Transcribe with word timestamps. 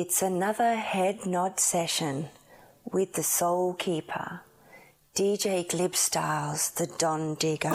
It's 0.00 0.22
another 0.22 0.76
head 0.76 1.26
nod 1.26 1.58
session 1.58 2.28
with 2.84 3.14
the 3.14 3.24
Soul 3.24 3.74
Keeper, 3.74 4.42
DJ 5.16 5.68
Glib 5.68 5.96
Styles, 5.96 6.70
the 6.70 6.86
Don 6.86 7.34
Digger. 7.34 7.70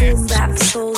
Boom 0.00 0.26
bap 0.26 0.58
soul, 0.58 0.96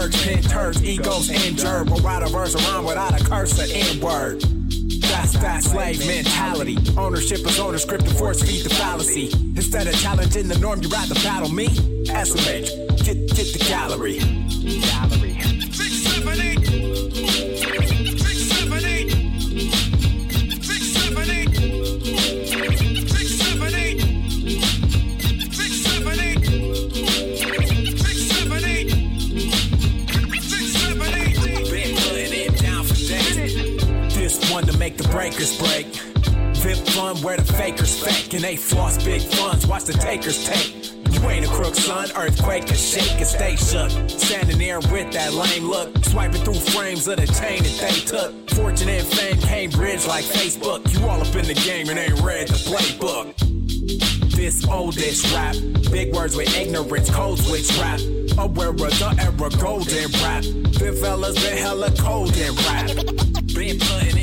jerks, 0.00 0.26
pin 0.26 0.42
turds, 0.42 0.82
egos 0.82 1.30
injured. 1.30 1.88
We'll 1.88 2.00
write 2.00 2.22
a 2.22 2.28
verse 2.28 2.54
around 2.54 2.84
without 2.84 3.20
a 3.20 3.24
curse 3.24 3.58
or 3.58 3.66
N 3.70 4.00
word. 4.00 4.40
That's 4.40 5.32
that 5.34 5.62
slave 5.62 6.04
mentality. 6.06 6.76
Ownership 6.96 7.40
is 7.40 7.58
owner 7.60 7.78
script 7.78 8.06
to 8.06 8.14
force 8.14 8.42
feed 8.42 8.64
the 8.64 8.74
fallacy. 8.74 9.30
Instead 9.56 9.86
of 9.86 9.94
challenging 9.96 10.48
the 10.48 10.58
norm, 10.58 10.82
you 10.82 10.88
rather 10.88 11.14
battle 11.16 11.50
me. 11.50 11.68
SMH, 12.06 13.04
get 13.04 13.28
get 13.36 13.52
the. 13.52 13.64
Gallery. 13.68 14.33
Make 35.44 35.58
break. 35.58 35.86
Vip 36.56 36.78
fun 36.88 37.16
where 37.18 37.36
the 37.36 37.44
fakers 37.44 38.02
fake 38.02 38.32
and 38.34 38.42
they 38.42 38.56
floss 38.56 39.02
big 39.04 39.20
funds. 39.20 39.66
Watch 39.66 39.84
the 39.84 39.92
takers 39.92 40.46
take. 40.46 40.92
You 41.12 41.28
ain't 41.28 41.44
a 41.44 41.48
crook, 41.48 41.74
son. 41.74 42.08
Earthquake 42.16 42.68
and 42.68 42.78
shake 42.78 43.16
and 43.16 43.26
stay 43.26 43.56
shook. 43.56 43.90
Standing 44.08 44.58
there 44.58 44.80
with 44.80 45.12
that 45.12 45.34
lame 45.34 45.68
look. 45.68 46.04
Swiping 46.04 46.42
through 46.42 46.54
frames 46.54 47.06
of 47.08 47.16
the 47.16 47.26
chain 47.26 47.62
that 47.62 47.76
they 47.80 48.00
took. 48.06 48.50
Fortune 48.50 48.88
and 48.88 49.06
fame 49.06 49.38
came 49.40 49.70
bridge 49.70 50.06
like 50.06 50.24
Facebook. 50.24 50.80
You 50.92 51.06
all 51.06 51.20
up 51.20 51.34
in 51.34 51.44
the 51.46 51.54
game 51.54 51.88
and 51.90 51.98
ain't 51.98 52.20
read 52.22 52.48
the 52.48 52.54
playbook. 52.54 53.34
This 54.34 54.66
oldish 54.66 55.32
rap, 55.32 55.54
big 55.90 56.12
words 56.14 56.36
with 56.36 56.54
ignorance, 56.56 57.08
code 57.10 57.38
switch 57.38 57.70
rap. 57.78 58.00
Aware 58.36 58.70
of 58.70 58.78
the 58.78 59.14
era, 59.20 59.50
golden 59.62 60.10
rap. 60.22 60.42
Them 60.78 60.96
fellas 60.96 61.42
been 61.42 61.56
hella 61.56 61.90
cold 61.98 62.36
in 62.36 62.54
rap. 62.66 62.88
Been 63.54 63.78
putting 63.78 64.13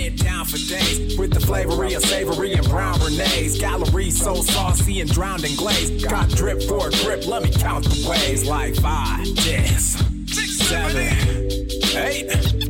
for 0.51 0.57
days 0.67 1.17
with 1.17 1.31
the 1.31 1.39
flavory 1.39 1.93
of 1.93 2.03
savory 2.03 2.53
and 2.53 2.67
brown 2.67 2.95
bernays. 2.95 3.57
Gallery 3.57 4.09
so 4.09 4.35
saucy 4.35 4.99
and 4.99 5.09
drowned 5.09 5.45
in 5.45 5.55
glaze. 5.55 6.03
Got 6.03 6.29
drip 6.29 6.61
for 6.63 6.89
a 6.89 6.91
grip, 6.91 7.25
let 7.25 7.43
me 7.43 7.49
count 7.51 7.85
the 7.85 8.09
ways. 8.09 8.45
Like 8.45 8.75
five, 8.75 9.25
yes, 9.45 10.03
Six 10.27 10.57
seven, 10.57 11.07
eight. 11.95 12.60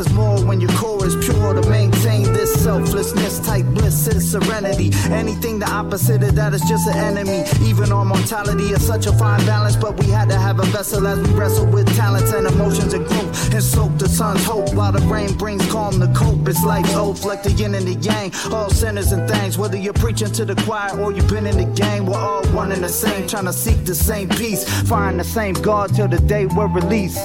Is 0.00 0.12
more 0.14 0.42
when 0.44 0.60
your 0.60 0.72
core 0.72 1.06
is 1.06 1.14
pure 1.24 1.52
to 1.52 1.68
maintain 1.68 2.24
this 2.32 2.52
selflessness 2.64 3.38
type 3.40 3.66
bliss 3.66 4.06
is 4.08 4.30
serenity. 4.30 4.90
Anything 5.10 5.58
the 5.58 5.70
opposite 5.70 6.22
of 6.22 6.34
that 6.34 6.54
is 6.54 6.62
just 6.62 6.88
an 6.88 6.96
enemy. 6.96 7.44
Even 7.62 7.92
our 7.92 8.04
mortality 8.04 8.68
is 8.72 8.84
such 8.84 9.06
a 9.06 9.12
fine 9.12 9.44
balance, 9.44 9.76
but 9.76 9.98
we 10.00 10.06
had 10.06 10.28
to 10.30 10.38
have 10.38 10.58
a 10.58 10.66
vessel 10.66 11.06
as 11.06 11.18
we 11.18 11.34
wrestle 11.34 11.66
with 11.66 11.86
talents 11.96 12.32
and 12.32 12.46
emotions 12.46 12.94
and 12.94 13.06
growth 13.06 13.52
and 13.52 13.62
soak 13.62 13.96
the 13.98 14.08
sun's 14.08 14.44
hope 14.44 14.72
while 14.74 14.92
the 14.92 15.00
rain 15.06 15.32
brings 15.36 15.64
calm 15.70 16.00
to 16.00 16.08
cope. 16.14 16.48
It's 16.48 16.64
life's 16.64 16.94
oath, 16.94 17.24
like 17.24 17.42
the 17.42 17.52
yin 17.52 17.74
and 17.74 17.86
the 17.86 17.94
yang. 17.94 18.32
All 18.52 18.70
sinners 18.70 19.12
and 19.12 19.28
things, 19.28 19.58
whether 19.58 19.76
you're 19.76 19.92
preaching 19.92 20.32
to 20.32 20.44
the 20.44 20.56
choir 20.62 20.98
or 20.98 21.12
you've 21.12 21.28
been 21.28 21.46
in 21.46 21.58
the 21.58 21.70
game, 21.80 22.06
we're 22.06 22.18
all 22.18 22.44
one 22.48 22.72
and 22.72 22.82
the 22.82 22.88
same, 22.88 23.26
trying 23.26 23.46
to 23.46 23.52
seek 23.52 23.84
the 23.84 23.94
same 23.94 24.28
peace, 24.30 24.64
find 24.88 25.20
the 25.20 25.24
same 25.24 25.54
God 25.54 25.94
till 25.94 26.08
the 26.08 26.20
day 26.20 26.46
we're 26.46 26.68
released. 26.68 27.20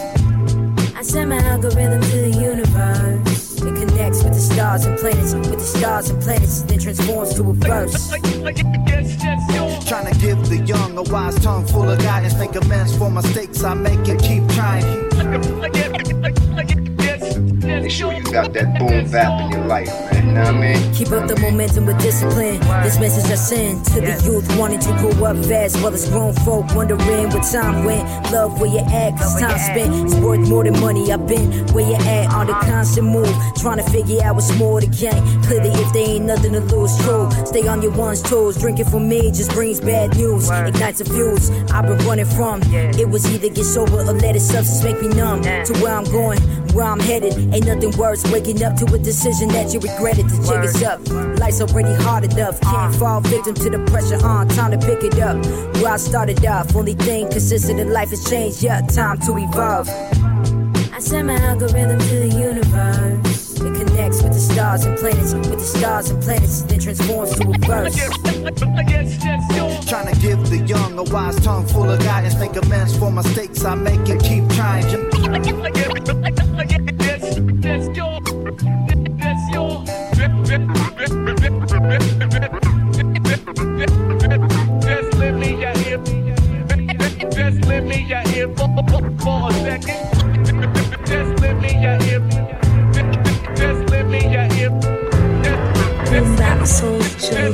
I 1.15 1.19
send 1.19 1.29
my 1.29 1.37
algorithm 1.37 2.01
to 2.01 2.17
the 2.17 2.29
universe. 2.29 3.61
It 3.61 3.73
connects 3.73 4.21
with 4.21 4.33
the 4.33 4.39
stars 4.39 4.83
and 4.83 4.99
planets, 4.99 5.33
with 5.33 5.59
the 5.59 5.59
stars 5.61 6.09
and 6.09 6.21
planets, 6.21 6.63
then 6.63 6.77
transforms 6.77 7.33
to 7.35 7.49
a 7.51 7.53
verse. 7.53 8.09
Trying 9.87 10.13
to 10.13 10.19
give 10.19 10.49
the 10.49 10.61
young 10.67 10.97
a 10.97 11.03
wise 11.03 11.39
tongue 11.41 11.65
full 11.67 11.89
of 11.89 11.99
guidance, 11.99 12.37
make 12.37 12.53
amends 12.55 12.97
for 12.97 13.09
mistakes 13.09 13.63
I 13.63 13.75
make 13.75 14.05
and 14.09 14.19
keep 14.19 14.45
trying. 14.49 14.83
Make 17.61 17.91
sure 17.91 18.11
you 18.11 18.23
got 18.23 18.51
that 18.51 18.77
boom 18.77 19.09
bap 19.09 19.41
in 19.45 19.51
your 19.51 19.65
life, 19.67 19.87
man. 19.87 20.03
You 20.03 20.04
know 20.35 20.51
what 20.51 20.55
I 20.55 20.73
mean? 20.73 20.93
Keep 20.93 21.11
up 21.11 21.27
the 21.27 21.39
momentum 21.39 21.85
with 21.85 21.99
discipline. 22.01 22.59
This 22.83 22.99
message 22.99 23.31
I 23.31 23.35
send 23.35 23.85
to 23.85 24.01
the 24.01 24.21
youth 24.23 24.45
wanting 24.57 24.79
to 24.79 24.91
grow 24.99 25.25
up 25.25 25.37
fast, 25.45 25.81
while 25.81 25.93
as 25.93 26.09
grown 26.09 26.33
folk 26.45 26.65
wondering 26.75 27.29
what 27.29 27.43
time 27.43 27.85
went. 27.85 28.03
Love 28.31 28.59
where 28.59 28.69
you 28.69 28.79
at, 28.79 29.17
cause 29.17 29.39
time 29.39 29.57
spent 29.57 29.93
is 30.05 30.15
worth 30.15 30.47
more 30.47 30.63
than 30.63 30.79
money. 30.79 31.11
I've 31.11 31.25
been 31.27 31.65
where 31.73 31.87
you 31.87 31.95
at 31.95 32.31
on 32.33 32.47
the 32.47 32.53
constant 32.53 33.07
move, 33.07 33.33
trying 33.57 33.77
to 33.77 33.89
figure 33.89 34.21
out 34.23 34.35
what's 34.35 34.53
more 34.57 34.81
to 34.81 34.87
gain. 34.87 35.21
Clearly, 35.43 35.69
if 35.69 35.93
they 35.93 36.05
ain't 36.15 36.25
nothing 36.25 36.53
to 36.53 36.59
lose, 36.59 36.95
true. 37.03 37.29
Stay 37.45 37.67
on 37.67 37.81
your 37.81 37.91
one's 37.91 38.21
toes. 38.21 38.57
Drinking 38.57 38.85
for 38.85 38.99
me 38.99 39.31
just 39.31 39.51
brings 39.51 39.79
bad 39.79 40.15
news, 40.17 40.49
ignites 40.49 41.01
a 41.01 41.05
fuse. 41.05 41.49
I've 41.71 41.87
been 41.87 41.97
running 42.05 42.25
from. 42.25 42.61
It 42.99 43.09
was 43.09 43.25
either 43.33 43.49
get 43.49 43.63
sober 43.63 44.01
or 44.01 44.13
let 44.13 44.35
it 44.35 44.41
substance 44.41 44.83
make 44.83 45.01
me 45.01 45.07
numb. 45.09 45.43
To 45.43 45.73
where 45.81 45.95
I'm 45.95 46.03
going, 46.05 46.39
where 46.73 46.85
I'm 46.85 46.99
headed. 46.99 47.33
Ain't 47.53 47.65
nothing 47.65 47.95
worse. 47.97 48.23
Waking 48.31 48.61
up 48.63 48.75
to 48.77 48.85
a 48.93 48.97
decision 48.97 49.47
that 49.49 49.73
you 49.73 49.79
regretted. 49.79 50.24
The 50.45 50.53
jig 50.53 50.63
is 50.63 50.83
up. 50.83 50.99
Life's 51.39 51.61
already 51.61 51.93
hard 52.03 52.23
enough. 52.25 52.61
Can't 52.61 52.95
fall 52.95 53.21
victim 53.21 53.55
to 53.55 53.69
the 53.69 53.79
pressure 53.89 54.23
on. 54.25 54.47
Time 54.49 54.71
to 54.71 54.77
pick 54.77 55.03
it 55.03 55.19
up. 55.19 55.43
Where 55.77 55.93
I 55.93 55.97
started 55.97 56.45
off. 56.45 56.75
Only 56.75 56.93
thing 56.93 57.29
consistent 57.29 57.79
in 57.79 57.91
life 57.91 58.09
has 58.11 58.23
changed. 58.29 58.61
Yeah, 58.61 58.81
time 58.81 59.19
to 59.21 59.37
evolve. 59.37 59.89
I 60.93 60.99
send 60.99 61.27
my 61.27 61.35
algorithm 61.35 61.99
to 61.99 62.19
the 62.19 62.27
universe. 62.27 63.59
It 63.59 63.73
connects 63.73 64.21
with 64.21 64.33
the 64.33 64.39
stars 64.39 64.85
and 64.85 64.97
planets, 64.99 65.33
with 65.33 65.49
the 65.49 65.59
stars 65.59 66.09
and 66.11 66.21
planets, 66.21 66.61
then 66.61 66.79
transforms 66.79 67.35
to 67.39 67.49
a 67.49 67.57
verse. 67.65 67.95
Trying 69.89 70.13
to 70.13 70.21
give 70.21 70.49
the 70.49 70.63
young 70.67 70.99
a 70.99 71.03
wise 71.03 71.39
tongue 71.43 71.65
full 71.67 71.89
of 71.89 71.99
guidance. 71.99 72.35
Make 72.39 72.55
amends 72.55 72.95
for 72.97 73.11
mistakes 73.11 73.65
I 73.65 73.73
make 73.75 74.07
and 74.07 74.21
keep 74.21 74.47
trying. 74.49 74.85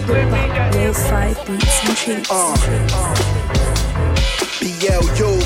Hip 0.05 0.29
hop, 0.29 0.75
lo-fi 0.75 1.33
beats 1.45 1.87
and 1.87 1.97
treats. 1.97 2.29
BLU, 4.59 5.39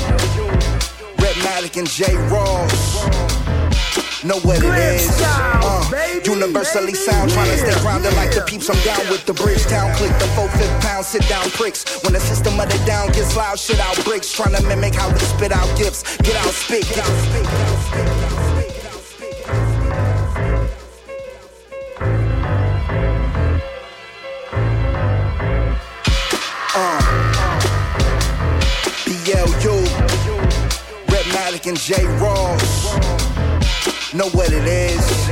Redmatic 1.16 1.76
and 1.76 1.88
J. 1.88 2.16
Ross. 2.28 3.36
Know 4.24 4.40
what 4.40 4.58
it 4.58 4.64
is. 4.64 5.08
Uh, 5.22 6.20
universally 6.24 6.94
sound, 6.94 7.30
trying 7.30 7.50
to 7.50 7.58
stay 7.58 7.80
grounded 7.80 8.14
like 8.14 8.34
the 8.34 8.40
peeps. 8.42 8.68
I'm 8.68 8.82
down 8.84 9.08
with 9.08 9.24
the 9.26 9.34
Bridgetown 9.34 9.94
click, 9.96 10.10
the 10.18 10.26
four 10.34 10.48
fifth 10.48 10.80
pound 10.82 11.04
sit 11.04 11.28
down 11.28 11.48
pricks. 11.50 12.02
When 12.02 12.12
the 12.12 12.20
system 12.20 12.58
of 12.58 12.68
the 12.68 12.78
down 12.86 13.08
gets 13.12 13.36
loud, 13.36 13.58
shit 13.58 13.78
out 13.78 14.02
bricks. 14.04 14.32
Trying 14.32 14.54
to 14.56 14.62
mimic 14.62 14.94
how 14.94 15.12
we 15.12 15.18
spit 15.20 15.52
out 15.52 15.68
gifts. 15.78 16.16
Get 16.18 16.36
out, 16.36 16.52
spit, 16.52 16.88
get 16.88 16.98
out, 16.98 17.06
spit, 17.06 17.44
get 17.44 17.52
out, 17.52 17.82
spit, 17.86 18.04
get 18.04 18.32
out, 18.32 18.45
Know 34.16 34.30
what 34.30 34.50
it 34.50 34.66
is. 34.66 35.25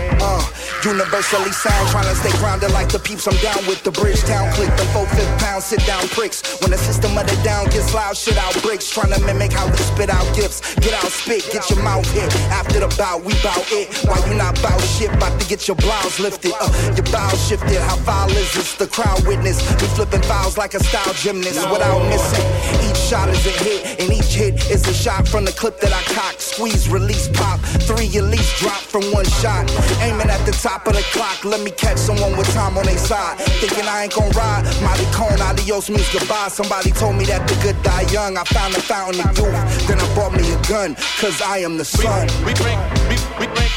Universally 0.84 1.50
sound, 1.52 1.88
trying 1.88 2.04
to 2.04 2.14
stay 2.14 2.36
grounded 2.38 2.70
like 2.72 2.92
the 2.92 2.98
peeps. 2.98 3.26
I'm 3.26 3.36
down 3.40 3.64
with 3.66 3.82
the 3.84 3.90
Bridgetown 3.90 4.52
click, 4.52 4.68
the 4.76 4.84
four 4.92 5.06
fifth 5.16 5.40
pound 5.40 5.62
sit 5.62 5.80
down 5.86 6.06
pricks. 6.08 6.60
When 6.60 6.72
the 6.72 6.76
system 6.76 7.16
of 7.16 7.24
the 7.26 7.40
down 7.42 7.64
gets 7.72 7.94
loud, 7.94 8.14
shit 8.14 8.36
out 8.36 8.52
bricks. 8.60 8.90
Trying 8.92 9.12
to 9.14 9.20
mimic 9.24 9.52
how 9.52 9.64
we 9.66 9.76
spit 9.78 10.10
out 10.10 10.28
gifts. 10.36 10.74
Get 10.76 10.92
out, 10.92 11.08
spit, 11.08 11.48
get 11.50 11.70
your 11.70 11.82
mouth 11.82 12.04
hit. 12.12 12.28
After 12.52 12.80
the 12.80 12.88
bout, 12.98 13.24
we 13.24 13.32
bout 13.40 13.64
it. 13.72 13.88
Why 14.04 14.20
you 14.28 14.34
not 14.34 14.60
bout 14.60 14.78
shit? 14.82 15.08
About 15.08 15.40
to 15.40 15.48
get 15.48 15.66
your 15.66 15.76
blouse 15.76 16.20
lifted. 16.20 16.52
Uh, 16.60 16.68
your 16.92 17.08
bow 17.08 17.30
shifted. 17.48 17.80
How 17.80 17.96
foul 18.04 18.28
is 18.28 18.52
this? 18.52 18.74
The 18.74 18.86
crowd 18.86 19.24
witness. 19.26 19.64
We 19.80 19.88
flipping 19.96 20.22
fouls 20.22 20.58
like 20.58 20.74
a 20.74 20.84
style 20.84 21.14
gymnast 21.14 21.64
without 21.70 22.04
missing. 22.12 22.44
Each 22.84 23.00
shot 23.08 23.30
is 23.30 23.40
a 23.46 23.54
hit, 23.64 24.00
and 24.00 24.12
each 24.12 24.36
hit 24.36 24.54
is 24.70 24.86
a 24.86 24.92
shot 24.92 25.26
from 25.26 25.46
the 25.46 25.52
clip 25.52 25.80
that 25.80 25.94
I 25.94 26.02
cock. 26.12 26.40
Squeeze, 26.40 26.90
release, 26.90 27.28
pop. 27.32 27.58
Three 27.88 28.12
at 28.18 28.24
least 28.24 28.52
drop 28.60 28.82
from 28.92 29.04
one 29.12 29.24
shot. 29.40 29.64
Aiming 30.04 30.28
at 30.28 30.44
the 30.44 30.52
top 30.52 30.73
of 30.82 30.94
the 30.94 31.02
clock. 31.14 31.44
Let 31.44 31.60
me 31.62 31.70
catch 31.70 31.98
someone 31.98 32.36
with 32.36 32.50
time 32.52 32.76
on 32.76 32.86
their 32.86 32.98
side. 32.98 33.38
Thinking 33.62 33.86
I 33.86 34.04
ain't 34.04 34.14
gon' 34.14 34.30
ride. 34.32 34.66
Molly 34.82 35.06
Cone, 35.14 35.40
adios 35.40 35.88
means 35.88 36.10
goodbye. 36.12 36.48
Somebody 36.48 36.90
told 36.90 37.14
me 37.14 37.24
that 37.26 37.46
the 37.46 37.54
good 37.62 37.78
die 37.82 38.06
young. 38.10 38.36
I 38.36 38.44
found 38.44 38.74
a 38.74 38.82
fountain 38.82 39.22
of 39.22 39.38
youth. 39.38 39.86
Then 39.86 40.00
I 40.00 40.06
bought 40.14 40.34
me 40.34 40.42
a 40.50 40.58
gun, 40.66 40.96
cause 41.22 41.40
I 41.40 41.58
am 41.58 41.78
the 41.78 41.84
sun. 41.84 42.26
We 42.42 42.52
bring, 42.58 42.78
we, 43.06 43.16
we 43.38 43.46
bring, 43.54 43.70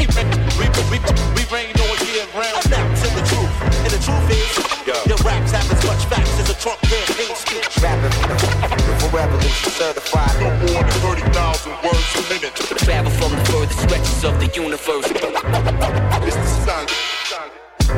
we 0.00 0.06
bring, 0.08 0.28
we, 0.56 0.66
we, 0.88 0.98
we 1.36 1.42
bring 1.52 1.68
no 1.76 1.86
year 2.08 2.24
round 2.32 2.64
back 2.72 2.88
to 2.88 3.06
the 3.12 3.22
truth. 3.28 3.54
And 3.84 3.92
the 3.92 4.00
truth 4.00 4.28
is, 4.32 4.70
your 5.06 5.20
raps 5.20 5.52
have 5.52 5.68
as 5.70 5.82
much 5.84 6.02
facts 6.08 6.40
as 6.40 6.48
a 6.48 6.56
Trump 6.56 6.80
campaign 6.88 7.36
speech. 7.36 7.68
Rapping 7.84 8.16
for 8.98 9.10
revolution 9.16 9.70
certified. 9.70 10.34
No 10.40 10.48
more 10.72 10.82
than 10.82 10.98
30,000 11.04 11.72
words 11.84 12.10
a 12.16 12.22
minute. 12.32 12.54
Travel 12.56 13.12
from 13.12 13.32
the 13.36 13.44
furthest 13.50 13.80
stretches 13.82 14.24
of 14.24 14.40
the 14.40 14.48
universe. 14.54 16.19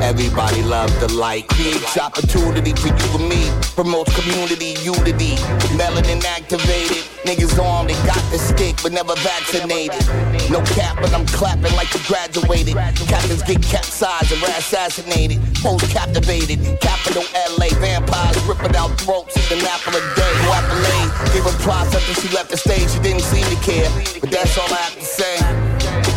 Everybody 0.00 0.62
love 0.62 0.90
the 1.00 1.12
light. 1.12 1.48
Creates 1.48 1.98
opportunity 1.98 2.72
for 2.72 2.88
you 2.88 3.08
and 3.18 3.28
me. 3.28 3.50
Promotes 3.74 4.10
community 4.18 4.74
unity. 4.82 5.36
Melanin 5.78 6.24
activated. 6.24 7.04
Niggas 7.24 7.58
on, 7.62 7.86
they 7.86 7.94
got 8.04 8.22
the 8.32 8.38
stick, 8.38 8.76
but 8.82 8.92
never 8.92 9.14
vaccinated. 9.16 10.02
No 10.50 10.60
cap, 10.74 10.96
but 11.00 11.12
I'm 11.14 11.26
clapping 11.26 11.72
like 11.76 11.92
you 11.94 12.00
graduated. 12.08 12.74
Captains 12.74 13.42
get 13.42 13.62
capsized 13.62 14.32
and 14.32 14.40
were 14.42 14.48
assassinated. 14.56 15.38
Most 15.62 15.88
captivated. 15.92 16.58
Capital 16.80 17.24
LA 17.58 17.68
vampires 17.78 18.42
ripping 18.44 18.74
out 18.76 18.90
throats. 19.00 19.36
in 19.36 19.58
The 19.58 19.68
apple 19.68 19.94
a 19.94 20.02
day. 20.16 20.32
No 20.42 20.52
accolade. 20.52 21.10
Her 21.42 21.58
props 21.62 21.94
after 21.94 22.14
she 22.20 22.28
left 22.34 22.50
the 22.50 22.56
stage. 22.56 22.90
She 22.90 23.00
didn't 23.00 23.22
seem 23.22 23.44
to 23.44 23.60
care. 23.62 23.90
But 24.20 24.30
that's 24.30 24.56
all 24.58 24.72
I 24.72 24.82
have 24.82 24.94
to 24.94 25.04
say. 25.04 25.36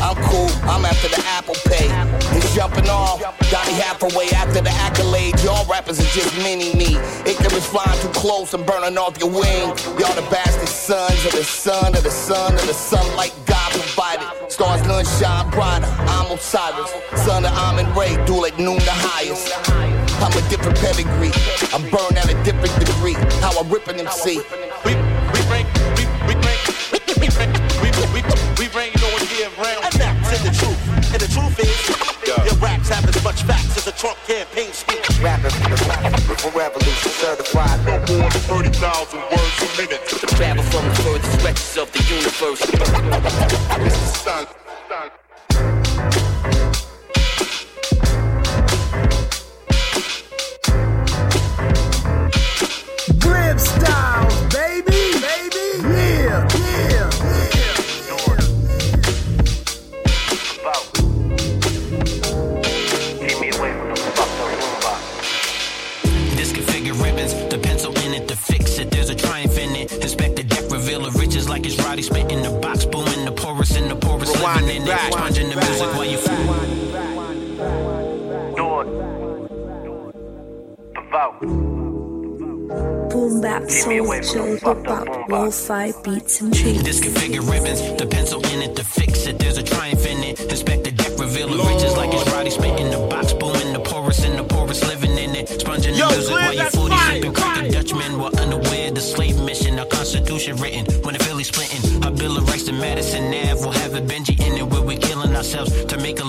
I'm 0.02 0.16
cool, 0.30 0.50
Off, 2.90 3.22
got 3.52 3.66
me 3.68 3.74
halfway 3.74 4.30
after 4.30 4.62
the 4.62 4.70
accolades. 4.70 5.44
Y'all 5.44 5.66
rappers 5.66 6.00
are 6.00 6.12
just 6.14 6.36
mini 6.38 6.74
me. 6.76 6.98
It 7.26 7.36
Ignorance 7.36 7.68
flying 7.68 8.00
too 8.02 8.10
close 8.10 8.54
and 8.54 8.66
burning 8.66 8.98
off 8.98 9.18
your 9.20 9.30
wing. 9.30 9.70
Y'all 10.00 10.16
the 10.16 10.28
bastard 10.32 10.68
sons 10.68 11.26
of 11.26 11.32
the 11.32 11.44
sun 11.44 11.96
of 11.96 12.04
the 12.04 12.12
sun 12.12 12.54
of 12.54 12.68
the 12.68 12.74
sunlight 12.74 13.34
God 13.46 13.72
provided. 13.72 14.52
Stars 14.52 14.82
none 14.88 15.06
shine 15.06 15.50
brighter. 15.52 15.86
I'm 15.86 16.32
Osiris, 16.32 16.92
son 17.26 17.46
of 17.46 17.52
Amun 17.52 17.94
Ray, 17.96 18.16
duel 18.26 18.46
at 18.46 18.58
noon 18.58 18.80
the 18.80 18.94
highest. 18.94 19.52
I'm 20.22 20.32
a 20.32 20.50
different 20.50 20.78
pedigree. 20.80 21.32
I'm 21.74 21.84
burned 21.90 22.18
at 22.18 22.30
a 22.30 22.44
different 22.44 22.74
degree. 22.80 23.16
How 23.42 23.52
I'm 23.60 23.70
ripping 23.70 23.98
them 23.98 24.08
see. 24.08 24.40
We, 24.86 24.96
we 24.96 25.42
bring, 25.48 25.66
Trump 34.06 34.20
campaign 34.28 34.72
speech. 34.72 35.10
Rapping 35.20 35.50
for 35.50 36.52
revolution 36.52 37.10
certified. 37.10 37.84
No 37.88 37.98
more 38.20 38.30
than 38.30 38.42
30,000 38.42 39.20
words 39.20 39.62
a 39.64 39.82
minute. 39.82 40.06
The 40.06 40.28
travel 40.28 40.64
from 40.66 40.88
the 40.90 40.96
furthest 41.02 41.40
stretches 41.40 41.78
of 41.78 41.92
the 41.92 42.04
universe. 42.04 42.62
It's 43.82 44.24
the 44.24 44.65
vote. 81.32 81.76
Boom 83.10 83.42
bap, 83.42 83.70
soul, 83.70 83.92
chill, 84.22 84.58
the 84.58 84.82
bop, 84.84 85.30
lo-fi 85.30 85.92
beats 86.04 86.42
and 86.42 86.54
treats. 86.54 86.84
Disconfigured 86.84 87.44
ribbons, 87.44 87.82
the 87.98 88.08
pencil 88.08 88.44
in 88.48 88.62
it 88.62 88.76
to 88.76 88.84
fix 88.84 89.28
it. 89.28 89.40
There's 89.40 89.58
a 89.58 89.64
triumph 89.64 90.06
in 90.06 90.24
it. 90.24 90.40
Inspect 90.40 90.84
the 90.84 90.92
deck, 90.92 91.18
reveal 91.18 91.48
the 91.48 91.58
riches 91.64 91.96
like 91.96 92.10
it's 92.14 92.30
Roddy 92.32 92.50
spit 92.50 92.78
the 92.92 93.08
box. 93.10 93.34
Booming 93.34 93.74
the 93.74 93.80
porous 93.80 94.24
and 94.26 94.38
the 94.38 94.44
porous 94.44 94.86
living 94.88 95.18
in 95.18 95.36
it. 95.36 95.48
Sponging 95.50 95.96
the 95.96 96.08
music 96.10 96.32
while 96.32 96.54
your 96.54 96.66
foodie 96.66 96.98
sipping. 97.08 97.34
Crooked 97.34 97.72
Dutchmen 97.72 98.20
were 98.20 98.32
underwear 98.42 98.92
the 98.92 99.02
slave 99.02 99.40
mission. 99.42 99.80
A 99.80 99.86
constitution 99.86 100.58
written 100.58 100.86
when 101.04 101.14
the 101.14 101.24
Philly 101.24 101.44
splitting. 101.44 102.04
Our 102.04 102.12
bill 102.12 102.38
of 102.38 102.48
rights 102.50 102.64
to 102.64 102.74
Madison 102.74 103.26
Ave 103.28 103.62
will 103.64 103.78
have 103.84 103.94
a 103.94 104.02
Benji 104.02 104.36
in 104.40 104.58
it 104.58 104.66
where 104.66 104.82
we're 104.82 104.98
killing 104.98 105.36
ourselves 105.36 105.86
to 105.86 105.98
make 105.98 106.20
a 106.20 106.25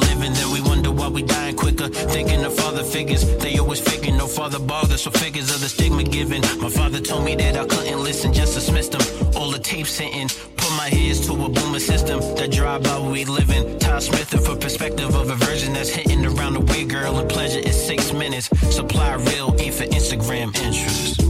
we 1.16 1.22
dying 1.22 1.56
quicker. 1.56 1.88
Thinking 1.88 2.44
of 2.44 2.54
father 2.54 2.84
figures, 2.84 3.24
they 3.38 3.56
always 3.58 3.80
faking. 3.80 4.18
No 4.18 4.26
father 4.26 4.58
bother, 4.58 4.98
so 4.98 5.10
figures 5.10 5.48
of 5.54 5.60
the 5.62 5.68
stigma 5.68 6.04
given. 6.04 6.42
My 6.60 6.68
father 6.68 7.00
told 7.00 7.24
me 7.24 7.34
that 7.36 7.56
I 7.56 7.64
couldn't 7.64 8.00
listen, 8.04 8.34
just 8.34 8.54
dismissed 8.54 8.92
them. 8.92 9.00
All 9.34 9.50
the 9.50 9.58
tapes 9.58 9.90
sitting. 9.90 10.28
Put 10.58 10.72
my 10.82 10.90
ears 10.92 11.26
to 11.26 11.32
a 11.32 11.48
boomer 11.48 11.80
system 11.80 12.20
that 12.36 12.52
drive 12.52 12.82
by 12.82 13.00
we 13.00 13.24
living. 13.24 13.78
Todd 13.78 14.02
Smith 14.02 14.28
for 14.44 14.56
perspective 14.56 15.14
of 15.14 15.30
a 15.30 15.36
version 15.36 15.72
that's 15.72 15.88
hitting 15.88 16.24
around 16.26 16.52
the 16.52 16.60
way, 16.60 16.84
girl. 16.84 17.18
And 17.18 17.30
pleasure 17.30 17.60
is 17.60 17.76
six 17.90 18.12
minutes. 18.12 18.46
Supply 18.74 19.14
real, 19.14 19.56
ain't 19.58 19.74
for 19.74 19.84
Instagram 19.84 20.48
interest. 20.66 21.22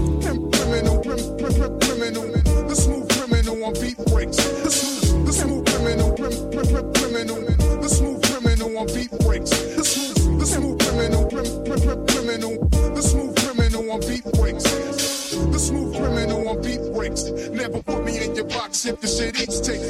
The 12.97 13.03
smooth 13.03 13.37
criminal 13.37 13.91
on 13.91 14.01
beat 14.01 14.25
breaks. 14.33 14.65
The 14.65 15.59
smooth 15.59 15.97
criminal 15.97 16.49
on 16.49 16.63
beat 16.63 16.81
breaks. 16.95 17.25
Never 17.53 17.83
put 17.83 18.03
me 18.03 18.25
in 18.25 18.35
your 18.35 18.47
box 18.47 18.87
if 18.87 19.03
the 19.03 19.07
shit 19.07 19.39
eats 19.39 19.61
take. 19.61 19.85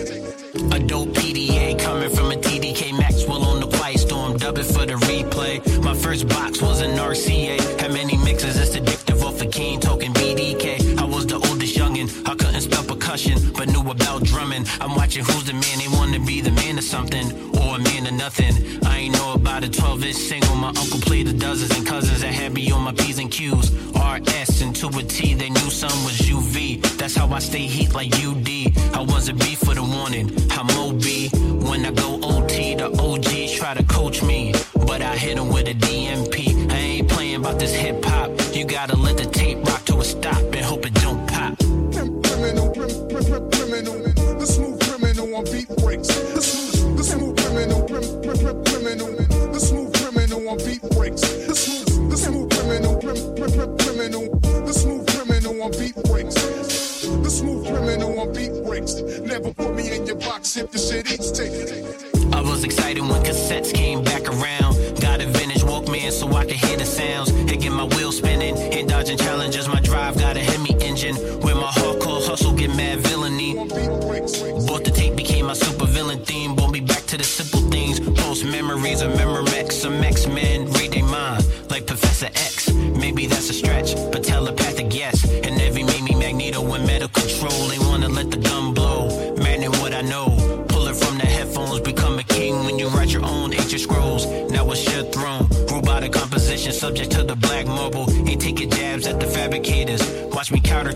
A 0.75 0.85
dope 0.85 1.11
PDA 1.11 1.79
coming 1.79 2.11
from 2.11 2.33
a 2.33 2.35
TDK 2.35 2.91
Maxell 2.99 3.47
on 3.47 3.61
the 3.61 3.69
quiet 3.77 4.01
storm. 4.01 4.39
Dub 4.39 4.59
it 4.59 4.65
for 4.65 4.87
the 4.87 4.95
replay. 5.07 5.63
My 5.85 5.95
first 5.95 6.27
box 6.27 6.61
was 6.61 6.81
an 6.81 6.99
RCA. 6.99 7.81
How 7.81 7.93
many 7.93 8.17
mixes? 8.17 8.59
It's 8.59 8.75
addictive 8.75 9.23
off 9.23 9.41
a 9.41 9.47
king 9.47 9.79
token 9.79 10.13
BDK. 10.13 10.99
I 10.99 11.05
was 11.05 11.27
the 11.29 11.37
oldest 11.37 11.77
youngin'. 11.77 12.11
I 12.29 12.35
couldn't 12.35 12.63
spell 12.63 12.83
percussion, 12.83 13.39
but 13.57 13.69
knew 13.69 13.89
about 13.89 14.25
drumming. 14.25 14.67
I'm 14.81 14.97
watching 14.97 15.23
who's 15.23 15.45
the 15.45 15.53
man. 15.53 15.79
They 15.79 15.89
wanna 15.97 16.19
be 16.19 16.41
the 16.41 16.51
man 16.51 16.77
or 16.77 16.83
something, 16.83 17.27
or 17.57 17.77
a 17.77 17.79
man 17.79 18.09
or 18.09 18.17
nothing. 18.19 18.83
I 18.85 18.99
ain't 18.99 19.16
by 19.61 19.67
a 19.67 19.71
12 19.71 20.05
inch 20.05 20.17
single. 20.17 20.55
My 20.57 20.69
uncle 20.69 21.01
played 21.01 21.27
the 21.27 21.33
dozens 21.33 21.71
and 21.77 21.87
cousins 21.87 22.21
that 22.21 22.33
had 22.33 22.53
me 22.53 22.71
on 22.71 22.83
my 22.83 22.93
P's 22.93 23.19
and 23.19 23.31
Q's. 23.31 23.71
RS 23.95 24.61
and 24.61 24.75
two 24.77 24.89
with 24.89 25.09
T, 25.09 25.35
they 25.35 25.49
knew 25.49 25.71
some 25.71 26.05
was 26.05 26.19
UV. 26.19 26.83
That's 26.99 27.17
how 27.17 27.29
I 27.29 27.39
stay 27.39 27.67
heat 27.67 27.95
like 27.95 28.13
UD. 28.27 28.49
I 28.95 29.01
wasn't 29.01 29.41
B 29.41 29.55
for 29.55 29.75
the 29.75 29.83
warning. 29.83 30.27
I'm 30.51 30.69
OB. 30.85 31.07
When 31.69 31.87
I 31.87 31.91
go 31.91 32.21
OT, 32.23 32.75
the 32.75 32.89
OGs 33.07 33.53
try 33.53 33.75
to 33.75 33.85
coach 33.85 34.23
me. 34.23 34.53
But 34.75 35.01
I 35.03 35.17
hit 35.17 35.37
them 35.37 35.49
with 35.49 35.69
a 35.69 35.75
DMP. 35.75 36.71
I 36.71 36.77
ain't 36.77 37.09
playing 37.09 37.37
about 37.37 37.59
this 37.59 37.75
hip 37.75 38.05
hop. 38.05 38.31
You 38.55 38.65
gotta 38.67 38.97
let 38.97 39.17
the 39.17 39.27
tape 39.27 39.59
rock 39.65 39.85
to 39.87 39.99
a 39.99 40.05
stop 40.05 40.43
and 40.57 40.65
hope 40.65 40.85
it 40.87 40.96
The 60.55 60.79
shit 60.79 61.07
take. 61.35 62.33
I 62.33 62.41
was 62.41 62.63
excited 62.63 63.03
when 63.03 63.21
cassettes 63.25 63.75
came 63.75 64.05
back 64.05 64.29
around 64.29 64.66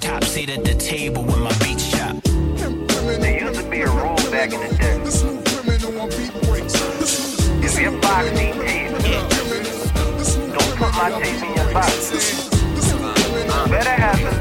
Top 0.00 0.24
seat 0.24 0.48
at 0.48 0.64
the 0.64 0.74
table 0.74 1.22
with 1.22 1.38
my 1.38 1.52
beach 1.58 1.90
chop. 1.90 2.16
There 2.22 3.40
used 3.40 3.60
to 3.60 3.68
be 3.70 3.82
a 3.82 3.86
rule 3.86 4.16
back 4.30 4.52
in 4.52 4.60
the 4.60 4.74
day. 4.76 4.96
If 7.62 7.78
your 7.78 7.92
box 8.00 8.26
ain't 8.38 8.60
taped, 8.60 9.02
don't 10.54 10.76
put 10.76 10.92
my 10.94 11.10
tape 11.22 11.42
in 11.42 11.54
your 11.54 11.72
box. 11.72 12.10
Better 13.68 13.90
have 13.90 14.39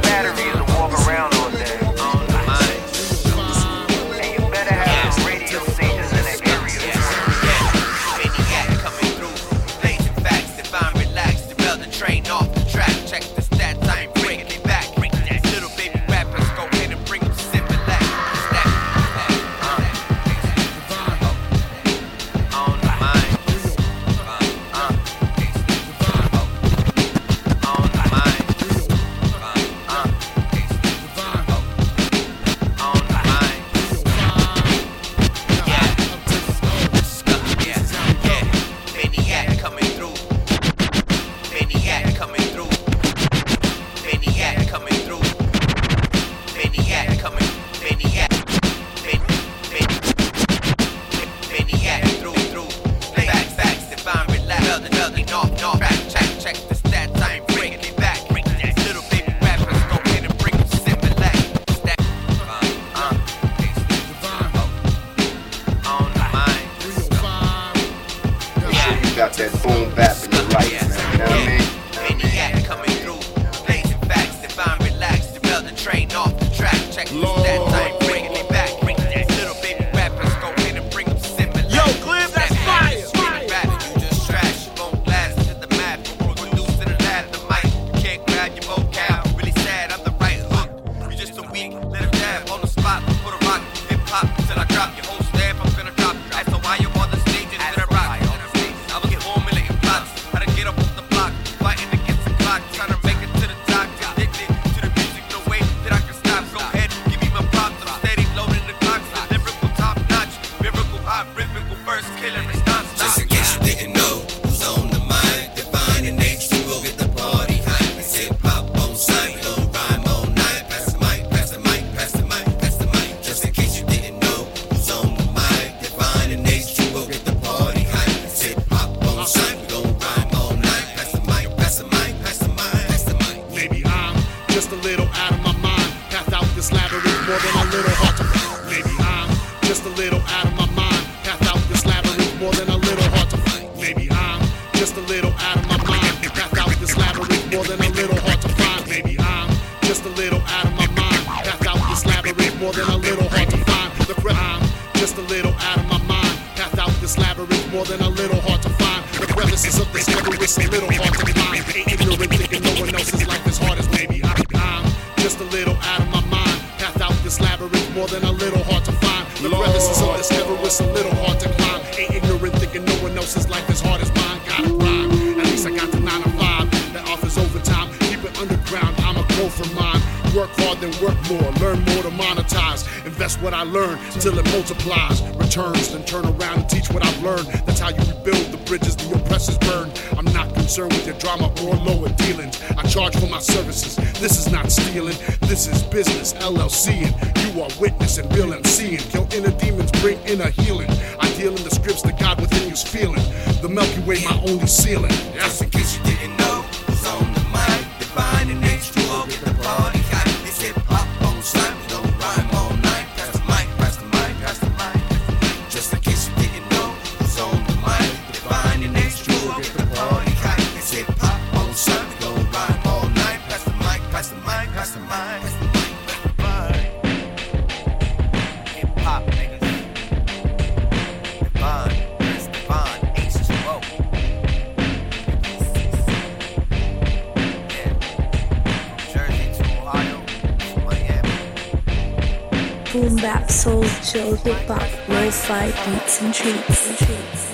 beats 246.20 246.88
and 246.88 246.98
treats. 246.98 247.48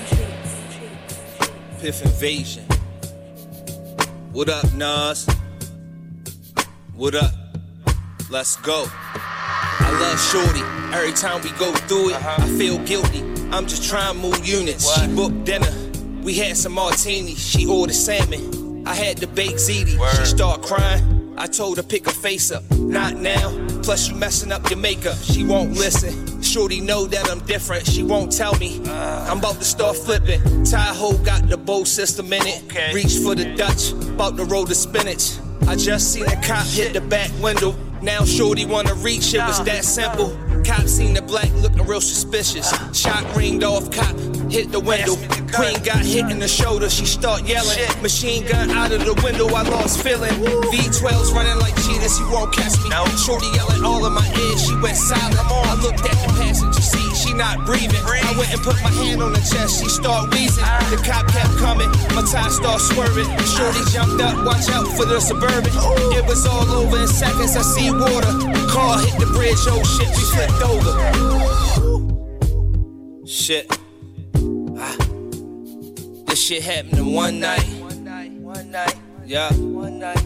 Piff 1.79 2.01
Invasion. 2.01 2.63
What 4.31 4.49
up, 4.49 4.73
Nas? 4.73 5.27
What 6.95 7.13
up? 7.13 7.31
Let's 8.31 8.55
go. 8.57 8.85
I 8.89 9.97
love 10.01 10.19
Shorty. 10.19 10.61
Every 10.95 11.13
time 11.13 11.41
we 11.43 11.51
go 11.59 11.71
through 11.73 12.09
it, 12.09 12.15
I 12.15 12.37
feel 12.57 12.79
guilty. 12.85 13.19
I'm 13.51 13.67
just 13.67 13.87
trying 13.87 14.15
to 14.15 14.19
move 14.19 14.45
units. 14.47 14.91
She 14.99 15.07
booked 15.13 15.43
dinner. 15.43 15.71
We 16.23 16.33
had 16.33 16.57
some 16.57 16.73
martinis. 16.73 17.37
She 17.37 17.67
ordered 17.67 17.93
salmon. 17.93 18.87
I 18.87 18.95
had 18.95 19.17
to 19.17 19.27
bake 19.27 19.57
ziti. 19.57 19.95
She 20.17 20.25
start 20.25 20.63
crying. 20.63 21.35
I 21.37 21.45
told 21.45 21.77
her 21.77 21.83
pick 21.83 22.05
her 22.05 22.11
face 22.11 22.51
up. 22.51 22.63
Not 22.71 23.15
now. 23.15 23.51
Plus 23.83 24.09
you 24.09 24.15
messing 24.15 24.51
up 24.51 24.67
your 24.71 24.79
makeup. 24.79 25.17
She 25.17 25.43
won't 25.43 25.73
listen. 25.73 26.24
Shorty 26.45 26.79
know 26.79 27.05
that 27.05 27.29
I'm 27.29 27.39
different. 27.45 27.87
She 27.87 28.03
won't 28.03 28.31
tell 28.31 28.55
me. 28.55 28.79
I'm 28.87 29.39
about 29.39 29.55
to 29.55 29.65
start 29.65 29.97
flipping. 29.97 30.41
Tahoe 30.63 31.17
got 31.23 31.49
the 31.49 31.57
bow 31.57 31.83
system 31.83 32.31
in 32.31 32.41
it. 32.45 32.93
Reach 32.93 33.17
for 33.17 33.35
the 33.35 33.55
Dutch. 33.55 33.91
About 34.09 34.37
to 34.37 34.45
roll 34.45 34.63
the 34.63 34.75
spinach. 34.75 35.37
I 35.67 35.75
just 35.75 36.13
seen 36.13 36.25
a 36.25 36.41
cop 36.41 36.65
hit 36.67 36.93
the 36.93 37.01
back 37.01 37.31
window. 37.41 37.75
Now 38.01 38.23
Shorty 38.23 38.65
wanna 38.65 38.93
reach, 38.95 39.33
it 39.33 39.39
was 39.39 39.63
that 39.63 39.83
simple. 39.83 40.37
Cop 40.63 40.87
seen 40.87 41.15
the 41.15 41.21
black 41.23 41.51
looking 41.55 41.85
real 41.85 42.01
suspicious. 42.01 42.69
Shot 42.97 43.35
ringed 43.35 43.63
off, 43.63 43.89
cop 43.91 44.15
hit 44.49 44.71
the 44.71 44.79
window. 44.79 45.15
Queen 45.55 45.79
got 45.83 46.03
hit 46.03 46.29
in 46.29 46.39
the 46.39 46.47
shoulder, 46.47 46.89
she 46.89 47.05
start 47.05 47.43
yelling. 47.47 47.79
Machine 48.01 48.45
gun 48.45 48.71
out 48.71 48.91
of 48.91 49.05
the 49.05 49.13
window, 49.23 49.47
I 49.47 49.63
lost 49.63 50.03
feeling. 50.03 50.31
V12's 50.73 51.31
running 51.31 51.57
like 51.59 51.75
cheetahs, 51.83 52.19
you 52.19 52.27
won't 52.29 52.53
catch 52.53 52.75
me. 52.83 52.89
Now 52.89 53.05
shorty 53.15 53.47
yelling 53.55 53.83
all 53.83 54.05
in 54.05 54.13
my 54.13 54.25
ear, 54.25 54.57
she 54.57 54.75
went 54.75 54.97
silent. 54.97 55.39
I 55.39 55.75
looked 55.79 56.03
at 56.03 56.17
the 56.19 56.33
passenger 56.35 56.81
seat, 56.81 57.15
she 57.15 57.33
not 57.33 57.65
breathing. 57.65 58.03
I 58.03 58.35
went 58.37 58.51
and 58.51 58.61
put 58.61 58.75
my 58.83 58.91
hand 58.91 59.23
on 59.23 59.33
her 59.33 59.45
chest, 59.47 59.79
she 59.81 59.87
start 59.87 60.33
wheezing. 60.33 60.63
The 60.91 60.99
cop 61.05 61.27
kept 61.31 61.55
coming, 61.57 61.89
my 62.11 62.23
tie 62.27 62.49
start 62.49 62.81
swerving. 62.81 63.29
Shorty 63.47 63.83
jumped 63.91 64.21
up, 64.21 64.35
watch 64.45 64.67
out 64.69 64.87
for 64.97 65.05
the 65.05 65.19
suburban. 65.19 65.71
It 66.19 66.25
was 66.27 66.45
all 66.45 66.67
over 66.83 66.99
in 66.99 67.07
seconds, 67.07 67.55
I 67.55 67.61
see 67.61 67.91
water. 67.91 68.33
Car 68.67 68.99
hit 68.99 69.15
the 69.19 69.27
bridge, 69.31 69.63
oh 69.71 69.83
shit, 69.83 70.11
we 70.11 70.23
flipped 70.35 70.61
over. 70.67 70.91
Shit. 73.25 73.84
This 76.35 76.43
shit 76.43 76.63
happened 76.63 76.97
in 76.97 77.13
one 77.13 77.39
night. 77.39 77.63
One 77.63 78.69
night. 78.69 78.95
Yeah. 79.25 79.53
One 79.53 79.99
night. 79.99 80.21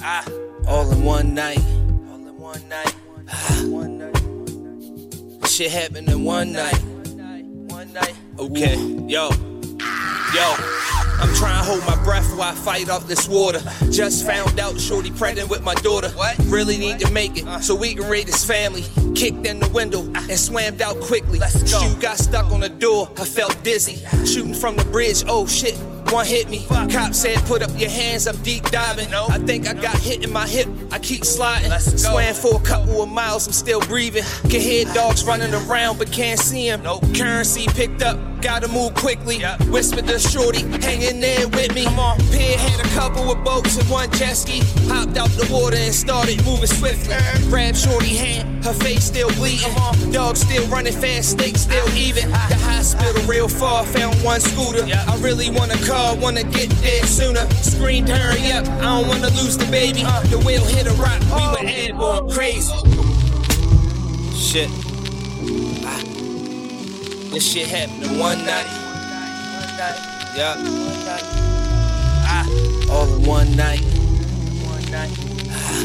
Ah. 0.00 0.24
All 0.68 0.88
in 0.92 1.02
one 1.02 1.34
night. 1.34 1.58
All 1.58 2.24
in 2.28 2.38
one 2.38 2.68
night. 2.68 2.94
Ah. 3.28 3.64
One 3.66 3.98
night. 3.98 5.48
Shit 5.50 5.72
happened 5.72 6.08
in 6.08 6.22
one 6.22 6.52
night. 6.52 6.80
One 7.66 7.92
night. 7.92 8.14
Okay. 8.38 8.76
Yo. 9.08 9.30
Yo. 10.32 10.97
I'm 11.20 11.34
trying 11.34 11.58
to 11.58 11.68
hold 11.68 11.84
my 11.84 12.02
breath 12.04 12.30
while 12.36 12.52
I 12.52 12.54
fight 12.54 12.88
off 12.88 13.06
this 13.06 13.28
water. 13.28 13.60
Just 13.90 14.24
found 14.24 14.60
out 14.60 14.78
Shorty 14.78 15.10
pregnant 15.10 15.50
with 15.50 15.62
my 15.62 15.74
daughter. 15.74 16.08
What? 16.10 16.38
Really 16.46 16.78
need 16.78 17.00
to 17.00 17.10
make 17.10 17.32
it 17.36 17.62
so 17.62 17.74
we 17.74 17.94
can 17.94 18.08
raise 18.08 18.26
this 18.26 18.44
family. 18.44 18.84
Kicked 19.14 19.46
in 19.46 19.58
the 19.58 19.68
window 19.70 20.02
and 20.14 20.38
swam 20.38 20.80
out 20.80 21.00
quickly. 21.00 21.40
Shoe 21.66 22.00
got 22.00 22.18
stuck 22.18 22.52
on 22.52 22.60
the 22.60 22.68
door. 22.68 23.10
I 23.18 23.24
felt 23.24 23.62
dizzy. 23.64 23.96
Shooting 24.24 24.54
from 24.54 24.76
the 24.76 24.84
bridge. 24.84 25.24
Oh 25.26 25.46
shit. 25.46 25.76
One 26.10 26.24
hit 26.26 26.48
me. 26.48 26.64
Cop 26.68 27.14
said, 27.14 27.36
put 27.44 27.62
up 27.62 27.70
your 27.78 27.90
hands, 27.90 28.26
I'm 28.26 28.36
deep 28.42 28.64
diving. 28.70 29.12
I 29.12 29.38
think 29.38 29.68
I 29.68 29.74
got 29.74 29.96
hit 29.98 30.24
in 30.24 30.32
my 30.32 30.46
hip. 30.46 30.68
I 30.90 30.98
keep 30.98 31.24
sliding. 31.24 31.70
Swam 31.78 32.34
for 32.34 32.56
a 32.56 32.60
couple 32.60 33.02
of 33.02 33.08
miles, 33.10 33.46
I'm 33.46 33.52
still 33.52 33.80
breathing. 33.80 34.24
Can 34.50 34.60
hear 34.60 34.84
dogs 34.94 35.24
running 35.24 35.52
around, 35.52 35.98
but 35.98 36.10
can't 36.10 36.40
see 36.40 36.68
him. 36.68 36.82
Currency 37.14 37.66
picked 37.68 38.02
up, 38.02 38.18
gotta 38.40 38.68
move 38.68 38.94
quickly. 38.94 39.42
Whispered 39.70 40.06
to 40.06 40.18
Shorty, 40.18 40.62
hang 40.80 41.02
in 41.02 41.20
there 41.20 41.48
with 41.48 41.74
me. 41.74 41.86
Pier 42.32 42.58
had 42.58 42.80
a 42.84 42.88
couple 42.94 43.30
of 43.30 43.44
boats 43.44 43.76
and 43.76 43.88
one 43.90 44.10
jet 44.12 44.34
ski. 44.34 44.60
Hopped 44.88 45.16
out 45.16 45.30
the 45.30 45.48
water 45.52 45.76
and 45.76 45.94
started 45.94 46.44
moving 46.44 46.66
swiftly. 46.66 47.14
Grabbed 47.48 47.76
Shorty 47.76 48.16
hand, 48.16 48.64
her 48.64 48.72
face 48.72 49.04
still 49.04 49.30
bleeding. 49.32 49.72
Dog 50.12 50.36
still 50.36 50.66
running 50.68 50.92
fast, 50.92 51.30
snake 51.32 51.56
still 51.56 51.88
even. 51.96 52.30
The 52.30 52.58
hospital 52.62 53.22
real 53.24 53.48
far, 53.48 53.84
found 53.84 54.16
one 54.24 54.40
scooter. 54.40 54.84
I 54.84 55.16
really 55.20 55.50
wanna 55.50 55.68
a 55.74 55.84
car, 55.98 56.16
wanna 56.16 56.44
get 56.44 56.70
there 56.84 57.04
sooner. 57.06 57.44
Screamed, 57.62 58.08
hurry 58.08 58.52
up, 58.52 58.66
I 58.68 58.82
don't 58.82 59.08
wanna 59.08 59.30
lose 59.40 59.56
the 59.56 59.66
baby. 59.66 60.02
The 60.30 60.38
wheel 60.46 60.64
hit 60.64 60.86
a 60.86 60.94
rock, 60.94 61.20
we 61.34 61.42
were 61.52 61.68
airborne 61.68 62.30
crazy. 62.30 62.72
Shit. 64.34 64.70
Ah. 65.84 66.02
This 67.32 67.44
shit 67.50 67.66
happened 67.66 68.02
in 68.04 68.18
one 68.18 68.38
night. 68.46 68.68
Yeah. 70.36 70.54
Ah. 72.34 72.46
All 72.90 73.08
in 73.14 73.22
one 73.26 73.56
night. 73.56 73.82
Ah. 74.94 75.80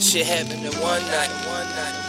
Shit 0.00 0.26
happened 0.26 0.64
in 0.64 0.72
one 0.80 1.02
night. 1.16 1.30
One 1.46 1.68
night. 1.76 2.01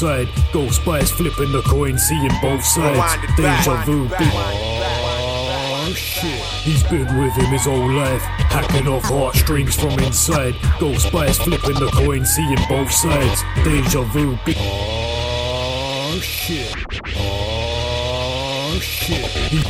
Inside. 0.00 0.28
Ghost 0.52 0.80
spies 0.80 1.10
flipping 1.10 1.52
the 1.52 1.60
coin, 1.62 1.98
seeing 1.98 2.30
both 2.40 2.64
sides. 2.64 3.26
Deja 3.36 3.84
vu. 3.84 4.08
Oh 4.12 5.92
shit. 5.94 6.40
He's 6.64 6.82
been 6.84 7.18
with 7.18 7.34
him 7.34 7.46
his 7.46 7.64
whole 7.64 7.90
life, 7.90 8.22
hacking 8.22 8.88
off 8.88 9.04
heartstrings 9.04 9.74
from 9.76 9.98
inside. 9.98 10.54
Ghost 10.78 11.08
spies 11.08 11.38
flipping 11.38 11.74
the 11.74 11.90
coin, 11.92 12.24
seeing 12.24 12.56
both 12.68 12.90
sides. 12.90 13.42
Deja 13.62 14.02
vu. 14.04 14.38
Big. 14.46 14.56
Oh 14.58 16.18
shit. 16.22 16.74
Oh 17.16 18.78
shit. 18.80 19.26
He- 19.26 19.62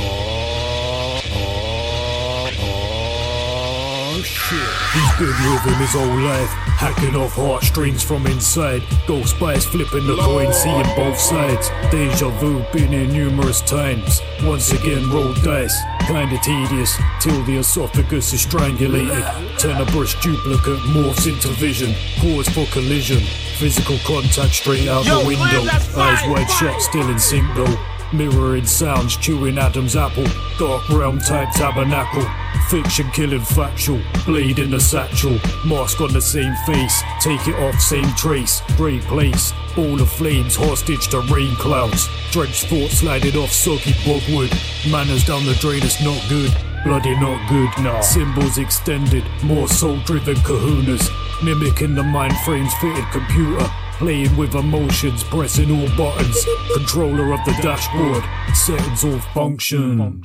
Oh 4.13 4.23
shit. 4.23 4.80
He's 4.93 5.19
been 5.19 5.53
with 5.53 5.63
him 5.63 5.75
his 5.75 5.93
whole 5.93 6.19
life, 6.19 6.51
hacking 6.75 7.15
off 7.15 7.35
heartstrings 7.35 8.03
from 8.03 8.27
inside. 8.27 8.83
Ghost 9.07 9.37
spies 9.37 9.65
flipping 9.65 10.05
the 10.05 10.17
coin, 10.17 10.53
seeing 10.53 10.83
both 10.97 11.17
sides. 11.17 11.71
Deja 11.93 12.29
vu, 12.41 12.65
been 12.73 12.91
here 12.91 13.07
numerous 13.07 13.61
times. 13.61 14.21
Once 14.43 14.73
again, 14.73 15.09
roll 15.09 15.33
dice, 15.35 15.77
kinda 16.09 16.37
tedious, 16.43 16.99
till 17.21 17.41
the 17.45 17.59
esophagus 17.59 18.33
is 18.33 18.41
strangulated. 18.41 19.25
Turn 19.59 19.81
a 19.81 19.85
brush 19.93 20.21
duplicate 20.23 20.81
morphs 20.91 21.33
into 21.33 21.49
vision, 21.51 21.95
pause 22.19 22.49
for 22.49 22.67
collision. 22.73 23.21
Physical 23.59 23.99
contact 24.05 24.55
straight 24.55 24.89
out 24.89 25.07
Yo, 25.07 25.21
the 25.21 25.27
window. 25.29 25.71
Eyes 26.01 26.27
wide 26.27 26.51
shut, 26.51 26.83
still 26.83 27.09
in 27.09 27.19
sync 27.21 27.47
though. 27.55 27.90
Mirroring 28.13 28.67
sounds, 28.67 29.17
chewing 29.17 29.57
Adam's 29.59 29.95
apple. 29.95 30.27
Dark 30.59 30.89
realm 30.89 31.21
type 31.21 31.51
tabernacle. 31.53 32.27
Fiction 32.69 33.09
killing 33.11 33.41
factual. 33.41 34.01
Bleed 34.25 34.59
in 34.59 34.71
the 34.71 34.81
satchel. 34.81 35.39
Mask 35.65 36.01
on 36.01 36.13
the 36.13 36.21
same 36.21 36.55
face. 36.67 37.03
Take 37.21 37.47
it 37.47 37.55
off, 37.57 37.81
same 37.81 38.09
trace. 38.17 38.63
Great 38.77 39.03
place. 39.03 39.53
Ball 39.77 40.01
of 40.01 40.11
flames, 40.11 40.57
hostage 40.57 41.09
to 41.09 41.21
rain 41.33 41.55
clouds. 41.57 42.09
Drenched 42.33 42.67
thoughts 42.67 42.99
sliding 42.99 43.37
off 43.37 43.53
soggy 43.53 43.95
bogwood. 44.05 44.51
Manners 44.91 45.25
down 45.25 45.47
the 45.47 45.55
drain, 45.55 45.83
it's 45.83 46.03
not 46.03 46.21
good. 46.29 46.53
Bloody 46.85 47.15
not 47.21 47.49
good. 47.49 47.69
Nah. 47.85 48.01
Symbols 48.01 48.59
extended. 48.59 49.25
More 49.45 49.69
soul 49.69 49.99
driven 50.01 50.37
kahunas. 50.37 51.09
Mimicking 51.45 51.95
the 51.95 52.03
mind 52.03 52.37
frames 52.39 52.75
fitted 52.75 53.05
computer. 53.13 53.71
Playing 54.01 54.35
with 54.39 54.55
emotions, 54.55 55.23
pressing 55.25 55.71
all 55.71 55.87
buttons. 55.95 56.47
Controller 56.73 57.35
of 57.35 57.45
the 57.45 57.53
dashboard. 57.61 58.25
Settings 58.57 59.05
all 59.05 59.19
function. 59.35 60.23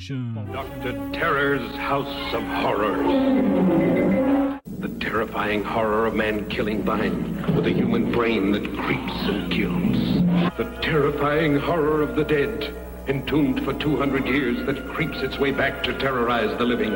Dr. 0.50 0.92
Terror's 1.12 1.70
House 1.76 2.32
of 2.32 2.42
Horrors. 2.42 3.04
The 4.78 4.88
terrifying 4.98 5.62
horror 5.62 6.06
of 6.06 6.14
man 6.14 6.48
killing 6.48 6.84
vine 6.84 7.54
with 7.54 7.66
a 7.66 7.70
human 7.70 8.10
brain 8.12 8.50
that 8.52 8.64
creeps 8.78 9.12
and 9.24 9.52
kills. 9.52 10.24
The 10.56 10.74
terrifying 10.80 11.58
horror 11.58 12.00
of 12.00 12.16
the 12.16 12.24
dead, 12.24 12.74
entombed 13.08 13.62
for 13.62 13.74
200 13.74 14.26
years, 14.26 14.64
that 14.64 14.88
creeps 14.88 15.18
its 15.18 15.38
way 15.38 15.50
back 15.50 15.82
to 15.82 15.92
terrorize 15.98 16.56
the 16.56 16.64
living. 16.64 16.94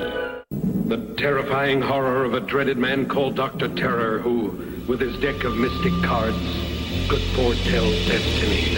The 0.89 1.15
terrifying 1.19 1.83
horror 1.83 2.25
of 2.25 2.33
a 2.33 2.41
dreaded 2.41 2.79
man 2.79 3.07
called 3.07 3.37
Dr. 3.37 3.69
Terror 3.69 4.19
who, 4.21 4.85
with 4.89 4.99
his 4.99 5.15
deck 5.19 5.45
of 5.45 5.57
mystic 5.57 5.93
cards, 6.03 6.70
could 7.11 7.23
foretell 7.35 7.91
destiny. 8.07 8.71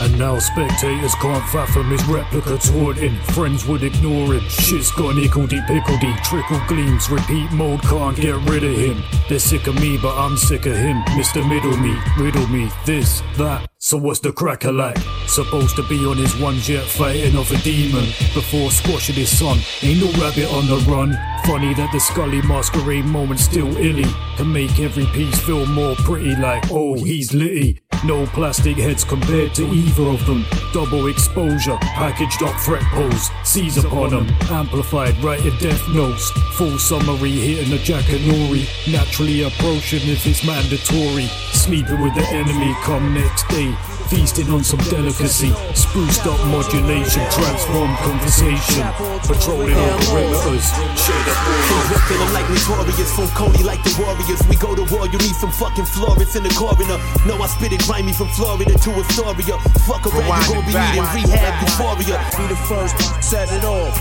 And 0.00 0.16
now 0.16 0.38
spectators 0.38 1.12
can't 1.16 1.44
fathom 1.48 1.90
his 1.90 2.04
replica 2.04 2.56
taunting. 2.58 3.16
Friends 3.34 3.66
would 3.66 3.82
ignore 3.82 4.34
him. 4.34 4.48
Shit's 4.48 4.92
gone 4.92 5.16
hickledy 5.16 5.60
pickledy. 5.66 6.16
Trickle 6.22 6.60
gleams, 6.68 7.10
repeat 7.10 7.50
mode, 7.50 7.82
can't 7.82 8.16
get 8.16 8.36
rid 8.48 8.62
of 8.62 8.76
him. 8.76 9.02
They're 9.28 9.40
sick 9.40 9.66
of 9.66 9.74
me, 9.80 9.98
but 9.98 10.16
I'm 10.16 10.36
sick 10.36 10.66
of 10.66 10.76
him. 10.76 10.98
Mr. 11.18 11.46
Middle 11.48 11.76
me, 11.76 11.98
riddle 12.16 12.46
me, 12.46 12.70
this, 12.86 13.20
that. 13.36 13.68
So 13.80 13.96
what's 13.96 14.18
the 14.18 14.32
cracker 14.32 14.72
like? 14.72 14.98
Supposed 15.28 15.76
to 15.76 15.84
be 15.84 16.04
on 16.04 16.16
his 16.16 16.36
one 16.40 16.56
jet 16.56 16.84
fighting 16.84 17.36
off 17.36 17.52
a 17.52 17.56
demon 17.58 18.06
before 18.34 18.72
squashing 18.72 19.14
his 19.14 19.38
son. 19.38 19.58
Ain't 19.82 20.00
no 20.00 20.10
rabbit 20.20 20.52
on 20.52 20.66
the 20.66 20.84
run. 20.90 21.16
Funny 21.46 21.74
that 21.74 21.92
the 21.92 22.00
Scully 22.00 22.42
masquerade 22.42 23.04
moment 23.04 23.38
still 23.38 23.74
illy 23.76 24.10
can 24.36 24.52
make 24.52 24.80
every 24.80 25.06
piece 25.06 25.38
feel 25.38 25.64
more 25.64 25.94
pretty. 25.94 26.34
Like 26.34 26.64
oh 26.72 26.94
he's 26.94 27.32
litty. 27.32 27.80
No 28.04 28.26
plastic 28.26 28.76
heads 28.76 29.02
compared 29.02 29.54
to 29.54 29.64
either 29.72 30.04
of 30.04 30.24
them. 30.24 30.44
Double 30.72 31.08
exposure, 31.08 31.76
packaged 31.78 32.42
up 32.44 32.58
threat 32.60 32.82
pose. 32.92 33.28
Seize 33.44 33.76
upon 33.76 34.10
them, 34.10 34.28
amplified, 34.50 35.16
writing 35.22 35.56
death 35.58 35.82
notes. 35.88 36.30
Full 36.56 36.78
summary 36.78 37.32
hitting 37.32 37.72
a 37.72 37.78
jacket 37.78 38.20
nori. 38.20 38.66
Naturally 38.92 39.42
approaching 39.42 40.08
if 40.08 40.26
it's 40.26 40.46
mandatory. 40.46 41.26
Sleeping 41.52 42.00
with 42.00 42.14
the 42.14 42.26
enemy 42.28 42.72
come 42.82 43.14
next 43.14 43.48
day. 43.48 43.74
Feasting 44.08 44.48
on 44.48 44.64
some 44.64 44.80
delicacy. 44.88 45.52
Spruced 45.76 46.24
up 46.24 46.40
modulation, 46.48 47.20
transform 47.28 47.94
conversation. 48.00 48.80
Patrolling 49.20 49.76
all 49.76 50.00
perimeters. 50.08 50.64
Shade 50.96 51.28
up 51.28 51.36
From 51.68 51.82
Brooklyn, 51.92 52.20
I'm 52.24 52.32
like 52.32 52.48
notorious. 52.48 53.12
From 53.12 53.28
Coney, 53.36 53.62
like 53.64 53.82
the 53.84 53.92
Warriors. 54.00 54.40
We 54.48 54.56
go 54.56 54.74
to 54.74 54.88
war, 54.88 55.04
you 55.06 55.18
need 55.18 55.36
some 55.36 55.52
fucking 55.52 55.84
Florence 55.84 56.36
in 56.36 56.42
the 56.42 56.48
coroner. 56.56 56.96
No, 57.28 57.36
I 57.36 57.46
spit 57.48 57.72
it 57.72 57.84
grimy 57.84 58.14
from 58.14 58.28
Florida 58.28 58.72
to 58.72 58.90
Astoria. 58.96 59.60
Fuck 59.84 60.08
around, 60.08 60.40
you 60.48 60.56
gon' 60.56 60.64
be 60.64 60.72
needing 60.72 61.04
rehab 61.12 61.60
euphoria. 61.60 62.16
Be 62.32 62.48
the 62.48 62.56
first, 62.64 62.96
set 63.22 63.52
it 63.52 63.64
off. 63.64 63.92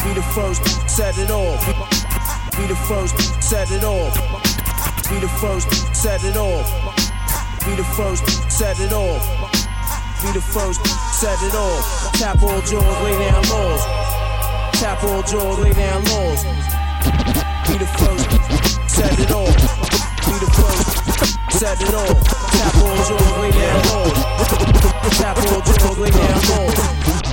Be 0.00 0.16
the 0.16 0.24
first, 0.32 0.64
set 0.88 1.18
it 1.18 1.30
off. 1.30 1.60
Be 2.56 2.64
the 2.66 2.76
first, 2.88 3.20
set 3.42 3.70
it 3.70 3.84
off. 3.84 4.16
Be 5.12 5.20
the 5.20 5.28
first, 5.36 5.68
set 5.94 6.24
it 6.24 6.36
off. 6.36 7.19
Be 7.64 7.74
the 7.76 7.84
first, 7.84 8.24
set 8.50 8.80
it 8.80 8.92
off. 8.92 9.22
Be 10.22 10.32
the 10.32 10.40
first, 10.40 10.80
set 11.12 11.38
it 11.42 11.54
off. 11.54 12.12
Tap 12.14 12.42
all 12.42 12.60
jaws, 12.62 13.04
lay 13.04 13.18
down 13.18 13.42
laws. 13.48 13.84
Tap 14.80 15.04
all 15.04 15.22
jaws, 15.22 15.58
lay 15.58 15.72
down 15.72 16.02
laws. 16.04 16.44
Be 17.68 17.76
the 17.76 17.86
first, 18.00 18.30
set 18.88 19.18
it 19.20 19.30
off. 19.30 19.54
Be 20.26 20.38
the 20.40 20.50
first, 20.56 21.52
set 21.58 21.80
it 21.82 21.94
off. 21.94 22.24
Tap 22.52 22.74
all 22.82 22.96
jaws, 23.08 23.38
lay 23.38 23.50
down 23.50 23.82
laws. 23.88 25.18
Tap 25.18 25.36
all 25.36 25.60
jaws, 25.60 25.98
lay 25.98 26.10
down 26.10 26.40
laws. 26.48 27.29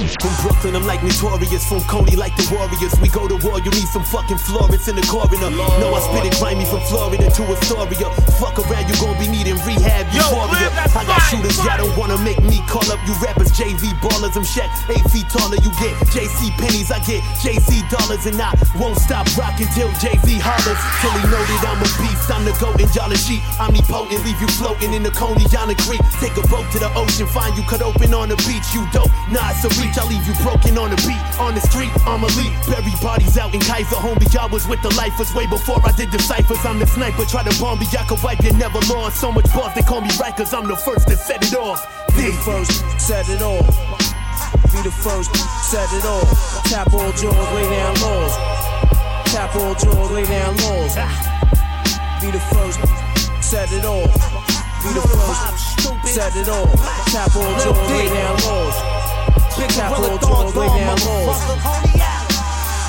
From 0.00 0.32
Brooklyn, 0.40 0.76
I'm 0.76 0.88
like 0.88 1.04
notorious. 1.04 1.68
From 1.68 1.84
Coney, 1.84 2.16
like 2.16 2.32
the 2.32 2.48
Warriors. 2.48 2.96
We 3.04 3.12
go 3.12 3.28
to 3.28 3.36
war, 3.44 3.60
you 3.60 3.68
need 3.68 3.84
some 3.92 4.04
fucking 4.04 4.40
Florence 4.40 4.88
in 4.88 4.96
the 4.96 5.04
coroner. 5.04 5.52
No, 5.52 5.92
I 5.92 6.00
spit 6.00 6.24
it 6.24 6.40
grimy 6.40 6.64
from 6.64 6.80
Florida 6.88 7.28
to 7.28 7.42
Astoria. 7.52 8.08
Fuck 8.40 8.56
around, 8.64 8.88
you 8.88 8.96
gon' 8.96 9.12
be 9.20 9.28
needing 9.28 9.60
rehab 9.68 10.08
you 10.08 10.24
euphoria. 10.24 10.72
I 10.96 11.04
got 11.04 11.20
shooters, 11.28 11.60
y'all 11.60 11.76
don't 11.76 11.92
wanna 12.00 12.16
make 12.24 12.40
me 12.40 12.64
call 12.64 12.88
up 12.88 12.96
you 13.04 13.12
rappers. 13.20 13.52
JV 13.52 13.92
ballers, 14.00 14.40
I'm 14.40 14.46
Shaq. 14.48 14.72
Eight 14.88 15.04
feet 15.12 15.28
taller, 15.28 15.60
you 15.60 15.68
get 15.76 15.92
JC 16.08 16.48
pennies, 16.56 16.88
I 16.88 17.04
get 17.04 17.20
JC 17.44 17.84
dollars, 17.92 18.24
and 18.24 18.40
I 18.40 18.56
won't 18.80 18.96
stop 18.96 19.28
rocking 19.36 19.68
till 19.76 19.92
JV 20.00 20.40
hollers. 20.40 20.80
Till 21.04 21.12
he 21.12 21.28
know 21.28 21.44
that 21.44 21.76
I'm 21.76 21.80
a 21.84 21.88
beast. 22.00 22.32
I'm 22.32 22.48
the 22.48 22.56
goat 22.56 22.80
and 22.80 22.88
y'all 22.96 23.12
a 23.12 23.20
sheep. 23.20 23.44
Omnipotent, 23.60 24.24
leave 24.24 24.40
you 24.40 24.48
floating 24.56 24.96
in 24.96 25.04
the 25.04 25.12
Coney, 25.12 25.44
Yana 25.52 25.76
Creek. 25.84 26.00
Take 26.24 26.40
a 26.40 26.44
boat 26.48 26.64
to 26.72 26.78
the 26.80 26.88
ocean, 26.96 27.28
find 27.28 27.52
you 27.52 27.64
cut 27.68 27.82
open 27.84 28.14
on 28.16 28.32
the 28.32 28.36
beach. 28.48 28.64
You 28.72 28.88
dope, 28.96 29.12
nah, 29.28 29.52
it's 29.52 29.60
a 29.68 29.68
reach. 29.76 29.89
I'll 29.98 30.06
leave 30.06 30.26
you 30.26 30.34
broken 30.42 30.78
on 30.78 30.90
the 30.90 30.96
beat. 31.06 31.22
On 31.40 31.54
the 31.54 31.60
street, 31.60 31.90
I'm 32.06 32.22
elite. 32.22 32.52
Bury 32.66 32.92
bodies 33.02 33.38
out 33.38 33.54
in 33.54 33.60
Kaiser, 33.60 33.96
homie. 33.96 34.28
I 34.36 34.46
was 34.46 34.66
with 34.68 34.82
the 34.82 34.92
lifers 34.94 35.34
way 35.34 35.46
before 35.46 35.80
I 35.84 35.92
did 35.92 36.10
the 36.12 36.18
ciphers. 36.18 36.64
I'm 36.64 36.78
the 36.78 36.86
sniper, 36.86 37.24
try 37.24 37.42
to 37.42 37.54
bomb 37.60 37.78
me. 37.78 37.86
I 37.98 38.04
could 38.04 38.22
wipe 38.22 38.42
you, 38.42 38.52
never 38.52 38.78
lost. 38.92 39.20
So 39.20 39.32
much 39.32 39.46
boss, 39.54 39.74
they 39.74 39.82
call 39.82 40.00
me 40.00 40.10
right, 40.20 40.36
cause 40.36 40.52
I'm 40.54 40.66
the 40.68 40.76
first 40.76 41.08
to 41.08 41.16
set 41.16 41.42
it 41.42 41.54
off. 41.54 41.80
Be 42.16 42.26
the 42.26 42.32
first, 42.44 42.72
set 43.00 43.28
it 43.28 43.42
off. 43.42 43.66
Be 44.72 44.82
the 44.82 44.90
first, 44.90 45.34
set 45.64 45.90
it 45.92 46.04
off. 46.04 46.64
Tap 46.64 46.92
all 46.92 47.12
jaws, 47.12 47.34
lay 47.54 47.68
down 47.70 47.94
laws. 48.00 48.36
Tap 49.32 49.54
all 49.56 49.74
jaws, 49.74 50.10
lay 50.10 50.24
down 50.24 50.56
laws. 50.56 50.94
Be 52.20 52.30
the 52.30 52.40
first, 52.52 52.80
set 53.42 53.72
it 53.72 53.84
off. 53.84 54.12
Be 54.82 54.90
the 54.94 55.04
first, 55.08 56.14
set 56.14 56.36
it 56.36 56.48
off. 56.48 56.70
Tap 57.12 57.34
all 57.36 57.52
jaws, 57.58 57.90
lay 57.90 58.08
down 58.08 58.36
laws. 58.44 58.99
Big 59.60 59.76
gorilla 59.76 60.18
thorns 60.18 60.56
on, 60.56 60.78
down 60.78 60.96
laws. 61.04 61.36
motherfucker. 61.44 61.90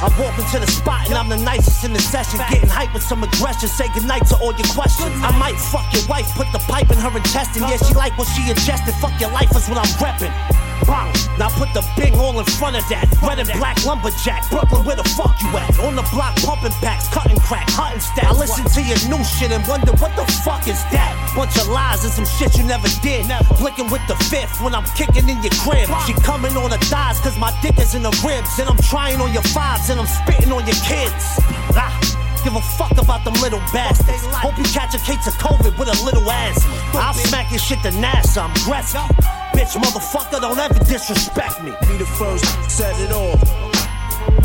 I 0.02 0.08
walk 0.18 0.40
into 0.40 0.58
the 0.58 0.72
spot 0.72 1.06
and 1.10 1.16
I'm 1.16 1.30
the 1.30 1.38
nicest 1.38 1.84
in 1.84 1.94
the 1.94 2.00
session. 2.00 2.40
Getting 2.50 2.70
hype 2.70 2.94
with 2.94 3.04
some 3.04 3.22
aggression. 3.24 3.68
Say 3.68 3.88
goodnight 3.94 4.26
to 4.28 4.36
all 4.38 4.54
your 4.54 4.68
questions. 4.74 5.12
I 5.22 5.38
might 5.38 5.60
fuck 5.60 5.86
your 5.94 6.08
wife, 6.08 6.34
put 6.34 6.48
the 6.52 6.60
pipe 6.60 6.90
in 6.90 6.98
her 6.98 7.16
intestine. 7.16 7.64
Yeah, 7.64 7.78
she 7.78 7.94
like 7.94 8.18
what 8.18 8.28
she 8.30 8.50
ingested. 8.50 8.96
Fuck 8.96 9.20
your 9.20 9.30
life 9.32 9.52
is 9.56 9.68
what 9.70 9.78
I'm 9.78 9.92
reppin'. 10.00 10.71
Bang. 10.86 11.14
Now 11.38 11.50
put 11.50 11.74
the 11.74 11.84
bing 11.98 12.16
all 12.20 12.38
in 12.40 12.46
front 12.46 12.76
of 12.76 12.88
that. 12.90 13.08
Red 13.22 13.40
and 13.40 13.50
black 13.58 13.84
lumberjack. 13.86 14.50
Brooklyn, 14.50 14.86
where 14.86 14.96
the 14.96 15.08
fuck 15.16 15.36
you 15.42 15.50
at? 15.58 15.80
On 15.80 15.96
the 15.96 16.06
block, 16.14 16.36
pumping 16.42 16.72
packs, 16.84 17.08
cutting 17.10 17.40
crack, 17.40 17.70
hunting 17.70 18.02
stat. 18.02 18.26
I 18.26 18.34
listen 18.34 18.66
to 18.66 18.82
your 18.82 19.00
new 19.10 19.24
shit 19.24 19.52
and 19.52 19.66
wonder 19.68 19.92
what 19.98 20.16
the 20.16 20.26
fuck 20.46 20.68
is 20.68 20.82
that? 20.92 21.14
Bunch 21.36 21.58
of 21.58 21.68
lies 21.68 22.04
and 22.04 22.14
some 22.14 22.26
shit 22.26 22.58
you 22.58 22.64
never 22.64 22.88
did. 23.02 23.26
Blinking 23.58 23.90
with 23.90 24.06
the 24.08 24.16
fifth 24.30 24.62
when 24.62 24.76
I'm 24.76 24.86
kicking 24.98 25.28
in 25.28 25.42
your 25.42 25.56
crib. 25.64 25.90
She 26.06 26.14
coming 26.22 26.56
on 26.58 26.70
the 26.70 26.80
thighs 26.90 27.20
cause 27.20 27.38
my 27.38 27.52
dick 27.62 27.80
is 27.80 27.96
in 27.96 28.04
the 28.04 28.14
ribs. 28.26 28.60
And 28.60 28.70
I'm 28.70 28.82
trying 28.90 29.20
on 29.22 29.34
your 29.34 29.46
fives 29.54 29.90
and 29.90 30.00
I'm 30.00 30.08
spitting 30.08 30.52
on 30.52 30.66
your 30.66 30.80
kids. 30.86 31.40
Ah. 31.74 32.21
Give 32.44 32.56
a 32.56 32.62
fuck 32.62 32.98
about 32.98 33.24
them 33.24 33.36
little 33.36 33.60
bastards. 33.72 34.26
Hope 34.34 34.58
you 34.58 34.64
catch 34.64 34.96
a 34.96 34.98
case 35.00 35.28
of 35.28 35.34
COVID 35.36 35.78
with 35.78 35.88
a 35.88 36.04
little 36.04 36.30
ass. 36.32 36.66
I'll 36.96 37.14
smack 37.14 37.52
your 37.52 37.60
shit 37.60 37.82
to 37.84 37.92
NASA. 37.92 38.44
I'm 38.44 38.54
Gretzky. 38.66 39.06
Bitch, 39.54 39.78
motherfucker, 39.78 40.42
don't 40.42 40.58
ever 40.58 40.84
disrespect 40.86 41.64
me. 41.64 41.72
Be 41.88 41.98
the 41.98 42.06
first, 42.06 42.46
set 42.70 43.00
it 43.00 43.12
off. 43.12 43.40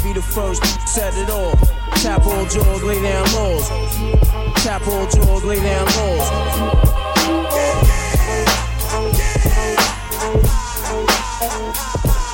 Be 0.02 0.12
the 0.12 0.20
first, 0.20 0.62
set 0.86 1.16
it 1.16 1.30
off. 1.30 1.58
Tap 2.02 2.26
all 2.26 2.44
jaws, 2.44 2.82
lay 2.82 3.00
down 3.00 3.24
laws. 3.32 3.68
Tap 4.62 4.86
all 4.88 5.06
jaws, 5.06 5.44
lay 5.44 5.56
down 5.56 5.86
laws. 5.86 6.30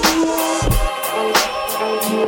Boom 0.03 0.82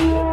Real 0.00 0.30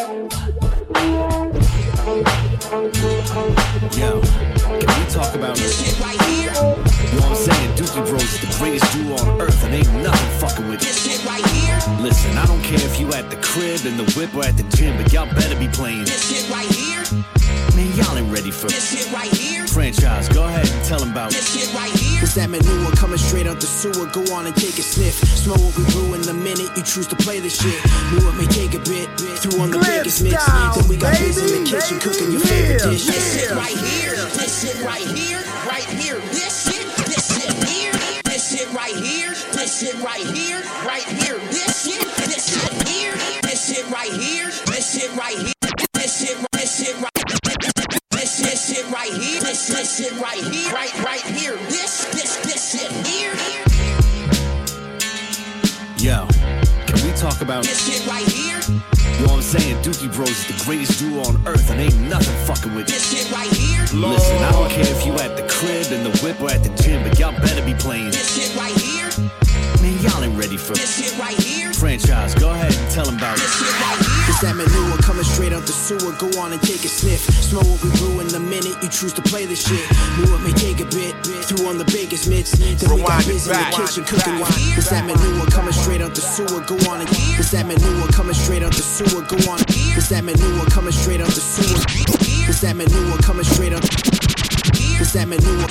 Yo, 0.00 0.06
can 4.80 4.88
we 4.88 5.04
talk 5.12 5.34
about 5.34 5.56
this 5.56 5.76
shit 5.76 6.00
right 6.00 6.18
here? 6.22 6.48
You 6.48 7.20
know 7.20 7.28
what 7.28 7.36
I'm 7.36 7.36
saying? 7.36 7.76
Dookie 7.76 8.08
Bros 8.08 8.22
is 8.22 8.40
the 8.40 8.46
greatest 8.56 8.90
duo 8.94 9.12
on 9.18 9.42
earth, 9.42 9.62
and 9.62 9.74
ain't 9.74 9.92
nothing 10.02 10.40
fucking 10.40 10.68
with 10.70 10.80
this 10.80 11.04
shit 11.04 11.22
right 11.26 11.44
here. 11.48 11.76
Listen, 12.00 12.38
I 12.38 12.46
don't 12.46 12.62
care 12.62 12.80
if 12.80 12.98
you 12.98 13.12
at 13.12 13.28
the 13.28 13.36
crib, 13.42 13.84
in 13.84 13.98
the 13.98 14.10
whip, 14.16 14.34
or 14.34 14.46
at 14.46 14.56
the 14.56 14.64
gym, 14.74 14.96
but 14.96 15.12
y'all 15.12 15.26
better 15.34 15.58
be 15.58 15.68
playing 15.68 16.06
this 16.06 16.32
shit 16.32 16.48
right 16.50 16.64
here. 16.72 17.04
Man, 17.76 17.94
y'all 17.94 18.16
ain't 18.16 18.32
ready 18.32 18.50
for 18.50 18.68
this 18.68 18.96
shit 18.96 19.12
right 19.12 19.30
here. 19.30 19.66
Franchise, 19.66 20.30
go 20.30 20.46
ahead 20.46 20.66
and 20.66 20.84
tell 20.86 21.00
them 21.00 21.12
about 21.12 21.30
this 21.30 21.52
shit 21.52 21.74
right 21.74 21.92
here. 21.92 22.09
It's 22.22 22.34
that 22.34 22.50
manure 22.50 22.92
coming 22.92 23.16
straight 23.18 23.46
out 23.46 23.60
the 23.60 23.66
sewer. 23.66 24.06
Go 24.12 24.20
on 24.34 24.46
and 24.46 24.54
take 24.54 24.76
a 24.78 24.82
sniff. 24.84 25.14
Smell 25.40 25.56
what 25.56 25.72
we 25.76 25.84
brew 25.92 26.14
in 26.14 26.22
the 26.22 26.34
minute 26.34 26.68
you 26.76 26.82
choose 26.84 27.06
to 27.08 27.16
play 27.16 27.40
this 27.40 27.56
shit. 27.56 27.80
Knew 28.12 28.28
it 28.28 28.36
may 28.36 28.46
take 28.46 28.74
a 28.76 28.82
bit. 28.84 29.08
Threw 29.40 29.60
on 29.60 29.70
the 29.70 29.78
Glib 29.80 30.04
biggest 30.04 30.22
mix. 30.22 30.36
style, 30.42 30.76
Then 30.76 30.88
we 30.88 30.96
got 30.96 31.16
biz 31.16 31.38
in 31.40 31.48
baby, 31.48 31.64
the 31.64 31.64
kitchen 31.64 31.96
baby, 31.96 32.04
cooking 32.04 32.30
your 32.32 32.40
favorite 32.44 32.80
yeah, 32.84 32.90
dish. 32.92 33.06
yeah. 33.08 33.12
This 33.12 33.26
shit 33.40 33.50
right 33.56 33.78
here. 33.88 34.16
This 34.36 34.52
shit 34.60 34.78
right 34.84 35.00
here, 35.00 35.19
saying? 59.50 59.82
Dookie 59.82 60.14
Bros 60.14 60.30
is 60.30 60.46
the 60.46 60.64
greatest 60.64 61.00
duo 61.00 61.26
on 61.26 61.34
earth, 61.46 61.70
and 61.70 61.80
ain't 61.80 61.98
nothing 62.06 62.36
fucking 62.46 62.72
with 62.74 62.86
this 62.86 63.10
shit 63.10 63.26
right 63.32 63.50
here, 63.50 63.82
Listen, 63.90 64.38
I 64.44 64.52
don't 64.52 64.70
care 64.70 64.86
if 64.86 65.04
you 65.04 65.12
at 65.14 65.34
the 65.36 65.42
crib, 65.50 65.90
in 65.90 66.04
the 66.06 66.14
whip, 66.22 66.40
or 66.40 66.50
at 66.50 66.62
the 66.62 66.70
gym, 66.82 67.02
but 67.02 67.18
y'all 67.18 67.34
better 67.34 67.64
be 67.66 67.74
playing. 67.74 68.14
This 68.14 68.30
shit 68.38 68.54
right 68.54 68.70
here, 68.78 69.10
Man, 69.82 69.98
y'all 70.04 70.22
ain't 70.22 70.38
ready 70.38 70.56
for 70.56 70.74
this 70.74 71.02
shit 71.02 71.18
right 71.18 71.34
here, 71.34 71.72
Franchise, 71.72 72.34
go 72.36 72.50
ahead 72.50 72.70
and 72.70 72.90
tell 72.94 73.06
them 73.06 73.16
about 73.16 73.38
it. 73.38 73.42
It's 73.42 74.38
that 74.38 74.54
manure 74.54 74.68
coming 74.68 74.68
straight 74.68 74.99
out 75.60 75.66
the 75.66 75.72
sewer. 75.72 76.12
Go 76.16 76.28
on 76.40 76.52
and 76.52 76.60
take 76.62 76.84
a 76.84 76.88
sniff. 76.88 77.20
Smell 77.44 77.62
what 77.64 77.82
we 77.84 77.90
brew 78.00 78.20
in 78.20 78.28
the 78.28 78.40
minute 78.40 78.72
you 78.82 78.88
choose 78.88 79.12
to 79.14 79.22
play 79.22 79.44
this 79.46 79.60
shit. 79.68 79.84
Knew 80.18 80.32
it 80.32 80.40
may 80.40 80.52
take 80.56 80.80
a 80.80 80.88
bit. 80.88 81.12
Threw 81.44 81.66
on 81.68 81.76
the 81.76 81.84
biggest 81.84 82.28
mitts. 82.28 82.52
Then 82.56 82.72
we 82.96 83.02
got 83.04 83.24
Rewind 83.24 83.28
it 83.28 83.36
in 83.36 83.44
the 83.44 83.50
back. 83.52 83.72
kitchen 83.76 84.04
cooking 84.04 84.38
wine. 84.40 84.52
It's 84.76 84.88
that 84.90 85.04
manure 85.04 85.46
coming 85.52 85.72
straight 85.76 86.00
out 86.00 86.14
the 86.14 86.22
sewer. 86.24 86.60
Go 86.64 86.76
on 86.90 87.00
and 87.04 87.08
it's 87.36 87.50
that 87.52 87.66
manure 87.66 88.08
coming 88.08 88.34
straight 88.34 88.62
out 88.62 88.72
the 88.72 88.82
sewer. 88.82 89.22
Go 89.28 89.36
on. 89.50 89.60
It's 89.68 90.08
that 90.08 90.24
manure 90.24 90.64
coming 90.72 90.92
straight 90.96 91.20
out 91.20 91.28
the 91.28 91.42
sewer. 91.44 91.80
It's 92.48 92.60
that 92.64 92.74
manure 92.76 93.18
coming 93.20 93.44
straight 93.44 93.72
out. 93.76 93.84
It's 93.84 95.12
that 95.12 95.28
manure. 95.28 95.66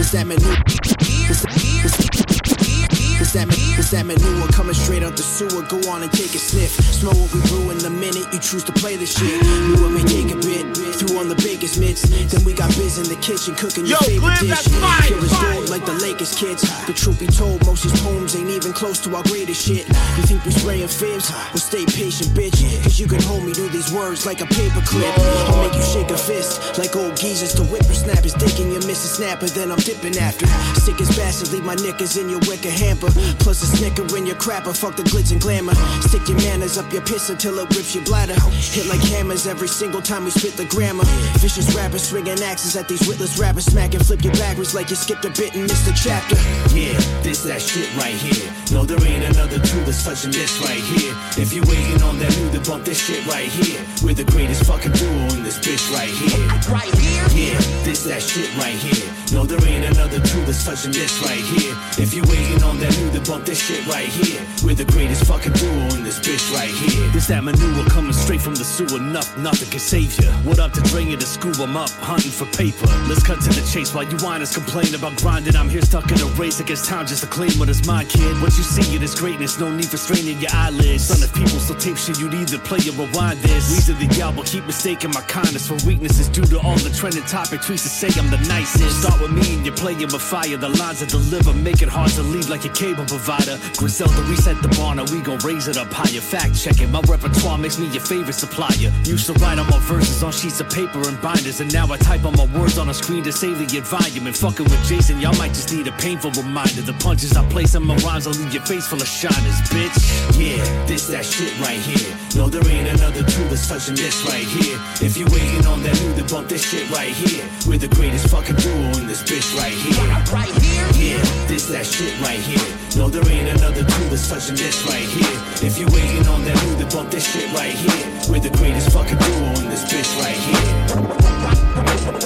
It's 0.00 0.10
that 0.12 0.26
manure. 0.26 0.58
It's 0.66 1.44
it's- 1.46 3.29
it's 3.30 3.38
that, 3.38 3.46
ma- 3.46 3.78
that 3.94 4.06
manure 4.06 4.48
coming 4.48 4.74
straight 4.74 5.02
out 5.02 5.16
the 5.16 5.22
sewer. 5.22 5.62
Go 5.70 5.78
on 5.90 6.02
and 6.02 6.10
take 6.10 6.34
a 6.34 6.42
sniff. 6.42 6.74
Smell 6.90 7.14
what 7.14 7.30
we 7.30 7.40
brew 7.46 7.70
in 7.70 7.78
the 7.78 7.90
minute 7.90 8.26
you 8.34 8.40
choose 8.42 8.64
to 8.64 8.72
play 8.72 8.96
this 8.96 9.14
shit. 9.14 9.38
Knew 9.70 9.86
it 9.86 9.92
may 9.94 10.02
take 10.02 10.34
a 10.34 10.38
bit. 10.42 10.66
Threw 10.98 11.14
on 11.18 11.28
the 11.30 11.38
biggest 11.38 11.78
mitts. 11.78 12.02
Then 12.26 12.42
we 12.42 12.54
got 12.54 12.74
biz 12.74 12.98
in 12.98 13.06
the 13.06 13.14
kitchen 13.22 13.54
cooking 13.54 13.86
your 13.86 14.02
Yo, 14.02 14.18
favorite 14.18 14.34
Glenn, 14.42 14.50
dish. 14.50 14.66
Pure 15.06 15.22
as 15.22 15.34
gold 15.38 15.70
like 15.70 15.86
the 15.86 15.94
Lakers 16.02 16.34
kids. 16.34 16.66
The 16.90 16.94
truth 16.94 17.22
be 17.22 17.30
told, 17.30 17.62
most 17.66 17.86
of 17.86 17.94
these 17.94 18.02
poems 18.02 18.34
ain't 18.34 18.50
even 18.50 18.72
close 18.74 18.98
to 19.06 19.14
our 19.14 19.22
greatest 19.30 19.62
shit. 19.62 19.86
You 20.18 20.26
think 20.26 20.42
we 20.42 20.50
spraying 20.50 20.90
fibs? 20.90 21.30
Well, 21.54 21.62
stay 21.62 21.86
patient, 21.86 22.34
bitch. 22.34 22.58
Cause 22.82 22.98
you 22.98 23.06
can 23.06 23.22
hold 23.22 23.46
me 23.46 23.54
to 23.54 23.70
these 23.70 23.92
words 23.94 24.26
like 24.26 24.42
a 24.42 24.48
paper 24.50 24.82
clip. 24.82 25.06
I'll 25.54 25.62
make 25.62 25.78
you 25.78 25.86
shake 25.86 26.10
a 26.10 26.18
fist 26.18 26.78
like 26.82 26.96
old 26.98 27.14
geezers 27.14 27.54
to 27.54 27.62
whippersnap 27.62 28.26
his 28.26 28.34
dick 28.34 28.58
and 28.58 28.74
you 28.74 28.82
miss 28.90 29.06
a 29.06 29.10
snapper. 29.22 29.46
Then 29.46 29.70
I'm 29.70 29.78
dipping 29.86 30.18
after. 30.18 30.50
Sick 30.82 30.98
as 31.00 31.14
bastards, 31.14 31.54
leave 31.54 31.64
my 31.64 31.78
knickers 31.78 32.18
in 32.18 32.26
your 32.26 32.42
wicker 32.50 32.74
hamper. 32.74 33.14
Plus 33.38 33.62
a 33.62 33.66
snicker 33.66 34.04
in 34.16 34.26
your 34.26 34.36
crapper. 34.36 34.76
Fuck 34.76 34.96
the 34.96 35.02
glitz 35.02 35.32
and 35.32 35.40
glamour. 35.40 35.74
Stick 36.06 36.28
your 36.28 36.38
manners 36.38 36.78
up 36.78 36.92
your 36.92 37.02
piss 37.02 37.30
until 37.30 37.58
it 37.58 37.68
rips 37.76 37.94
your 37.94 38.04
bladder. 38.04 38.34
Hit 38.74 38.86
like 38.86 39.00
hammers 39.00 39.46
every 39.46 39.68
single 39.68 40.02
time 40.02 40.24
we 40.24 40.30
spit 40.30 40.56
the 40.56 40.64
grammar. 40.66 41.04
Vicious 41.38 41.74
rappers 41.74 42.08
swinging 42.08 42.40
axes 42.42 42.76
at 42.76 42.88
these 42.88 43.06
witless 43.06 43.38
rappers. 43.38 43.66
Smack 43.66 43.94
and 43.94 44.04
flip 44.04 44.24
you 44.24 44.30
backwards 44.32 44.74
like 44.74 44.90
you 44.90 44.96
skipped 44.96 45.24
a 45.24 45.30
bit 45.30 45.54
and 45.54 45.62
missed 45.62 45.88
a 45.88 45.94
chapter. 45.94 46.36
Yeah, 46.74 46.98
this 47.22 47.42
that 47.44 47.60
shit 47.60 47.88
right 47.96 48.14
here. 48.14 48.50
No, 48.72 48.84
there 48.84 49.02
ain't 49.04 49.24
another 49.24 49.58
tool 49.58 49.82
that's 49.84 50.04
touching 50.04 50.30
this 50.30 50.60
right 50.62 50.82
here. 50.94 51.14
If 51.36 51.52
you 51.52 51.62
waiting 51.66 52.02
on 52.02 52.18
that 52.18 52.30
new 52.38 52.50
to 52.52 52.60
bump 52.70 52.84
this 52.84 52.98
shit 53.02 53.26
right 53.26 53.48
here, 53.48 53.82
we're 54.02 54.14
the 54.14 54.24
greatest 54.24 54.64
fucking 54.64 54.92
duo 54.92 55.10
in 55.34 55.42
this 55.42 55.58
bitch 55.58 55.90
right 55.92 56.08
here. 56.08 56.46
right 56.70 56.94
here, 56.98 57.24
Yeah, 57.34 57.58
this 57.82 58.04
that 58.04 58.22
shit 58.22 58.48
right 58.56 58.74
here. 58.74 59.10
No, 59.32 59.44
there 59.44 59.62
ain't 59.66 59.84
another 59.84 60.20
tool 60.20 60.42
that's 60.42 60.64
touching 60.64 60.92
this 60.92 61.20
right 61.22 61.42
here. 61.54 61.74
If 61.98 62.14
you 62.14 62.22
waiting 62.30 62.62
on 62.62 62.78
that 62.78 62.94
new 62.98 63.09
that 63.12 63.26
bump 63.26 63.44
this 63.44 63.60
shit 63.60 63.86
right 63.86 64.06
here. 64.06 64.40
We're 64.64 64.74
the 64.74 64.84
greatest 64.84 65.24
fucking 65.24 65.52
duo 65.54 65.94
in 65.96 66.04
this 66.04 66.18
bitch 66.20 66.52
right 66.54 66.70
here. 66.70 67.08
This 67.12 67.26
that 67.28 67.42
manure 67.44 67.84
coming 67.86 68.12
straight 68.12 68.40
from 68.40 68.54
the 68.54 68.64
sewer. 68.64 69.00
Nothing, 69.00 69.42
nothing 69.42 69.68
can 69.70 69.80
save 69.80 70.18
ya. 70.20 70.30
What 70.44 70.58
up 70.58 70.72
to 70.72 70.80
Dre 70.90 71.04
to 71.04 71.26
scoop 71.26 71.58
'em 71.58 71.76
up, 71.76 71.90
hunting 72.00 72.30
for 72.30 72.46
paper. 72.56 72.86
Let's 73.08 73.22
cut 73.22 73.40
to 73.42 73.50
the 73.50 73.64
chase 73.72 73.94
while 73.94 74.04
you 74.04 74.16
whiners 74.18 74.52
complain 74.52 74.94
about 74.94 75.16
grinding. 75.16 75.56
I'm 75.56 75.68
here 75.68 75.82
stuck 75.82 76.10
in 76.12 76.20
a 76.20 76.26
race 76.38 76.60
against 76.60 76.86
time 76.86 77.06
just 77.06 77.22
to 77.22 77.28
claim 77.28 77.52
what 77.58 77.68
is 77.68 77.86
mine, 77.86 78.06
kid. 78.06 78.40
What 78.40 78.56
you 78.56 78.64
see 78.64 78.94
in 78.94 79.00
this 79.00 79.14
greatness, 79.14 79.58
no 79.58 79.70
need 79.70 79.88
for 79.88 79.96
straining 79.96 80.38
your 80.38 80.52
eyelids. 80.52 81.04
Son, 81.04 81.22
if 81.22 81.32
people 81.34 81.58
so 81.58 81.74
tape 81.74 81.96
shit, 81.96 82.18
you'd 82.20 82.34
either 82.34 82.58
play 82.58 82.80
or 82.88 82.94
rewind 82.94 83.40
this. 83.42 83.70
Reason 83.74 83.98
the 83.98 84.06
y'all 84.16 84.32
will 84.32 84.44
keep 84.44 84.64
mistaking 84.66 85.10
my 85.10 85.22
kindness 85.22 85.66
for 85.66 85.76
weaknesses 85.86 86.28
due 86.28 86.46
to 86.46 86.60
all 86.60 86.76
the 86.76 86.90
trending 86.90 87.24
topic 87.24 87.60
tweets 87.60 87.82
to 87.82 87.88
say 87.88 88.08
I'm 88.20 88.30
the 88.30 88.38
nicest. 88.48 89.00
Start 89.02 89.20
with 89.20 89.32
me 89.32 89.54
and 89.54 89.66
you're 89.66 89.76
playing 89.76 90.00
with 90.00 90.22
fire. 90.22 90.56
The 90.56 90.68
lines 90.68 91.02
I 91.02 91.06
deliver 91.06 91.52
make 91.52 91.82
it 91.82 91.88
hard 91.88 92.10
to 92.12 92.22
leave 92.22 92.48
like 92.48 92.64
a 92.64 92.68
cable 92.68 92.99
provider. 93.06 93.58
Griselda 93.76 94.22
reset 94.22 94.60
the 94.62 94.68
bar, 94.76 94.94
now 94.94 95.04
we 95.12 95.20
gon' 95.20 95.38
raise 95.38 95.68
it 95.68 95.76
up 95.76 95.92
higher. 95.92 96.20
Fact 96.20 96.54
checking, 96.54 96.90
my 96.90 97.00
repertoire 97.08 97.58
makes 97.58 97.78
me 97.78 97.86
your 97.88 98.02
favorite 98.02 98.34
supplier. 98.34 98.90
Used 99.04 99.26
to 99.26 99.32
write 99.34 99.58
all 99.58 99.66
my 99.66 99.78
verses 99.80 100.22
on 100.22 100.32
sheets 100.32 100.60
of 100.60 100.68
paper 100.70 101.00
and 101.08 101.20
binders, 101.20 101.60
and 101.60 101.72
now 101.72 101.90
I 101.90 101.96
type 101.98 102.24
all 102.24 102.32
my 102.32 102.46
words 102.58 102.78
on 102.78 102.88
a 102.88 102.94
screen 102.94 103.22
to 103.24 103.32
save 103.32 103.58
the 103.58 103.76
environment. 103.76 104.36
Fucking 104.36 104.64
with 104.64 104.84
Jason, 104.86 105.20
y'all 105.20 105.36
might 105.36 105.54
just 105.54 105.72
need 105.72 105.86
a 105.86 105.92
painful 105.92 106.30
reminder. 106.32 106.82
The 106.82 106.94
punches 106.94 107.36
I 107.36 107.48
place 107.50 107.74
in 107.74 107.82
my 107.82 107.96
rhymes 107.96 108.26
will 108.26 108.34
leave 108.34 108.52
your 108.52 108.64
face 108.64 108.86
full 108.86 109.00
of 109.00 109.08
shiners, 109.08 109.60
bitch. 109.70 109.98
Yeah, 110.38 110.62
this 110.86 111.06
that 111.08 111.24
shit 111.24 111.52
right 111.60 111.78
here. 111.78 112.16
No, 112.36 112.48
there 112.48 112.66
ain't 112.68 112.88
another 112.88 113.22
two 113.24 113.44
that's 113.48 113.68
touching 113.68 113.96
this 113.96 114.24
right 114.26 114.44
here. 114.44 114.78
If 115.00 115.16
you 115.16 115.26
waiting 115.26 115.66
on 115.66 115.82
that 115.82 116.00
new, 116.00 116.12
then 116.14 116.26
bump 116.26 116.48
this 116.48 116.62
shit 116.68 116.88
right 116.90 117.12
here. 117.12 117.44
We're 117.66 117.78
the 117.78 117.88
greatest 117.88 118.28
fucking 118.28 118.56
duo 118.56 118.98
in 118.98 119.06
this 119.06 119.22
bitch 119.22 119.56
right 119.58 119.72
here. 119.72 120.06
Right 120.32 120.54
here? 120.62 120.86
Yeah, 120.94 121.22
this 121.46 121.66
that 121.68 121.86
shit 121.86 122.14
right 122.20 122.38
here. 122.38 122.62
No, 122.96 123.08
there 123.08 123.26
ain't 123.30 123.48
another 123.56 123.84
two 123.84 124.08
that's 124.08 124.28
touching 124.28 124.56
this 124.56 124.84
right 124.86 125.06
here. 125.06 125.42
If 125.66 125.78
you 125.78 125.86
waiting 125.86 126.26
on 126.28 126.44
that 126.44 126.56
new, 126.64 126.74
then 126.76 126.88
bump 126.90 127.10
this 127.10 127.24
shit 127.32 127.52
right 127.52 127.72
here. 127.72 128.06
We're 128.28 128.40
the 128.40 128.50
greatest 128.50 128.90
fucking 128.92 129.18
duo 129.18 129.48
in 129.60 129.68
this 129.70 129.84
bitch 129.84 130.18
right 130.20 130.36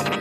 here. 0.09 0.14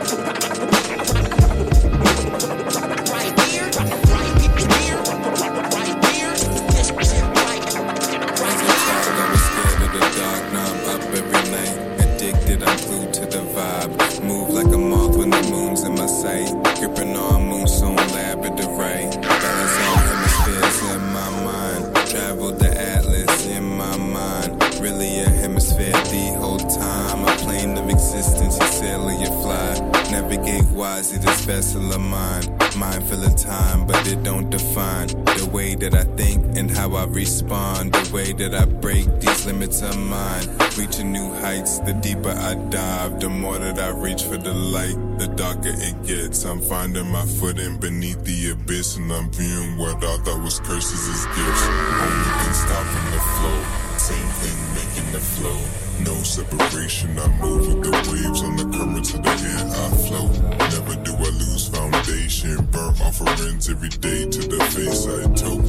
Navigate 30.34 30.68
wisely 30.70 31.18
this 31.18 31.44
vessel 31.44 31.92
of 31.92 32.00
mine. 32.00 32.42
Mindful 32.76 33.22
of 33.22 33.36
time, 33.36 33.86
but 33.86 34.04
it 34.08 34.24
don't 34.24 34.50
define 34.50 35.06
the 35.06 35.48
way 35.52 35.76
that 35.76 35.94
I 35.94 36.02
think 36.16 36.58
and 36.58 36.68
how 36.68 36.94
I 36.94 37.04
respond. 37.04 37.92
The 37.92 38.12
way 38.12 38.32
that 38.32 38.52
I 38.52 38.64
break 38.64 39.06
these 39.20 39.46
limits 39.46 39.80
of 39.82 39.96
mine. 39.96 40.48
Reaching 40.76 41.12
new 41.12 41.32
heights, 41.34 41.78
the 41.80 41.92
deeper 41.92 42.30
I 42.30 42.54
dive, 42.68 43.20
the 43.20 43.28
more 43.28 43.58
that 43.58 43.78
I 43.78 43.90
reach 43.90 44.24
for 44.24 44.36
the 44.36 44.52
light, 44.52 44.96
the 45.18 45.28
darker 45.28 45.72
it 45.72 46.04
gets. 46.04 46.44
I'm 46.44 46.60
finding 46.60 47.12
my 47.12 47.24
footing 47.24 47.78
beneath 47.78 48.24
the 48.24 48.50
abyss, 48.50 48.96
and 48.96 49.12
I'm 49.12 49.30
viewing 49.30 49.78
what 49.78 50.02
I 50.02 50.16
thought 50.16 50.42
was 50.42 50.58
curses 50.58 51.08
as 51.14 51.26
gifts. 51.26 51.64
Only 51.68 52.30
thing 52.42 52.54
stopping 52.54 53.10
the 53.14 53.20
flow, 53.38 53.98
same 53.98 54.28
thing 54.42 54.63
making 54.94 55.12
the 55.12 55.20
flow. 55.20 55.58
No 56.04 56.14
separation, 56.22 57.18
I 57.18 57.28
move 57.40 57.68
with 57.68 57.82
the 57.82 57.90
waves 58.10 58.42
on 58.42 58.56
the 58.56 58.64
currents 58.76 59.14
of 59.14 59.22
the 59.22 59.30
air 59.30 59.64
I 59.66 59.90
flow. 60.06 60.28
Never 60.58 60.96
do 61.02 61.14
I 61.14 61.30
lose 61.30 61.68
foundation. 61.68 62.64
Burn 62.66 62.94
offerings 63.02 63.68
every 63.68 63.88
day 63.88 64.28
to 64.28 64.48
the 64.48 64.64
face 64.74 65.06
I 65.06 65.22
tote. 65.34 65.64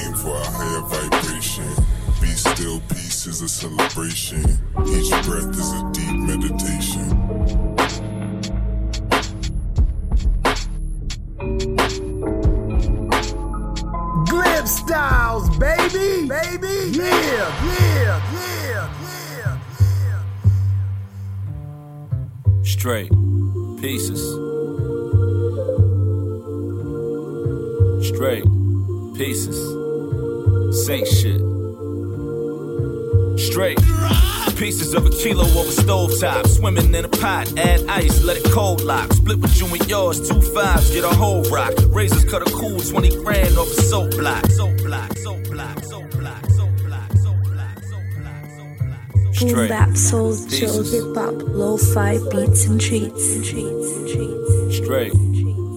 Aim 0.00 0.14
for 0.14 0.36
a 0.36 0.44
higher 0.44 0.82
vibration. 0.82 1.68
Be 2.20 2.28
still, 2.28 2.80
peace 2.88 3.26
is 3.26 3.42
a 3.42 3.48
celebration. 3.48 4.44
Each 4.86 5.10
breath 5.26 5.50
is 5.50 5.72
a 5.72 5.90
deep 5.92 6.16
meditation. 6.16 7.26
Styles, 14.62 15.48
baby, 15.58 16.28
baby, 16.28 16.96
yeah, 16.96 17.06
yeah, 17.64 17.79
Straight 22.80 23.10
pieces. 23.78 24.22
Straight 28.08 28.44
pieces. 29.18 29.58
Saint 30.86 31.06
shit. 31.06 31.42
Straight 33.38 33.78
pieces 34.56 34.94
of 34.94 35.04
a 35.04 35.10
kilo 35.10 35.44
over 35.44 35.68
stovetop. 35.68 36.46
Swimming 36.46 36.94
in 36.94 37.04
a 37.04 37.08
pot, 37.08 37.52
add 37.58 37.86
ice, 37.86 38.24
let 38.24 38.38
it 38.38 38.50
cold 38.50 38.80
lock. 38.80 39.12
Split 39.12 39.40
with 39.40 39.60
you 39.60 39.66
and 39.66 39.86
yours, 39.86 40.26
two 40.26 40.40
fives, 40.40 40.90
get 40.90 41.04
a 41.04 41.08
whole 41.08 41.42
rock. 41.50 41.74
Razors 41.88 42.24
cut 42.24 42.40
a 42.40 42.50
cool 42.50 42.80
20 42.80 43.22
grand 43.22 43.58
off 43.58 43.68
a. 43.68 43.82
Soap 43.82 44.12
block, 44.12 44.46
soap 44.46 44.74
block, 44.78 45.12
soap 45.18 45.44
block, 45.50 45.84
soap 45.84 46.10
block, 46.12 46.49
Boom 49.40 49.68
bap, 49.68 49.96
soul, 49.96 50.36
chill, 50.48 50.82
hip 50.82 51.14
hop, 51.14 51.34
lo-fi 51.48 52.18
beats 52.30 52.66
and 52.66 52.78
treats. 52.78 53.36
And 53.36 53.44
and 53.46 54.08
treats. 54.08 54.76
Straight 54.76 55.12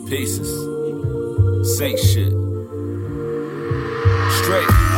pieces. 0.09 0.49
Saint 1.77 1.97
shit. 1.97 2.33
Straight 4.43 4.92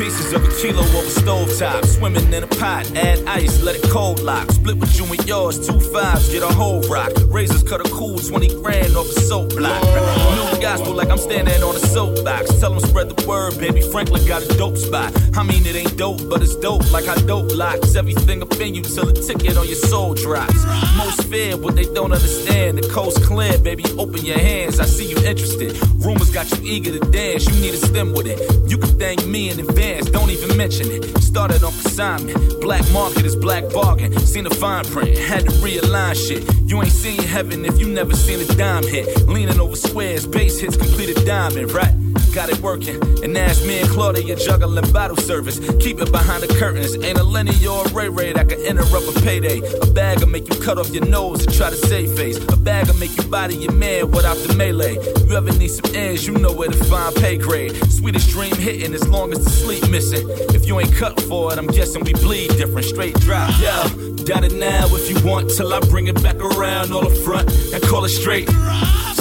pieces 0.00 0.32
of 0.32 0.42
a 0.42 0.48
kilo 0.56 0.80
over 0.80 1.12
stovetop. 1.20 1.84
Swimming 1.84 2.32
in 2.32 2.42
a 2.42 2.46
pot, 2.46 2.90
add 2.96 3.22
ice, 3.26 3.62
let 3.62 3.76
it 3.76 3.82
cold 3.90 4.20
lock. 4.20 4.50
Split 4.50 4.78
with 4.78 4.98
you 4.98 5.04
and 5.04 5.28
yours, 5.28 5.66
two 5.66 5.78
fives, 5.92 6.30
get 6.32 6.42
a 6.42 6.46
whole 6.46 6.80
rock. 6.88 7.12
Razors 7.26 7.62
cut 7.62 7.86
a 7.86 7.90
cool 7.90 8.18
20 8.18 8.62
grand 8.62 8.96
off 8.96 9.06
a 9.06 9.20
soap 9.20 9.50
block. 9.50 9.82
New 9.82 10.62
gospel 10.62 10.94
like 10.94 11.10
I'm 11.10 11.18
standing 11.18 11.62
on 11.62 11.76
a 11.76 11.78
soapbox. 11.78 12.58
Tell 12.60 12.70
them 12.70 12.80
spread 12.80 13.10
the 13.10 13.26
word, 13.26 13.58
baby. 13.58 13.82
Franklin 13.82 14.26
got 14.26 14.42
a 14.42 14.48
dope 14.56 14.78
spot. 14.78 15.12
I 15.36 15.42
mean, 15.42 15.66
it 15.66 15.76
ain't 15.76 15.96
dope, 15.98 16.26
but 16.30 16.40
it's 16.40 16.56
dope. 16.56 16.90
Like 16.90 17.04
how 17.04 17.16
dope 17.16 17.54
locks 17.54 17.94
everything 17.94 18.40
up 18.40 18.58
in 18.58 18.74
you 18.74 18.82
till 18.82 19.04
the 19.04 19.12
ticket 19.12 19.58
on 19.58 19.66
your 19.66 19.82
soul 19.90 20.14
drops. 20.14 20.64
Most 20.96 21.24
fear 21.24 21.58
what 21.58 21.76
they 21.76 21.84
don't 21.84 22.12
understand. 22.12 22.78
The 22.78 22.88
coast 22.88 23.22
clear, 23.22 23.58
baby. 23.58 23.84
Open 23.98 24.24
your 24.24 24.38
hands. 24.38 24.80
I 24.80 24.86
see 24.86 25.10
you 25.10 25.18
interested. 25.18 25.76
Rumors 25.96 26.30
got 26.30 26.50
you 26.52 26.58
eager 26.64 26.98
to 26.98 27.10
dance. 27.10 27.46
You 27.46 27.60
need 27.60 27.74
a 27.74 27.76
stem 27.76 28.14
with 28.14 28.26
it. 28.26 28.40
You 28.70 28.78
can 28.78 28.98
thank 28.98 29.26
me 29.26 29.50
in 29.50 29.60
advance. 29.60 29.89
Don't 29.98 30.30
even 30.30 30.56
mention 30.56 30.86
it. 30.90 31.04
Started 31.22 31.62
on 31.64 31.72
consignment. 31.72 32.60
Black 32.60 32.88
market 32.92 33.24
is 33.24 33.34
black 33.34 33.68
bargain. 33.72 34.16
Seen 34.20 34.44
the 34.44 34.54
fine 34.54 34.84
print. 34.84 35.18
Had 35.18 35.46
to 35.46 35.52
realign 35.56 36.14
shit. 36.14 36.44
You 36.64 36.82
ain't 36.82 36.92
seen 36.92 37.22
heaven 37.22 37.64
if 37.64 37.78
you 37.78 37.88
never 37.88 38.14
seen 38.14 38.40
a 38.40 38.46
dime 38.56 38.84
hit. 38.84 39.28
Leaning 39.28 39.58
over 39.60 39.76
squares, 39.76 40.26
bass 40.26 40.60
hits 40.60 40.76
completed 40.76 41.24
diamond, 41.26 41.72
right? 41.72 41.94
Got 42.34 42.48
it 42.50 42.60
working. 42.60 43.02
And 43.24 43.36
ask 43.36 43.66
me 43.66 43.80
and 43.80 43.88
Claudia 43.88 44.36
juggling 44.36 44.90
bottle 44.92 45.16
service. 45.16 45.58
Keep 45.80 46.00
it 46.00 46.12
behind 46.12 46.44
the 46.44 46.54
curtains. 46.58 46.94
Ain't 46.94 47.18
a 47.18 47.24
Lenny 47.24 47.66
or 47.66 47.84
a 47.84 47.88
Ray 47.92 48.08
Ray 48.08 48.32
that 48.32 48.48
can 48.48 48.60
interrupt 48.60 49.08
a 49.08 49.20
payday. 49.22 49.60
A 49.82 49.86
bag 49.86 50.20
will 50.20 50.28
make 50.28 50.48
you 50.48 50.60
cut 50.60 50.78
off 50.78 50.90
your 50.90 51.04
nose 51.04 51.44
to 51.44 51.56
try 51.56 51.70
to 51.70 51.76
save 51.76 52.16
face. 52.16 52.36
A 52.36 52.56
bag 52.56 52.86
will 52.86 52.94
make 52.94 53.16
you 53.16 53.24
body 53.24 53.56
your 53.56 53.72
man 53.72 54.12
without 54.12 54.36
the 54.36 54.54
melee. 54.54 54.94
You 55.26 55.36
ever 55.36 55.52
need 55.58 55.68
some 55.68 55.94
ends, 55.94 56.26
you 56.26 56.34
know 56.34 56.52
where 56.52 56.68
to 56.68 56.84
find 56.84 57.14
pay 57.16 57.36
grade. 57.36 57.74
Sweetest 57.90 58.30
dream 58.30 58.54
hitting 58.54 58.94
as 58.94 59.06
long 59.08 59.32
as 59.32 59.42
the 59.44 59.50
sleep 59.50 59.88
missing. 59.90 60.24
If 60.54 60.66
you 60.66 60.78
ain't 60.78 60.94
cut 60.94 61.20
for 61.22 61.52
it, 61.52 61.58
I'm 61.58 61.66
guessing 61.66 62.04
we 62.04 62.12
bleed 62.14 62.50
different. 62.50 62.86
Straight 62.86 63.14
drop. 63.20 63.50
Yeah, 63.60 63.82
got 64.24 64.44
it 64.44 64.52
now 64.52 64.86
if 64.94 65.10
you 65.10 65.18
want 65.28 65.50
till 65.50 65.72
I 65.72 65.80
bring 65.80 66.06
it 66.06 66.22
back 66.22 66.36
around 66.36 66.92
all 66.92 67.08
the 67.08 67.14
front 67.14 67.50
and 67.74 67.82
call 67.82 68.04
it 68.04 68.10
straight. 68.10 68.48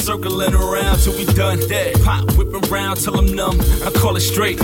Circling 0.09 0.55
around 0.55 0.97
till 0.97 1.13
we 1.13 1.25
done. 1.35 1.59
Pop 2.03 2.35
whipping 2.35 2.67
round 2.71 2.99
till 2.99 3.15
I'm 3.15 3.27
numb. 3.27 3.61
I 3.85 3.91
call 3.91 4.15
it 4.15 4.21
straight. 4.21 4.57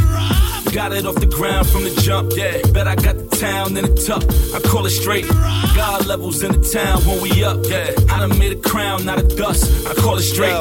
Got 0.73 0.91
it 0.91 1.05
off 1.05 1.13
the 1.17 1.29
ground 1.31 1.69
from 1.69 1.83
the 1.83 1.91
jump. 2.01 2.31
Yeah, 2.35 2.59
bet 2.73 2.87
I 2.87 2.95
got 2.95 3.15
the 3.15 3.27
town 3.37 3.77
in 3.77 3.85
the 3.85 3.93
tuck. 3.93 4.23
I 4.55 4.67
call 4.67 4.87
it 4.87 4.89
straight. 4.89 5.27
God 5.75 6.07
levels 6.07 6.41
in 6.41 6.51
the 6.53 6.67
town 6.67 6.99
when 7.05 7.21
we 7.21 7.43
up. 7.43 7.59
Yeah, 7.69 7.91
I 8.11 8.21
done 8.21 8.39
made 8.39 8.53
a 8.53 8.59
crown, 8.59 9.05
not 9.05 9.19
a 9.19 9.35
dust. 9.35 9.85
I 9.85 9.93
call 9.93 10.17
it 10.17 10.23
straight. 10.23 10.59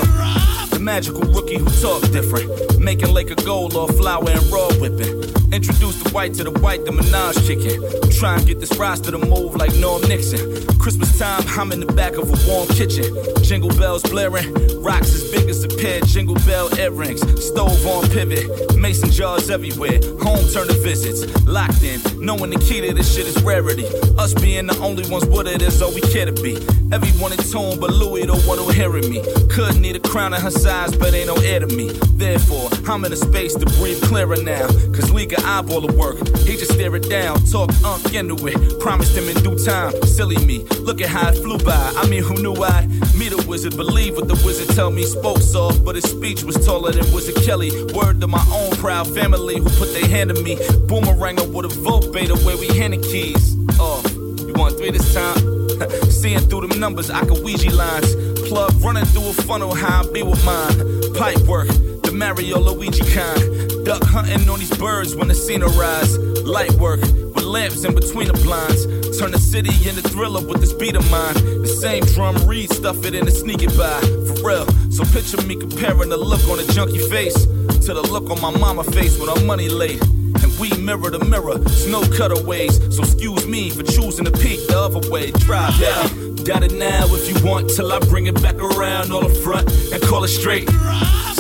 The 0.69 0.81
magical 0.83 1.23
rookie 1.33 1.57
who 1.57 1.71
talk 1.81 2.03
different. 2.13 2.79
Making 2.79 3.15
Laker 3.15 3.43
gold 3.43 3.77
off 3.77 3.91
flour 3.97 4.29
and 4.29 4.43
raw 4.53 4.69
whipping. 4.75 5.44
Introduce 5.55 6.03
the 6.03 6.11
white 6.11 6.35
to 6.35 6.43
the 6.43 6.51
white, 6.51 6.85
the 6.85 6.91
Minaj 6.91 7.47
chicken. 7.47 7.79
Try 8.11 8.35
and 8.35 8.45
get 8.45 8.59
this 8.59 8.77
roster 8.77 9.13
to 9.13 9.19
move 9.19 9.55
like 9.55 9.73
Norm 9.77 10.03
Nixon. 10.03 10.67
Christmas 10.81 11.17
time, 11.17 11.45
I'm 11.47 11.71
in 11.71 11.79
the 11.79 11.93
back 11.93 12.15
of 12.15 12.27
a 12.27 12.51
warm 12.51 12.67
kitchen. 12.75 13.05
Jingle 13.41 13.71
bells 13.79 14.03
blaring, 14.03 14.53
rocks 14.83 15.15
as 15.15 15.31
big 15.31 15.49
as 15.49 15.63
a 15.63 15.69
pair 15.69 16.01
jingle 16.01 16.35
bell 16.45 16.77
earrings. 16.77 17.21
Stove 17.39 17.87
on 17.87 18.03
pivot, 18.11 18.77
mason 18.77 19.13
jars 19.13 19.49
everywhere. 19.49 20.01
Home 20.27 20.43
turn 20.51 20.67
to 20.67 20.75
visits, 20.83 21.23
locked 21.47 21.85
in, 21.85 22.01
knowing 22.19 22.51
the 22.51 22.59
key 22.59 22.81
to 22.81 22.93
this 22.93 23.15
shit 23.15 23.29
is 23.29 23.41
rarity. 23.45 23.87
Us 24.19 24.35
being 24.35 24.67
the 24.67 24.77
only 24.79 25.09
ones 25.09 25.25
with 25.25 25.47
it 25.47 25.63
is 25.63 25.81
all 25.81 25.95
we 25.95 26.01
care 26.01 26.27
to 26.27 26.33
be. 26.43 26.57
Everyone 26.91 27.31
in 27.31 27.39
tune, 27.39 27.79
but 27.79 27.91
Louis 27.91 28.27
the 28.27 28.35
one 28.43 28.59
who 28.59 28.71
hearing 28.71 29.09
me. 29.09 29.23
Could 29.51 29.79
need 29.79 29.95
a 29.95 30.01
crown 30.01 30.35
of 30.35 30.43
her 30.43 30.51
size, 30.51 30.97
but 30.97 31.15
ain't 31.15 31.29
no 31.29 31.37
heir 31.37 31.61
to 31.61 31.69
me. 31.69 31.93
Therefore, 32.19 32.71
I'm 32.89 33.05
in 33.05 33.13
a 33.13 33.17
space 33.17 33.55
to 33.55 33.67
breathe 33.79 34.03
clearer 34.03 34.37
now. 34.43 34.67
Cause 34.91 35.11
can 35.27 35.44
eyeball 35.45 35.81
the 35.83 35.93
work. 35.93 36.17
He 36.47 36.57
just 36.57 36.73
stare 36.73 36.95
it 36.97 37.09
down, 37.09 37.45
talk 37.45 37.71
unk 37.85 38.15
into 38.15 38.37
it. 38.47 38.81
Promised 38.81 39.17
him 39.17 39.29
in 39.29 39.37
due 39.43 39.59
time. 39.65 39.93
Silly 40.05 40.37
me, 40.45 40.65
look 40.81 41.01
at 41.01 41.09
how 41.09 41.31
it 41.31 41.37
flew 41.37 41.59
by. 41.59 41.93
I 41.97 42.09
mean, 42.09 42.23
who 42.23 42.35
knew 42.35 42.55
I'd 42.63 42.89
meet 43.19 43.33
a 43.33 43.45
wizard? 43.47 43.77
Believe 43.77 44.17
what 44.17 44.29
the 44.29 44.41
wizard 44.45 44.75
tell 44.75 44.91
me. 44.91 45.05
Spoke 45.05 45.39
soft, 45.39 45.85
but 45.85 45.95
his 45.95 46.05
speech 46.05 46.43
was 46.45 46.57
taller 46.65 46.93
than 46.93 47.11
Wizard 47.13 47.37
Kelly. 47.45 47.71
Word 47.93 48.21
to 48.21 48.27
my 48.27 48.45
own 48.53 48.71
proud 48.73 49.07
family 49.15 49.59
who 49.59 49.69
put 49.71 49.93
their 49.93 50.07
hand 50.07 50.31
on 50.31 50.43
me. 50.43 50.57
Boomerang 50.87 51.35
Boomeranger 51.35 51.53
with 51.53 51.67
a 51.67 51.81
vote 51.81 52.13
beta 52.13 52.35
where 52.45 52.57
we 52.57 52.67
hand 52.69 52.95
the 52.95 52.99
keys. 52.99 53.57
Off. 53.79 54.05
You 54.15 54.53
want 54.55 54.77
three 54.77 54.91
this 54.91 55.15
time? 55.15 55.71
Seeing 56.11 56.41
through 56.41 56.67
them 56.67 56.79
numbers, 56.79 57.11
I 57.11 57.25
can 57.25 57.43
Ouija 57.43 57.75
lines. 57.75 58.15
Plug 58.49 58.73
running 58.83 59.05
through 59.07 59.29
a 59.29 59.33
funnel, 59.33 59.75
how 59.75 60.03
I 60.03 60.13
be 60.13 60.23
with 60.23 60.45
mine. 60.45 61.15
Pipe 61.15 61.39
work, 61.47 61.69
the 62.03 62.13
Mario 62.13 62.59
Luigi 62.59 63.05
kind. 63.13 63.74
Duck 63.85 64.03
hunting 64.03 64.49
on 64.49 64.59
these 64.59 64.75
birds 64.79 65.15
when 65.15 65.29
the 65.29 65.35
scene 65.35 65.61
rise. 65.61 66.17
Light 66.43 66.73
work, 66.73 67.01
with 67.03 67.45
lamps 67.45 67.85
in 67.85 67.95
between 67.95 68.29
the 68.29 68.33
blinds. 68.33 68.87
Turn 69.19 69.31
the 69.31 69.39
city 69.39 69.69
into 69.87 70.01
thriller 70.09 70.41
with 70.41 70.63
this 70.63 70.73
beat 70.73 70.97
of 70.97 71.09
mine. 71.11 71.35
The 71.35 71.69
same 71.69 72.03
drum 72.17 72.35
read, 72.49 72.73
stuff 72.73 73.05
it 73.05 73.15
in 73.15 73.27
and 73.27 73.37
sneak 73.37 73.63
it 73.63 73.77
by. 73.77 74.01
For 74.27 74.49
real. 74.49 74.67
So 74.91 75.05
picture 75.13 75.41
me 75.47 75.57
comparing 75.57 76.09
the 76.09 76.17
look 76.17 76.41
on 76.49 76.59
a 76.59 76.67
junkie 76.73 77.07
face 77.11 77.45
to 77.45 77.93
the 77.93 78.01
look 78.01 78.31
on 78.31 78.41
my 78.41 78.59
mama 78.59 78.85
face 78.85 79.21
with 79.21 79.29
her 79.29 79.45
money 79.45 79.69
late. 79.69 80.01
And 80.03 80.59
we 80.59 80.71
mirror 80.79 81.11
to 81.11 81.19
mirror, 81.19 81.59
snow 81.69 82.01
cutaways. 82.17 82.81
So 82.97 83.03
excuse 83.03 83.47
me 83.47 83.69
for 83.69 83.83
choosing 83.83 84.25
to 84.25 84.33
peek 84.33 84.67
the 84.67 84.79
other 84.79 85.11
way. 85.11 85.31
Drive 85.31 85.79
down. 85.79 86.37
Got 86.37 86.63
it 86.63 86.73
now 86.73 87.05
if 87.11 87.29
you 87.29 87.37
want 87.47 87.69
till 87.69 87.93
I 87.93 87.99
bring 87.99 88.27
it 88.27 88.41
back 88.43 88.57
around 88.57 89.13
all 89.13 89.29
the 89.29 89.35
front 89.45 89.71
and 89.93 90.03
call 90.03 90.25
it 90.25 90.29
straight. 90.29 90.71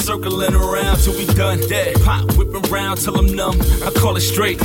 Circling 0.05 0.55
around 0.55 0.99
till 0.99 1.15
we 1.15 1.25
done. 1.25 1.61
Yeah, 1.67 1.95
pop 2.05 2.31
whipping 2.37 2.61
round 2.71 3.01
till 3.01 3.17
I'm 3.17 3.35
numb. 3.35 3.59
I 3.83 3.91
call 3.97 4.17
it 4.17 4.21
straight. 4.21 4.59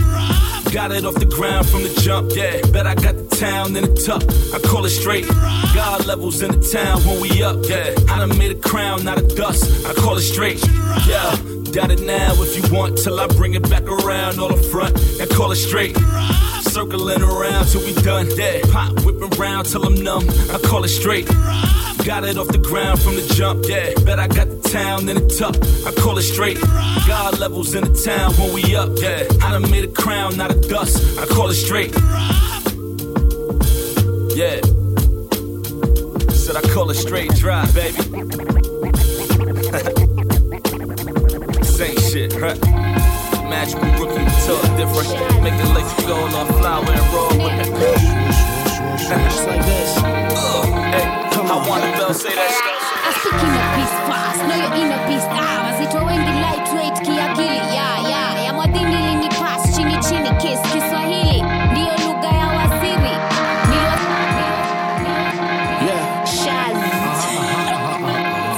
Got 0.73 0.91
it 0.91 1.05
off 1.05 1.15
the 1.15 1.31
ground 1.33 1.69
from 1.69 1.83
the 1.83 2.01
jump. 2.01 2.33
Yeah, 2.35 2.59
bet 2.73 2.85
I 2.85 2.93
got 2.93 3.15
the 3.15 3.35
town 3.37 3.73
in 3.77 3.85
the 3.85 3.95
tuck. 3.95 4.21
I 4.53 4.59
call 4.67 4.83
it 4.83 4.89
straight. 4.89 5.25
God 5.73 6.05
levels 6.05 6.41
in 6.41 6.51
the 6.51 6.59
town 6.59 6.99
when 7.05 7.21
we 7.21 7.41
up. 7.41 7.55
Yeah, 7.69 7.95
I 8.13 8.19
done 8.19 8.37
made 8.37 8.51
a 8.51 8.59
crown, 8.59 9.05
not 9.05 9.17
a 9.17 9.27
dust. 9.27 9.85
I 9.85 9.93
call 9.93 10.17
it 10.17 10.23
straight. 10.23 10.61
Yeah. 11.07 11.37
Got 11.71 11.91
it 11.91 12.01
now 12.01 12.33
if 12.35 12.57
you 12.57 12.75
want 12.75 12.97
till 12.97 13.17
I 13.17 13.27
bring 13.27 13.53
it 13.53 13.63
back 13.69 13.83
around 13.83 14.39
all 14.39 14.49
the 14.49 14.61
front 14.61 14.99
and 15.21 15.29
call 15.29 15.53
it 15.53 15.55
straight. 15.55 15.95
Circling 16.67 17.21
around 17.21 17.67
till 17.67 17.85
we 17.85 17.93
done. 17.93 18.27
Yeah, 18.35 18.59
pop 18.73 18.91
whipping 19.05 19.29
round 19.39 19.67
till 19.67 19.85
I'm 19.85 19.95
numb. 19.95 20.27
I 20.51 20.59
call 20.65 20.83
it 20.83 20.89
straight. 20.89 21.29
Got 22.05 22.23
it 22.23 22.37
off 22.37 22.47
the 22.47 22.57
ground 22.57 23.01
from 23.01 23.15
the 23.15 23.21
jump. 23.35 23.65
Yeah, 23.67 23.93
bet 24.05 24.19
I 24.19 24.27
got 24.27 24.47
the 24.49 24.69
town 24.69 25.07
in 25.09 25.15
the 25.15 25.27
tuck. 25.27 25.55
I 25.85 25.91
call 26.01 26.17
it 26.17 26.23
straight. 26.23 26.59
God 27.07 27.39
levels 27.39 27.75
in 27.75 27.83
the 27.83 27.93
town 27.93 28.33
when 28.33 28.53
we 28.53 28.75
up. 28.75 28.89
Yeah, 28.97 29.27
I 29.41 29.51
done 29.51 29.69
made 29.69 29.83
a 29.83 29.91
crown, 29.91 30.37
not 30.37 30.51
a 30.51 30.59
dust. 30.59 31.19
I 31.19 31.25
call 31.25 31.49
it 31.49 31.55
straight. 31.55 31.93
Yeah. 34.35 34.61
Said 36.31 36.55
I 36.55 36.61
call 36.73 36.89
it 36.89 36.95
straight 36.95 37.31
drive, 37.35 37.73
baby. 37.75 37.97
Same 41.63 41.97
shit, 42.09 42.33
right? 42.35 42.59
Magical 43.49 43.83
rookie, 43.99 44.25
talk 44.45 44.61
different. 44.77 45.09
Make 45.43 45.53
it 45.53 45.73
let 45.73 46.07
go 46.07 46.15
on 46.15 46.47
flower 46.59 46.89
and 46.89 47.13
roll 47.13 47.37
with 47.43 47.59
it. 47.59 47.69
Just 49.09 49.47
like 49.47 49.65
this. 49.65 49.97
Oh, 50.01 50.63
hey, 50.91 51.18
I 51.59 51.67
wanna 51.67 51.91
bell 51.97 52.13
say 52.13 52.33
that 52.35 52.51
shit. 52.55 52.75
I 53.03 53.11
speak 53.19 53.39
in 53.43 53.51
a 53.51 53.63
peace 53.75 53.95
fast, 54.07 54.39
know 54.47 54.55
your 54.55 54.73
inner 54.79 55.01
beast 55.07 55.27
ah, 55.27 55.57
wazito 55.65 55.99
wengi 56.05 56.33
lightweight 56.43 56.97
kiakili 57.05 57.75
ya 57.75 57.89
ya. 58.09 58.41
Ya 58.43 58.53
mwadhini 58.53 58.95
lini 58.95 59.29
pass 59.29 59.75
chini 59.75 59.97
chini 59.97 60.29
kiss 60.41 60.59
Kiswahili. 60.71 61.41
Ndiyo 61.71 61.93
lugha 62.05 62.27
ya 62.27 62.47
wasiri. 62.47 63.13
Nilo 63.69 63.97
Yeah. 65.87 66.25
Shaz. 66.25 66.77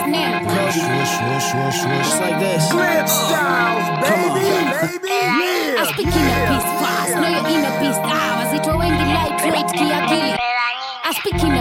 Snare. 0.04 0.41
Just 2.04 2.22
like 2.22 2.39
this. 2.39 2.72
Grip 2.72 3.08
styles, 3.08 3.88
baby, 4.02 4.47
baby 4.72 5.18
I 5.80 5.86
speak 5.93 6.08
in 6.08 6.28
a 6.32 6.38
peace 6.49 6.72
fast, 6.82 7.14
know 7.22 7.30
your 7.30 7.47
inner 7.49 7.74
beast 7.80 8.02
ah, 8.04 8.38
wazito 8.38 8.78
wengi 8.78 9.06
lightweight 9.14 9.72
kiakili 9.72 10.36
I 11.04 11.14
speak 11.14 11.43
in 11.43 11.52
a 11.52 11.61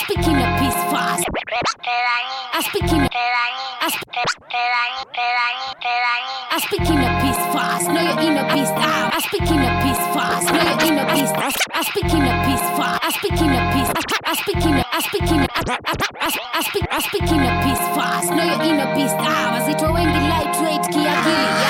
speak 0.00 0.26
in 0.26 0.36
a 0.36 0.46
peace 0.58 0.80
fast 0.90 1.24
I 2.52 2.62
speak 2.62 2.92
in 2.92 3.00
a 3.00 3.10
I 6.52 6.58
speak 6.58 6.82
in 6.90 6.98
a 6.98 7.08
peace 7.22 7.42
fast, 7.54 7.88
know 7.88 8.02
your 8.02 8.18
inner 8.20 8.44
beast. 8.52 8.72
Ah, 8.76 9.10
I 9.14 9.20
speak 9.20 9.48
in 9.48 9.62
a 9.62 9.70
peace 9.80 10.04
fast, 10.12 10.50
know 10.52 10.60
your 10.60 10.80
inner 10.82 11.06
beast. 11.14 11.32
I, 11.36 11.48
I 11.72 11.82
speak 11.82 12.10
in 12.12 12.26
a 12.26 12.34
peace 12.44 12.66
fast. 12.76 13.00
I 13.02 13.10
speak 13.10 13.40
in 13.40 13.54
a 13.54 13.62
peace. 13.72 13.90
I, 14.24 14.34
speak 14.34 14.64
in 14.66 14.74
a. 14.74 14.84
I 14.90 15.00
speak 15.00 15.30
in 15.30 15.40
a. 15.40 15.48
I, 15.48 16.60
speak. 16.60 16.84
I 16.90 17.00
speak 17.00 17.22
in 17.22 17.40
a 17.40 17.52
peace 17.62 17.84
fast, 17.94 18.30
know 18.30 18.44
your 18.44 18.62
inner 18.62 18.94
beast. 18.94 19.14
Ah, 19.18 19.54
wazito 19.54 19.92
wengi 19.94 20.20
lightweight 20.28 20.84
kiakili. 20.90 21.04
Yeah, 21.04 21.62
yeah. 21.62 21.69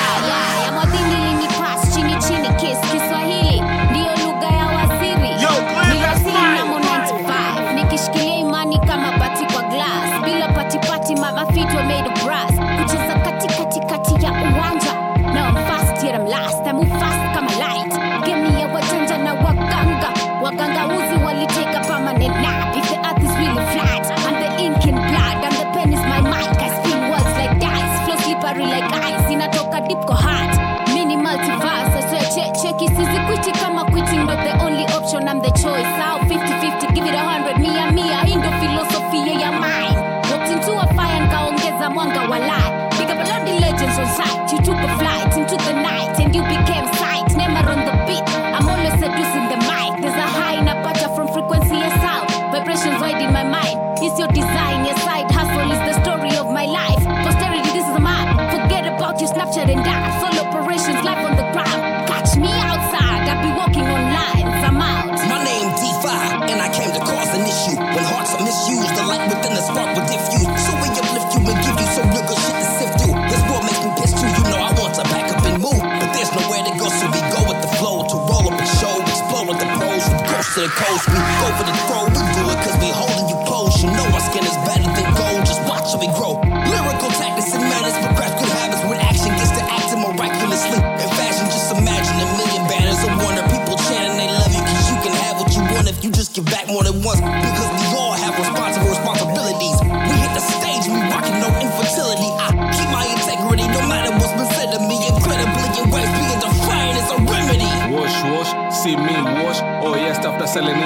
The 80.61 80.67
coast, 80.67 81.07
we 81.09 81.15
go 81.15 81.57
for 81.57 81.63
the 81.63 81.73
throw. 81.87 82.00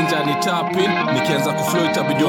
Sale 0.10 0.26
ni 0.26 0.36
tapin 0.36 0.90
nikianza 1.14 1.52
kuflow 1.54 1.86
itabidi 1.86 2.24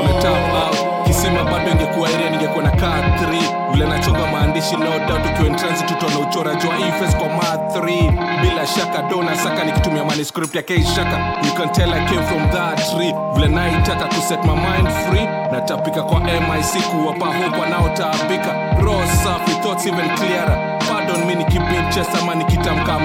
kisima 1.06 1.44
bado 1.44 1.70
ingekuwa 1.70 2.10
eria 2.10 2.30
ningekuwa 2.30 2.64
na 2.64 2.70
kaa 2.70 3.00
3 3.00 3.72
ule 3.74 3.86
nachonga 3.86 4.26
maandishi 4.32 4.76
no 4.76 4.98
doubt 5.08 5.26
ukiwa 5.26 5.48
in 5.48 5.56
uchoraji 6.18 6.66
wa 6.66 6.78
ifes 6.78 7.16
kwa 7.16 7.28
ma 7.28 7.42
3 7.74 8.40
bila 8.40 8.66
shaka 8.66 9.02
dona 9.02 9.36
saka 9.36 9.64
nikitumia 9.64 10.04
manuscript 10.04 10.54
ya 10.54 10.62
k 10.62 10.82
shaka. 10.94 11.18
From 12.28 12.50
that 12.50 12.76
tree. 12.90 13.14
Vile 13.34 13.48
naitaka 13.48 14.04
kuset 14.04 14.44
my 14.44 14.54
mind 14.54 14.88
free. 14.88 15.26
Natapika 15.52 16.02
kwa 16.02 16.20
mic 16.20 16.82
kuwapa 16.90 17.26
hope 17.26 17.56
raw 18.84 19.06
safi 19.06 19.54
thoughts 19.62 19.86
even 19.86 20.08
clearer. 20.16 20.78
Pardon 20.88 21.24
me 21.26 21.34
nikipit 21.34 21.94
chest 21.94 22.10
nikitamka 22.34 22.98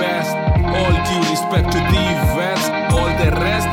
best. 0.00 0.36
All 0.76 0.92
due 1.06 1.30
respect 1.30 1.70
to 1.72 1.78
the 1.78 2.04
vets. 2.36 2.68
All 2.98 3.10
the 3.18 3.30
rest 3.44 3.68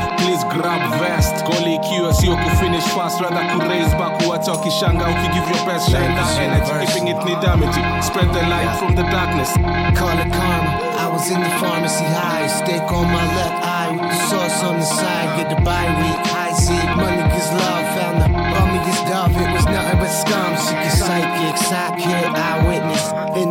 grab 0.54 0.82
vest 1.00 1.44
goli 1.44 1.74
ikiwa 1.74 2.14
sio 2.14 2.36
kufinish 2.36 2.84
fast 2.84 3.20
rather 3.20 3.56
kuraise 3.56 3.96
back 3.96 4.24
kuacha 4.24 4.52
wakishanga 4.52 5.04
ukigive 5.08 5.50
your 5.56 5.66
best 5.66 5.90
shine 5.90 6.14
that 6.14 6.38
energy 6.40 6.86
keeping 6.86 7.08
it 7.08 7.24
ni 7.24 7.36
damage 7.36 7.78
spread 8.02 8.32
the 8.32 8.42
light 8.42 8.78
from 8.78 8.94
the 8.96 9.02
darkness 9.02 9.50
Call 9.98 10.18
it 10.18 10.30
karma. 10.32 10.72
I 11.04 11.06
was 11.12 11.30
in 11.30 11.40
the 11.40 11.50
pharmacy 11.62 12.04
high, 12.04 12.46
stick 12.48 12.82
on 12.90 13.06
my 13.06 13.24
left 13.36 13.58
eye 13.64 13.90
with 13.92 14.02
the 14.10 14.18
sauce 14.26 14.62
on 14.64 14.76
the 14.80 14.86
side. 14.86 15.28
Get 15.38 15.48
the 15.54 15.60
bye 15.62 15.90
week, 16.00 16.26
high 16.34 16.52
seed, 16.52 16.88
money 16.96 17.22
gets 17.30 17.50
love. 17.52 17.84
Found 17.94 18.16
the 18.22 18.28
bummy 18.34 18.78
gets 18.86 19.02
dove. 19.10 19.30
It 19.36 19.50
was 19.54 19.66
nothing 19.66 19.98
but 20.02 20.10
scum. 20.10 20.50
She 20.64 20.74
get 20.74 20.92
psychic, 20.98 21.54
sidekick, 21.68 22.26
eyewitness. 22.34 23.04
In 23.38 23.50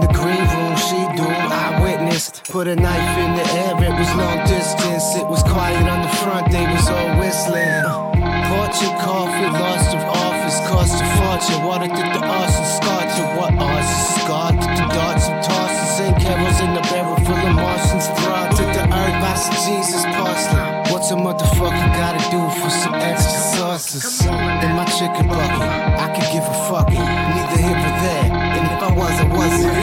Put 2.53 2.67
a 2.67 2.75
knife 2.75 3.17
in 3.17 3.33
the 3.33 3.45
air, 3.65 3.73
it 3.81 3.93
was 3.97 4.13
long 4.13 4.45
distance. 4.45 5.17
It 5.17 5.25
was 5.25 5.41
quiet 5.41 5.89
on 5.89 6.05
the 6.05 6.13
front, 6.21 6.53
they 6.53 6.61
was 6.61 6.85
all 6.85 7.17
whistling. 7.17 7.81
Portrait 8.21 8.93
coffee, 9.01 9.49
lost 9.57 9.89
of 9.97 10.05
office, 10.05 10.61
cost 10.69 11.01
a 11.01 11.05
fortune. 11.17 11.65
Water 11.65 11.89
did 11.89 12.13
the 12.13 12.21
arson 12.21 12.65
scorch 12.77 13.09
you. 13.17 13.25
What 13.41 13.57
is 13.57 13.89
scarred? 14.21 14.53
Did 14.61 14.69
the 14.69 14.85
darts 14.93 15.25
and 15.33 15.41
tosses 15.41 16.05
and 16.05 16.13
carols 16.21 16.61
in 16.61 16.77
the 16.77 16.85
barrel 16.93 17.17
full 17.25 17.41
of 17.41 17.55
Martians. 17.57 18.05
Fraud 18.21 18.53
to 18.53 18.61
the 18.69 18.85
earth 18.85 19.17
by 19.17 19.33
some 19.33 19.57
Jesus 19.65 20.05
parsley. 20.13 20.93
What's 20.93 21.09
a 21.09 21.17
motherfucker 21.17 21.89
gotta 21.97 22.21
do 22.29 22.37
for 22.61 22.69
some 22.69 22.93
extra 22.93 23.41
sauces? 23.57 24.29
In 24.29 24.77
my 24.77 24.85
chicken 24.93 25.25
bucket, 25.25 25.73
I 26.05 26.05
could 26.13 26.29
give 26.29 26.45
a 26.45 26.57
fuck 26.69 26.93
it. 26.93 27.01
Neither 27.01 27.57
here 27.65 27.81
nor 27.81 27.93
there. 28.05 28.29
And 28.29 28.65
if 28.69 28.77
I 28.77 28.91
was, 28.93 29.15
I 29.17 29.25
wasn't. 29.33 29.73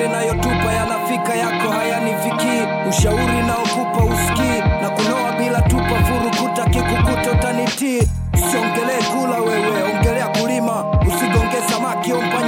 Makonde 0.00 0.16
nayotupa 0.18 0.72
yanafika 0.72 1.34
yako 1.34 1.70
hayanifikii, 1.72 2.62
ushauri 2.88 3.42
naokupa 3.46 4.04
usikii, 4.04 4.60
na 4.82 4.90
kunoa 4.90 5.32
bila 5.38 5.60
tupa 5.62 6.04
furukuta 6.04 6.64
kikukuta 6.64 7.32
utanitii. 7.32 8.02
Usiongelee 8.34 9.02
kula 9.12 9.36
wewe, 9.40 9.82
ongelea 9.82 10.28
kulima, 10.28 10.84
usigonge 11.08 11.56
samaki 11.70 12.12
ompa 12.12 12.39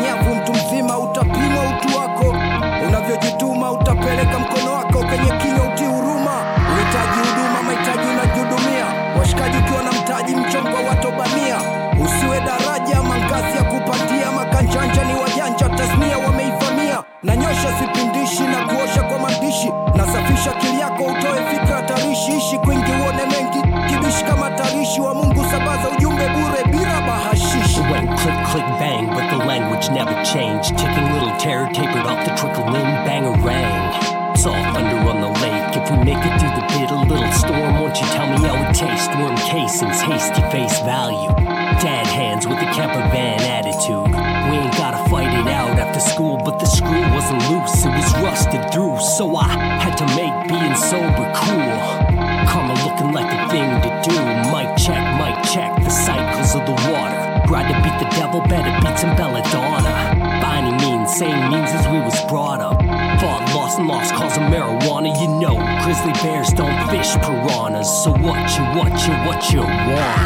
Grizzly 65.93 66.17
bears 66.25 66.49
don't 66.57 66.73
fish 66.89 67.13
piranhas. 67.21 67.85
So 67.85 68.17
what 68.25 68.49
you, 68.57 68.65
what 68.73 68.97
you, 69.05 69.13
what 69.29 69.41
you 69.53 69.61
want? 69.61 70.21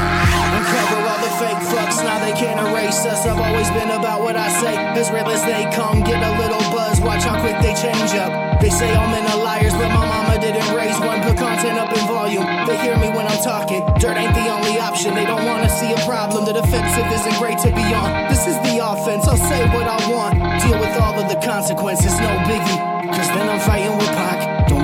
Uncover 0.55 1.03
all 1.11 1.19
the 1.19 1.33
fake 1.43 1.59
fucks, 1.67 1.99
now 2.07 2.23
they 2.23 2.31
can't 2.39 2.63
erase 2.71 3.03
us. 3.03 3.27
I've 3.27 3.35
always 3.35 3.67
been 3.75 3.91
about 3.91 4.23
what 4.23 4.37
I 4.37 4.47
say. 4.63 4.79
As 4.95 5.11
real 5.11 5.27
as 5.27 5.43
they 5.43 5.67
come, 5.75 6.07
get 6.07 6.23
a 6.23 6.39
little 6.39 6.63
buzz, 6.71 7.01
watch 7.01 7.27
how 7.27 7.43
quick 7.43 7.59
they 7.67 7.75
change 7.75 8.15
up. 8.15 8.31
They 8.63 8.71
say 8.71 8.95
all 8.95 9.11
men 9.11 9.27
are 9.27 9.43
liars, 9.43 9.75
but 9.75 9.91
my 9.91 10.07
mama 10.07 10.39
didn't 10.39 10.71
raise 10.71 10.95
one. 11.03 11.19
Put 11.27 11.35
content 11.35 11.83
up 11.83 11.91
in 11.91 12.07
volume. 12.07 12.47
They 12.71 12.79
hear 12.87 12.95
me 13.03 13.11
when 13.11 13.27
I'm 13.27 13.43
talking. 13.43 13.83
Dirt 13.99 14.15
ain't 14.15 14.39
the 14.39 14.47
only 14.47 14.79
option. 14.79 15.19
They 15.19 15.27
don't 15.27 15.45
wanna 15.51 15.69
see 15.69 15.91
a 15.91 15.99
problem. 16.07 16.47
The 16.47 16.63
defensive 16.63 17.11
isn't 17.11 17.43
great 17.43 17.59
to 17.67 17.75
be 17.75 17.91
on. 17.91 18.31
This 18.31 18.47
is 18.47 18.55
the 18.63 18.87
offense. 18.87 19.27
I'll 19.27 19.35
say 19.35 19.67
what 19.75 19.91
I 19.91 19.99
want. 20.15 20.39
Deal 20.63 20.79
with 20.79 20.95
all 21.03 21.19
of 21.19 21.27
the 21.27 21.43
consequences, 21.43 22.15
no 22.23 22.31
biggie. 22.47 22.79
Cause 23.11 23.29
then 23.35 23.49
I'm 23.49 23.61
fighting 23.61 23.97
with 23.99 24.15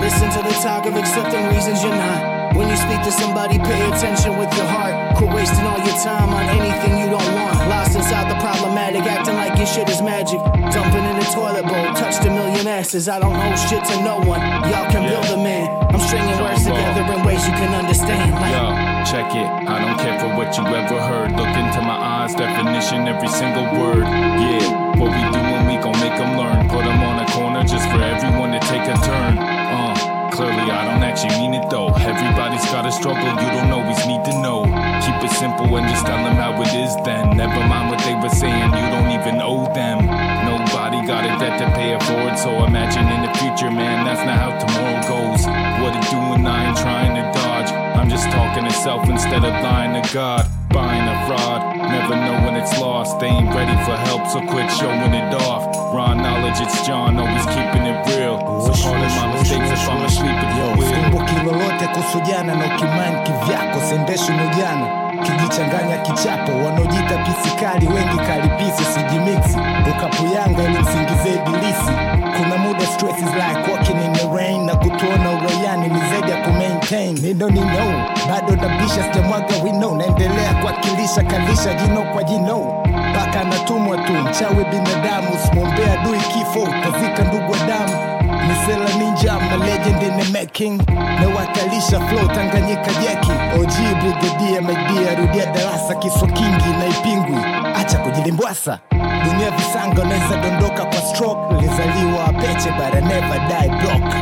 listen 0.02 0.28
to 0.34 0.42
the 0.42 0.54
talk 0.58 0.84
of 0.86 0.96
accepting 0.96 1.46
reasons 1.54 1.82
you're 1.82 1.94
not. 1.94 2.54
When 2.58 2.68
you 2.68 2.76
speak 2.76 3.00
to 3.06 3.12
somebody, 3.12 3.56
pay 3.58 3.80
attention 3.88 4.36
with 4.36 4.52
your 4.58 4.66
heart. 4.66 5.16
Quit 5.16 5.32
wasting 5.32 5.64
all 5.64 5.78
your 5.78 5.96
time 6.04 6.28
on 6.28 6.44
anything 6.58 6.98
you 6.98 7.08
don't 7.08 7.32
want. 7.32 7.56
Lost 7.70 7.96
inside 7.96 8.28
the 8.28 8.36
problematic, 8.42 9.02
acting 9.08 9.36
like 9.36 9.56
your 9.56 9.66
shit 9.66 9.88
is 9.88 10.02
magic. 10.02 10.38
Dumping 10.74 11.04
in 11.06 11.16
the 11.16 11.28
toilet 11.32 11.64
bowl, 11.64 11.86
touched 11.94 12.26
a 12.26 12.30
million 12.30 12.66
asses. 12.66 13.08
I 13.08 13.20
don't 13.20 13.32
owe 13.34 13.56
shit 13.56 13.82
to 13.88 13.96
no 14.02 14.18
one. 14.26 14.42
Y'all 14.68 14.90
can 14.90 15.08
build 15.08 15.24
a 15.32 15.38
man. 15.40 15.70
I'm 15.94 16.00
stringing 16.00 16.36
words 16.42 16.64
together 16.66 17.02
in 17.14 17.24
ways 17.24 17.40
you 17.46 17.54
can 17.54 17.72
understand. 17.72 18.34
Like, 18.34 18.52
Yo, 18.52 18.66
check 19.08 19.30
it. 19.32 19.48
I 19.70 19.80
don't 19.80 19.98
care 20.02 20.18
for 20.20 20.28
what 20.36 20.52
you 20.58 20.64
ever 20.66 21.00
heard. 21.00 21.32
Look 21.32 21.52
into 21.56 21.80
my 21.80 21.96
eyes, 21.96 22.34
definition, 22.34 23.08
every 23.08 23.28
single 23.28 23.64
word. 23.80 24.04
Yeah, 24.04 24.98
what 25.00 25.08
we 25.08 25.22
do 25.32 25.40
when 25.40 25.64
we 25.70 25.76
gon' 25.80 25.96
make 26.04 26.16
them 26.20 26.36
learn. 26.36 26.68
Put 26.68 26.84
them 26.84 27.00
on 27.00 27.24
a 27.24 27.26
corner 27.32 27.62
just 27.64 27.88
for 27.88 28.02
everyone 28.02 28.52
to 28.52 28.60
take 28.68 28.84
a 28.92 28.96
turn. 29.00 29.51
Uh, 29.72 30.28
clearly 30.28 30.68
I 30.68 30.84
don't 30.84 31.00
actually 31.00 31.32
mean 31.40 31.54
it 31.56 31.64
though. 31.70 31.88
Everybody's 31.96 32.64
gotta 32.68 32.92
struggle, 32.92 33.24
you 33.24 33.48
don't 33.56 33.72
always 33.72 34.04
need 34.04 34.20
to 34.28 34.34
know. 34.44 34.68
Keep 35.00 35.24
it 35.24 35.32
simple 35.32 35.64
and 35.72 35.88
just 35.88 36.04
tell 36.04 36.20
them 36.20 36.36
how 36.36 36.52
it 36.60 36.72
is 36.76 36.92
then. 37.08 37.36
Never 37.36 37.56
mind 37.64 37.88
what 37.88 38.04
they 38.04 38.12
were 38.12 38.28
saying, 38.28 38.68
you 38.76 38.86
don't 38.92 39.10
even 39.16 39.40
owe 39.40 39.64
them. 39.72 40.04
Nobody 40.44 41.00
got 41.08 41.24
a 41.24 41.32
debt 41.40 41.56
to 41.56 41.66
pay 41.72 41.96
it 41.96 42.02
forward, 42.04 42.36
so 42.36 42.52
imagine 42.68 43.08
in 43.08 43.24
the 43.24 43.32
future, 43.40 43.72
man, 43.72 44.04
that's 44.04 44.20
not 44.28 44.36
how 44.36 44.52
tomorrow 44.60 45.00
goes. 45.08 45.40
What 45.80 45.96
it 45.96 46.04
doing, 46.12 46.44
I 46.44 46.68
ain't 46.68 46.76
trying 46.76 47.16
to 47.16 47.24
dodge. 47.32 47.72
I'm 47.96 48.10
just 48.10 48.28
talking 48.28 48.64
to 48.64 48.72
self 48.72 49.08
instead 49.08 49.44
of 49.44 49.52
lying 49.64 49.96
to 49.96 50.04
God. 50.12 50.44
Buying 50.68 51.08
a 51.08 51.16
fraud, 51.26 51.76
never 51.76 52.16
know 52.16 52.44
when 52.44 52.56
it's 52.56 52.76
lost. 52.78 53.20
They 53.20 53.26
ain't 53.26 53.54
ready 53.54 53.76
for 53.84 53.96
help, 54.08 54.28
so 54.28 54.40
quit 54.52 54.70
showing 54.72 55.12
it 55.12 55.34
off. 55.48 55.71
Raw 55.92 56.14
knowledge, 56.14 56.60
it's 56.60 56.86
John, 56.86 57.18
always 57.18 57.44
keeping 57.46 57.84
it 57.84 57.98
real. 58.16 58.38
So 58.64 58.72
pardon 58.82 59.10
my 59.16 59.26
mistakes 59.36 59.70
if 59.76 59.88
I'm 59.88 60.02
asleep 60.08 60.32
at 60.32 60.48
the 60.48 60.80
wheel. 60.80 60.88
Sikumbuki 60.88 61.34
lolote 61.46 61.86
kuhusu 61.86 62.20
jana 62.20 62.54
na 62.54 62.64
ukimani 62.74 63.16
kivyako 63.22 63.80
sendeshi 63.88 64.32
nujana 64.32 64.86
kijichanganya 65.22 65.96
kichapo 65.98 66.52
wanaojiita 66.52 67.16
pisikali 67.24 67.86
wengi 67.88 68.16
kalipisi 68.16 68.84
sijimiksi 68.94 69.58
ukapuyanga 69.90 70.62
ili 70.62 70.78
msingizie 70.78 71.32
ibilisi. 71.34 71.92
Kuna 72.38 72.56
muda 72.58 72.86
stress 72.86 73.18
is 73.18 73.34
like 73.34 73.72
walking 73.72 74.00
in 74.04 74.12
the 74.12 74.36
rain 74.36 74.66
na 74.66 74.74
kutuona 74.76 75.30
uraiani 75.30 75.88
ni 75.88 76.00
zaidi 76.10 76.30
ya 76.30 76.36
kumaintain. 76.36 77.18
Nindo 77.22 77.50
ni 77.50 77.60
no 77.60 78.06
bado 78.28 78.56
nabisha 78.56 79.02
sijamwaga 79.04 79.54
wino 79.64 79.94
naendelea 79.96 80.54
kuwakilisha 80.60 81.22
kalisha 81.22 81.74
jino 81.74 82.02
kwa 82.02 82.22
jino 82.24 82.82
mpaka 83.22 83.40
anatumwa 83.40 83.96
tu. 83.96 84.12
Mchawi 84.12 84.64
binadamu 84.64 85.28
simwombea 85.44 85.96
dui 86.04 86.18
kifo. 86.18 86.60
Utazika 86.62 87.22
ndugu 87.22 87.56
damu 87.68 88.12
Misela 88.48 88.88
ninja, 88.98 89.32
I'm 89.32 89.60
legend 89.60 90.02
in 90.02 90.18
the 90.18 90.32
making 90.32 90.78
Nawakalisha 91.20 92.00
flow 92.08 92.26
Tanganyika 92.28 92.90
jeki. 93.02 93.32
OG 93.60 94.00
brigadier 94.00 94.62
my 94.62 94.74
Rudia 95.16 95.46
darasa 95.46 95.94
kiswa 95.94 96.28
kingi 96.28 96.68
na 96.78 96.86
ipingwi. 96.86 97.36
Acha 97.80 97.98
kujilimbwasa. 97.98 98.78
Dunia 99.24 99.50
visanga 99.50 100.02
unaweza 100.02 100.36
dondoka 100.36 100.84
kwa 100.84 100.96
stroke. 101.02 101.54
Nilizaliwa 101.54 102.24
peche 102.40 102.70
but 102.70 102.94
never 103.04 103.40
die 103.48 103.68
block. 103.68 104.14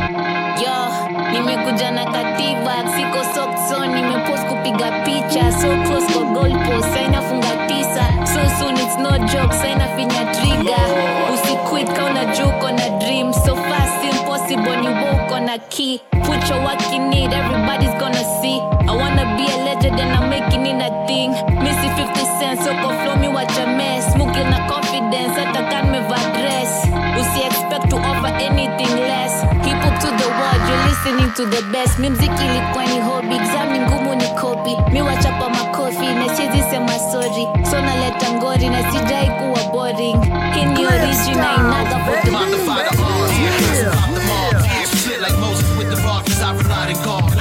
Yo, 0.61 0.77
nimekuja 1.31 1.91
na 1.91 2.05
katiba 2.05 2.73
siko 2.95 3.23
sokso 3.35 3.85
nimepost 3.85 4.45
kupiga 4.45 4.91
picha 4.91 5.51
so 5.51 5.67
close 5.87 6.13
kwa 6.13 6.23
goalpost 6.23 6.93
sainafunga 6.93 7.67
tisa. 7.67 8.03
So 8.25 8.49
soon 8.59 8.70
no 9.11 9.17
joke 9.27 9.53
sainafinya 9.53 10.23
triga 10.31 10.77
usiquit 11.33 11.87
kauna 11.95 12.25
dream. 12.99 13.33
So 13.33 13.55
fast 13.55 14.03
impossible 14.05 14.87
woko 15.03 15.39
na 15.39 15.57
key. 15.69 16.01
Put 16.23 16.47
your 16.49 16.63
work 16.63 16.81
in 16.93 17.11
everybody's 17.33 17.95
gonna 17.99 18.23
see. 18.41 18.59
I 18.87 18.93
wanna 18.95 19.25
be 19.37 19.45
a 19.51 19.57
legend 19.67 19.99
and 19.99 20.11
i'm 20.15 20.29
making 20.29 20.65
it 20.65 20.81
a 20.81 20.89
thing. 21.07 21.31
Missy 21.63 21.89
50 21.99 22.25
cents 22.39 22.63
so 22.63 22.71
kwa 22.81 22.91
flow 23.03 23.15
me 23.17 23.27
watch 23.27 23.57
a 23.57 23.67
mess. 23.67 24.05
Confidence 24.71 25.37
usi 27.17 27.41
expect 27.47 27.89
to 27.89 27.97
offer 27.97 28.31
anything 28.39 28.95
less 28.95 29.20
listening 30.91 31.31
to 31.33 31.45
the 31.45 31.61
best 31.71 31.99
music 31.99 32.31
ilikuwa 32.45 32.85
ni 32.85 32.99
hobby 33.01 33.35
exam 33.35 33.71
ni 33.71 33.79
ngumu 33.79 34.15
ni 34.15 34.27
copy 34.27 34.77
mi 34.91 35.01
wachapa 35.01 35.49
makofi 35.49 36.05
na 36.05 36.35
siezi 36.35 36.61
sema 36.71 36.99
sorry 37.11 37.47
so 37.71 37.81
naleta 37.81 38.31
ngori 38.31 38.69
na 38.69 38.91
sijai 38.91 39.27
kuwa 39.27 39.63
boring 39.71 40.17
hii 40.53 40.65
ni 40.65 40.85
original 40.85 41.59
inaga 41.59 42.05
for 42.05 42.21
the 42.21 42.31
Split 44.97 45.21
like 45.21 45.37
Moses 45.39 45.77
with 45.77 45.89
the 45.89 45.95
rock, 46.03 46.25
cause 46.25 46.41
I 46.41 46.53
relied 46.55 46.95
on 46.97 47.03
God. 47.03 47.33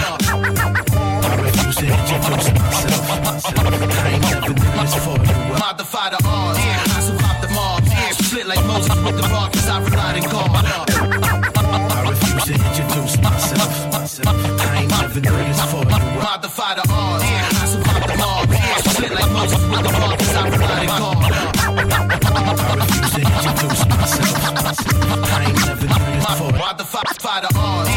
I 1.24 1.42
refuse 1.42 1.76
to 1.76 1.86
introduce 1.86 2.52
myself. 2.52 3.10
I 3.10 4.08
ain't 4.08 4.22
never 4.22 4.54
did 4.54 4.56
this 4.56 4.94
for 5.04 5.16
you. 5.18 5.58
Modify 5.58 6.10
the 6.10 6.18
odds. 6.24 6.58
I 6.58 7.00
survived 7.00 7.42
the 7.42 7.48
mob. 7.54 7.84
Split 8.12 8.46
like 8.46 8.64
Moses 8.66 8.94
with 9.04 9.16
the 9.20 9.28
rock, 9.28 9.52
cause 9.52 9.68
I 9.68 9.80
relied 9.82 10.24
on 10.24 10.30
God. 10.30 10.64
I 11.92 12.10
refuse 12.10 12.44
to 12.44 12.52
introduce 12.54 13.19
I 14.26 14.82
ain't 14.82 14.90
never 14.90 15.20
did 15.20 15.32
this 15.32 15.60
for 15.70 15.78
you. 15.78 15.90
Modify 16.20 16.74
the 16.74 16.84
odds. 16.90 17.24
I 17.24 17.66
survived. 17.66 18.10
Split 18.90 19.12
like 19.12 19.30
Moses 19.32 19.62
with 19.70 19.82
the 19.82 19.92
rock, 20.00 20.18
cause 20.18 20.34
I. 20.34 20.44
I 22.60 22.74
refuse 22.74 23.12
to 23.14 23.20
introduce 23.20 23.82
myself. 23.88 24.36
I 25.24 25.44
ain't 25.46 25.58
never 25.66 25.86
this 25.86 26.34
for 26.38 26.46
you. 26.46 26.58
Modify 26.58 27.40
the 27.40 27.48
odds. 27.56 27.89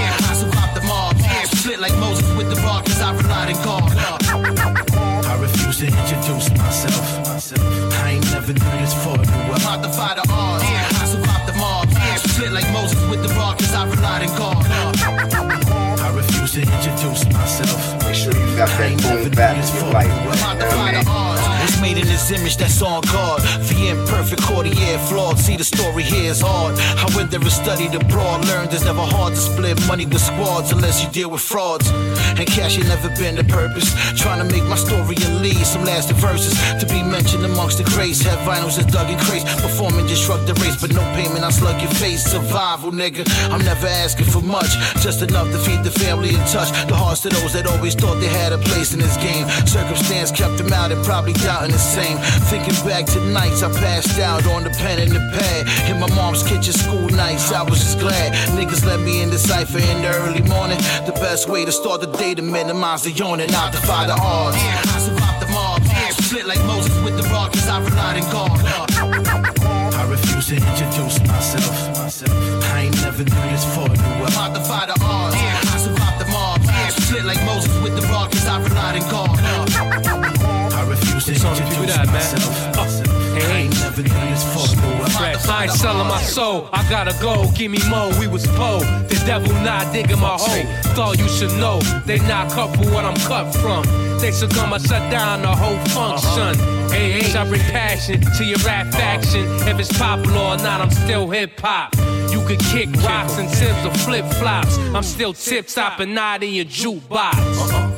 That 18.64 18.78
boom 18.78 19.30
bap 19.32 19.57
in 19.57 19.76
your 19.76 19.91
life. 19.91 20.32
His 22.14 22.30
image 22.30 22.57
that's 22.57 22.80
on 22.84 23.01
guard. 23.09 23.41
The 23.41 23.89
imperfect 23.89 24.43
Cordier 24.43 24.99
flawed. 25.09 25.39
See 25.39 25.57
the 25.57 25.64
story 25.64 26.03
here 26.03 26.30
is 26.30 26.41
hard. 26.41 26.78
How 26.78 27.09
when 27.18 27.28
there 27.30 27.41
is 27.41 27.55
studied 27.55 27.95
abroad, 27.95 28.45
learned 28.45 28.72
it's 28.72 28.86
never 28.86 29.01
hard 29.01 29.34
to 29.34 29.39
split 29.39 29.82
money 29.88 30.05
with 30.05 30.22
squads 30.22 30.72
unless 30.72 31.03
you 31.03 31.09
deal 31.09 31.32
with 31.32 31.41
frauds. 31.41 31.89
And 32.38 32.45
cash 32.45 32.78
ain't 32.78 32.88
never 32.88 33.09
been 33.18 33.34
the 33.36 33.43
purpose. 33.43 33.89
Trying 34.14 34.45
to 34.45 34.47
make 34.53 34.64
my 34.70 34.76
story 34.76 35.18
and 35.26 35.41
lead 35.41 35.66
some 35.66 35.86
lasting 35.86 36.18
verses 36.18 36.53
to 36.80 36.86
be 36.86 37.01
mentioned 37.01 37.45
amongst 37.45 37.80
the 37.80 37.84
crates. 37.84 38.22
Have 38.22 38.38
vinyls 38.45 38.78
that's 38.78 38.93
dug 38.93 39.09
in 39.09 39.18
crates. 39.26 39.49
Performing 39.66 40.05
disrupt 40.05 40.45
the 40.45 40.53
race, 40.61 40.78
but 40.80 40.93
no 40.93 41.01
payment. 41.18 41.43
I 41.43 41.49
slug 41.49 41.82
your 41.82 41.89
face. 41.97 42.24
Survival, 42.30 42.91
nigga. 42.91 43.26
I'm 43.49 43.66
never 43.66 43.88
asking 43.88 44.28
for 44.28 44.41
much, 44.41 44.70
just 45.01 45.24
enough 45.24 45.49
to 45.49 45.57
feed 45.57 45.82
the 45.84 45.89
family 45.89 46.30
and 46.30 46.45
touch 46.53 46.70
the 46.86 46.95
hearts 46.95 47.26
of 47.26 47.34
those 47.34 47.53
that 47.53 47.66
always 47.66 47.95
thought 47.95 48.22
they 48.22 48.30
had 48.30 48.53
a 48.53 48.59
place 48.70 48.93
in 48.93 48.99
this 48.99 49.18
game. 49.18 49.49
Circumstance 49.66 50.30
kept 50.30 50.57
them 50.61 50.72
out 50.72 50.91
and 50.91 51.03
probably 51.03 51.34
doubting 51.34 51.72
the 51.72 51.82
same. 51.82 52.02
Thinking 52.49 52.75
back 52.85 53.05
to 53.13 53.19
nights 53.31 53.63
I 53.63 53.71
passed 53.71 54.19
out 54.19 54.45
on 54.47 54.63
the 54.63 54.69
pen 54.69 54.99
and 54.99 55.11
the 55.11 55.19
pad. 55.33 55.89
In 55.89 55.99
my 55.99 56.09
mom's 56.15 56.43
kitchen 56.43 56.73
school 56.73 57.07
nights, 57.09 57.51
I 57.51 57.63
was 57.63 57.79
just 57.79 57.99
glad. 57.99 58.33
Niggas 58.57 58.85
let 58.85 58.99
me 58.99 59.21
in 59.21 59.29
the 59.29 59.37
cipher 59.37 59.79
in 59.79 60.01
the 60.01 60.09
early 60.23 60.41
morning. 60.43 60.77
The 61.05 61.13
best 61.13 61.49
way 61.49 61.65
to 61.65 61.71
start 61.71 62.01
the 62.01 62.07
day 62.07 62.35
to 62.35 62.41
minimize 62.41 63.03
the 63.03 63.11
yawning, 63.11 63.51
not 63.51 63.71
defy 63.71 64.07
the 64.07 64.13
odds. 64.13 64.57
I 64.57 64.99
survived 64.99 65.41
the 65.41 65.47
mob. 65.53 65.81
Split 66.23 66.45
like 66.45 66.63
Moses 66.65 66.95
with 67.03 67.15
the 67.15 67.27
rock, 67.29 67.53
cause 67.53 67.67
I 67.67 67.79
relied 67.83 68.23
on 68.23 68.31
God. 68.31 68.51
I 69.93 70.09
refuse 70.09 70.47
to 70.47 70.55
introduce 70.55 71.19
myself. 71.21 72.23
I 72.73 72.83
ain't 72.85 73.01
never 73.01 73.23
did 73.23 73.33
this 73.51 73.62
myself. 82.24 82.78
I 82.78 83.57
ain't 83.57 83.74
never 83.80 84.01
did 84.01 84.11
this 84.11 84.43
for 84.53 84.76
you. 84.76 84.84
I 85.49 85.63
ain't 85.63 85.71
selling 85.71 86.07
my 86.07 86.21
soul. 86.21 86.69
I 86.71 86.88
gotta 86.89 87.15
go. 87.21 87.51
Give 87.55 87.71
me 87.71 87.80
more. 87.89 88.09
We 88.19 88.28
was 88.28 88.45
po. 88.47 88.80
The 89.09 89.21
devil 89.26 89.51
not 89.63 89.91
digging 89.93 90.19
my 90.19 90.38
hole. 90.39 90.65
Thought 90.95 91.19
you 91.19 91.28
should 91.28 91.51
know. 91.59 91.80
They 92.05 92.19
not 92.19 92.51
cut 92.51 92.76
for 92.76 92.86
what 92.91 93.05
I'm 93.05 93.15
cut 93.28 93.53
from. 93.55 93.84
They 94.19 94.32
succumb, 94.32 94.74
I 94.74 94.78
shut 94.78 95.11
down 95.11 95.41
the 95.41 95.49
whole 95.53 95.78
function. 95.89 96.55
AH, 96.93 97.41
I 97.41 97.45
bring 97.49 97.61
passion 97.61 98.21
to 98.38 98.45
your 98.45 98.59
rap 98.59 98.88
uh-huh. 98.88 98.97
faction. 98.97 99.45
If 99.67 99.80
it's 99.80 99.97
popular 99.97 100.38
or 100.38 100.57
not, 100.57 100.80
I'm 100.80 100.91
still 100.91 101.30
hip 101.30 101.59
hop. 101.59 101.95
You 102.32 102.45
could 102.45 102.59
kick 102.59 102.89
rocks 103.03 103.38
and 103.38 103.47
uh-huh. 103.47 103.55
Sims 103.55 103.86
or 103.86 103.93
flip 104.05 104.26
flops. 104.39 104.78
I'm 104.95 105.03
still 105.03 105.34
tip 105.34 105.67
top 105.67 105.99
and 105.99 106.15
not 106.15 106.41
in 106.43 106.53
your 106.53 106.65
jukebox. 106.65 107.92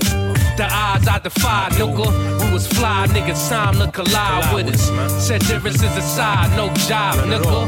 The 0.57 0.67
odds 0.71 1.05
I 1.07 1.19
defy, 1.19 1.67
nigga. 1.71 2.07
We 2.39 2.53
was 2.53 2.65
fly, 2.65 3.07
niggas, 3.09 3.49
time 3.49 3.75
to 3.79 3.91
collide 3.91 4.53
with 4.53 4.73
us. 4.73 4.89
Said 5.27 5.41
differences 5.41 5.95
aside, 5.97 6.55
no 6.55 6.73
job, 6.87 7.15
nigga. 7.27 7.67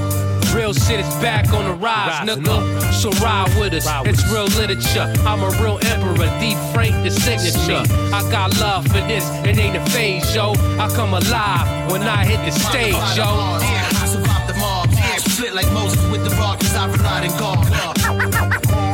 Real 0.56 0.74
shit 0.74 1.02
is 1.02 1.16
back 1.16 1.52
on 1.52 1.66
the 1.66 1.74
rise, 1.74 2.26
nigga. 2.26 2.94
So 2.94 3.10
ride 3.24 3.54
with 3.60 3.74
us, 3.74 3.86
it's 4.06 4.24
real 4.32 4.48
literature. 4.56 5.12
I'm 5.28 5.44
a 5.44 5.50
real 5.62 5.78
emperor, 5.84 6.32
D 6.40 6.56
Frank 6.74 6.96
the 7.04 7.12
signature. 7.12 7.84
I 8.16 8.22
got 8.32 8.58
love 8.58 8.88
for 8.88 9.04
this, 9.12 9.28
it 9.46 9.58
ain't 9.58 9.76
a 9.76 9.86
phase, 9.92 10.34
yo. 10.34 10.54
I 10.80 10.88
come 10.96 11.14
alive 11.14 11.92
when 11.92 12.04
I 12.04 12.24
hit 12.24 12.40
the 12.46 12.58
stage, 12.58 12.94
yo. 13.18 13.28
I 13.28 14.08
survived 14.08 14.48
the 14.48 14.58
mob. 14.60 14.88
Split 15.20 15.54
like 15.54 15.70
Moses 15.74 16.02
with 16.10 16.24
the 16.24 16.34
rock, 16.38 16.62
cause 16.62 16.74
I 16.74 16.90
relied 16.90 17.30
on 17.32 17.38
God. 17.38 17.68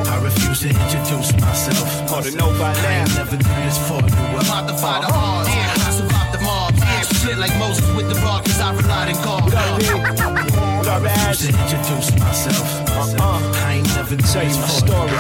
I 0.07 0.19
refuse 0.23 0.61
to 0.61 0.69
introduce 0.69 1.22
Hard 2.13 2.25
to 2.25 2.37
know 2.37 2.49
by 2.59 2.69
I 2.69 2.93
ain't 3.01 3.15
never 3.15 3.37
did 3.37 3.41
this 3.41 3.77
for 3.87 3.97
you. 3.97 4.47
Modify 4.47 5.01
the 5.01 5.09
odds. 5.11 5.49
Yeah, 5.49 5.73
I 5.73 5.89
survived 5.89 6.33
the 6.35 6.43
mob. 6.43 6.73
Yeah, 6.77 7.01
split 7.01 7.37
like 7.39 7.57
Moses 7.57 7.89
with 7.95 8.07
the 8.07 8.21
rock, 8.21 8.45
cause 8.45 8.61
I 8.61 8.71
relied 8.75 9.17
on 9.17 9.49
God. 9.49 10.69
What 10.83 11.01
up, 11.01 11.03
I 11.03 11.29
refuse 11.29 11.47
to 11.47 11.63
introduce 11.63 12.11
myself. 12.19 12.89
Uh-uh. 12.91 13.51
I 13.63 13.75
ain't 13.75 13.87
never 13.95 14.15
you 14.15 14.19
my 14.19 14.67
story. 14.67 15.15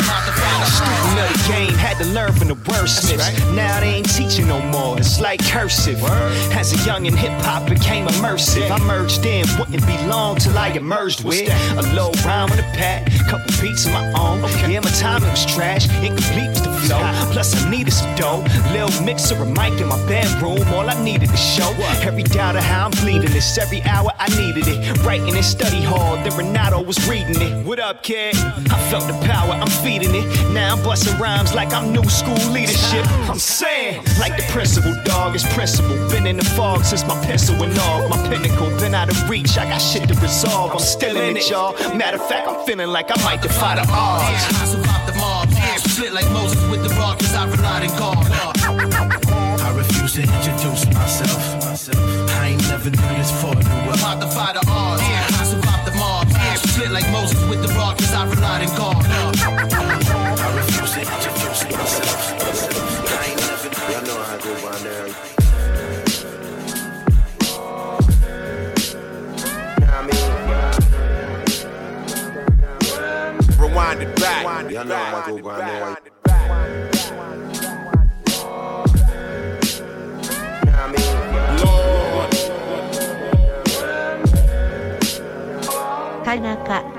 Student 0.67 1.19
of 1.19 1.29
the 1.31 1.45
game, 1.47 1.73
had 1.73 1.97
to 1.99 2.05
learn 2.11 2.33
from 2.33 2.49
the 2.49 2.55
wordsmiths. 2.55 3.55
Now 3.55 3.79
they 3.79 3.95
ain't 3.95 4.13
teaching 4.13 4.47
no 4.47 4.59
more, 4.61 4.97
it's 4.97 5.21
like 5.21 5.41
cursive. 5.45 6.03
As 6.51 6.73
a 6.73 6.85
young 6.85 7.07
and 7.07 7.17
hip 7.17 7.31
hop 7.43 7.69
became 7.69 8.07
immersive, 8.07 8.69
I 8.69 8.77
merged 8.85 9.25
in, 9.25 9.45
wouldn't 9.57 9.87
be 9.87 9.97
long 10.05 10.35
till 10.35 10.57
I 10.57 10.67
emerged 10.69 11.23
with 11.23 11.47
a 11.47 11.95
low 11.95 12.11
rhyme 12.25 12.51
on 12.51 12.59
a 12.59 12.69
pad, 12.75 13.09
couple 13.29 13.47
beats 13.61 13.85
of 13.85 13.93
my 13.93 14.05
own. 14.19 14.41
Yeah, 14.69 14.81
my 14.81 14.91
timing 14.91 15.29
was 15.29 15.45
trash, 15.45 15.87
incomplete 16.03 16.49
was 16.49 16.61
the 16.61 16.73
flow. 16.87 16.99
Plus, 17.31 17.55
I 17.55 17.69
needed 17.69 17.93
some 17.93 18.13
dough, 18.15 18.43
little 18.73 19.05
mixer, 19.05 19.35
a 19.35 19.45
mic 19.45 19.79
in 19.79 19.87
my 19.87 20.07
bedroom, 20.07 20.67
all 20.73 20.89
I 20.89 21.01
needed 21.01 21.29
to 21.29 21.37
show. 21.37 21.71
Every 22.03 22.23
doubt 22.23 22.57
of 22.57 22.63
how 22.63 22.87
I'm 22.87 22.91
bleeding 22.91 23.31
this, 23.31 23.57
every 23.57 23.81
hour 23.83 24.11
I 24.19 24.27
needed 24.35 24.67
it. 24.67 25.03
Writing 25.05 25.35
in 25.35 25.43
study 25.53 25.83
hall, 25.83 26.15
then 26.23 26.35
Renato 26.35 26.81
was 26.81 26.97
reading 27.07 27.39
it. 27.39 27.63
What 27.63 27.79
up, 27.79 28.01
kid? 28.01 28.35
I 28.35 28.77
felt 28.89 29.05
the 29.05 29.17
power, 29.27 29.53
I'm 29.53 29.69
feeding 29.83 30.15
it. 30.15 30.25
Now 30.51 30.75
I'm 30.75 30.83
busting 30.83 31.17
rhymes 31.19 31.53
like 31.53 31.71
I'm 31.73 31.93
new 31.93 32.03
school 32.09 32.43
leadership. 32.51 33.05
I'm 33.29 33.37
saying, 33.37 34.03
like 34.19 34.35
the 34.35 34.45
principal, 34.49 34.93
dog 35.05 35.35
is 35.35 35.43
principal. 35.53 35.95
Been 36.09 36.25
in 36.25 36.37
the 36.37 36.49
fog 36.57 36.83
since 36.83 37.05
my 37.05 37.17
pencil 37.25 37.55
went 37.59 37.77
off. 37.77 38.09
My 38.09 38.17
pinnacle 38.29 38.69
been 38.79 38.95
out 38.95 39.09
of 39.09 39.29
reach. 39.29 39.57
I 39.57 39.65
got 39.65 39.77
shit 39.77 40.07
to 40.09 40.15
resolve. 40.15 40.71
I'm 40.71 40.79
still 40.79 41.17
in 41.21 41.37
it, 41.37 41.47
y'all. 41.49 41.73
Matter 41.95 42.17
of 42.17 42.27
fact, 42.27 42.47
I'm 42.47 42.65
feeling 42.65 42.89
like 42.89 43.11
I 43.15 43.23
might 43.23 43.41
defy 43.43 43.75
the 43.75 43.85
odds. 43.91 44.43
I 44.61 44.65
survived 44.65 45.07
the 45.07 45.15
mob. 45.19 45.49
Split 45.93 46.13
like 46.13 46.29
Moses 46.31 46.61
with 46.71 46.81
the 46.81 46.89
rock, 46.95 47.19
cause 47.19 47.35
I 47.35 47.45
relied 47.47 47.83
on 47.91 47.97
God. 47.99 48.25
I 49.61 49.69
refuse 49.77 50.13
to 50.15 50.21
introduce 50.23 50.85
myself. 50.87 51.41
I 52.41 52.47
ain't 52.49 52.61
never 52.67 52.89
did 52.89 52.99
this 52.99 53.31
for 53.39 53.53
you. 53.53 54.01
Modify 54.01 54.53
the 54.53 54.63
odds. 54.67 55.02
I 56.73 56.75
survived 56.75 56.89
the 56.89 56.93
like 56.93 57.11
Moses 57.11 57.49
with 57.49 57.61
the 57.61 57.67
rock, 57.75 57.97
cause 57.99 58.13
I 58.13 58.25
relied 58.27 58.67
on 58.67 58.75
God. 58.75 59.05
I 59.05 60.55
refuse 60.55 60.93
to 60.93 61.01
introduce 61.01 61.63
myself. 61.65 62.33
I 63.09 63.25
ain't 63.29 63.39
never 63.41 63.69
Y'all 63.91 64.01
know 64.01 64.17
how 64.23 64.33
I 64.33 64.39
go 64.39 64.53
by 64.63 64.77
now. 64.83 65.05
Rewind 73.59 74.01
it 74.01 74.15
back. 74.15 74.71
Y'all 74.71 74.85
know 74.85 74.95
how 74.95 75.17
I 75.17 75.27
go 75.27 75.37
by 75.43 75.57
now. 75.59 76.92
Kanaka. 86.33 86.81
Make 86.81 86.92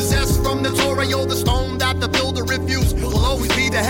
Zest 0.00 0.42
from 0.42 0.62
the 0.62 0.70
Torah. 0.70 1.04
Yo, 1.04 1.24
the 1.24 1.36
stone 1.36 1.78
that 1.78 2.00
the 2.00 2.08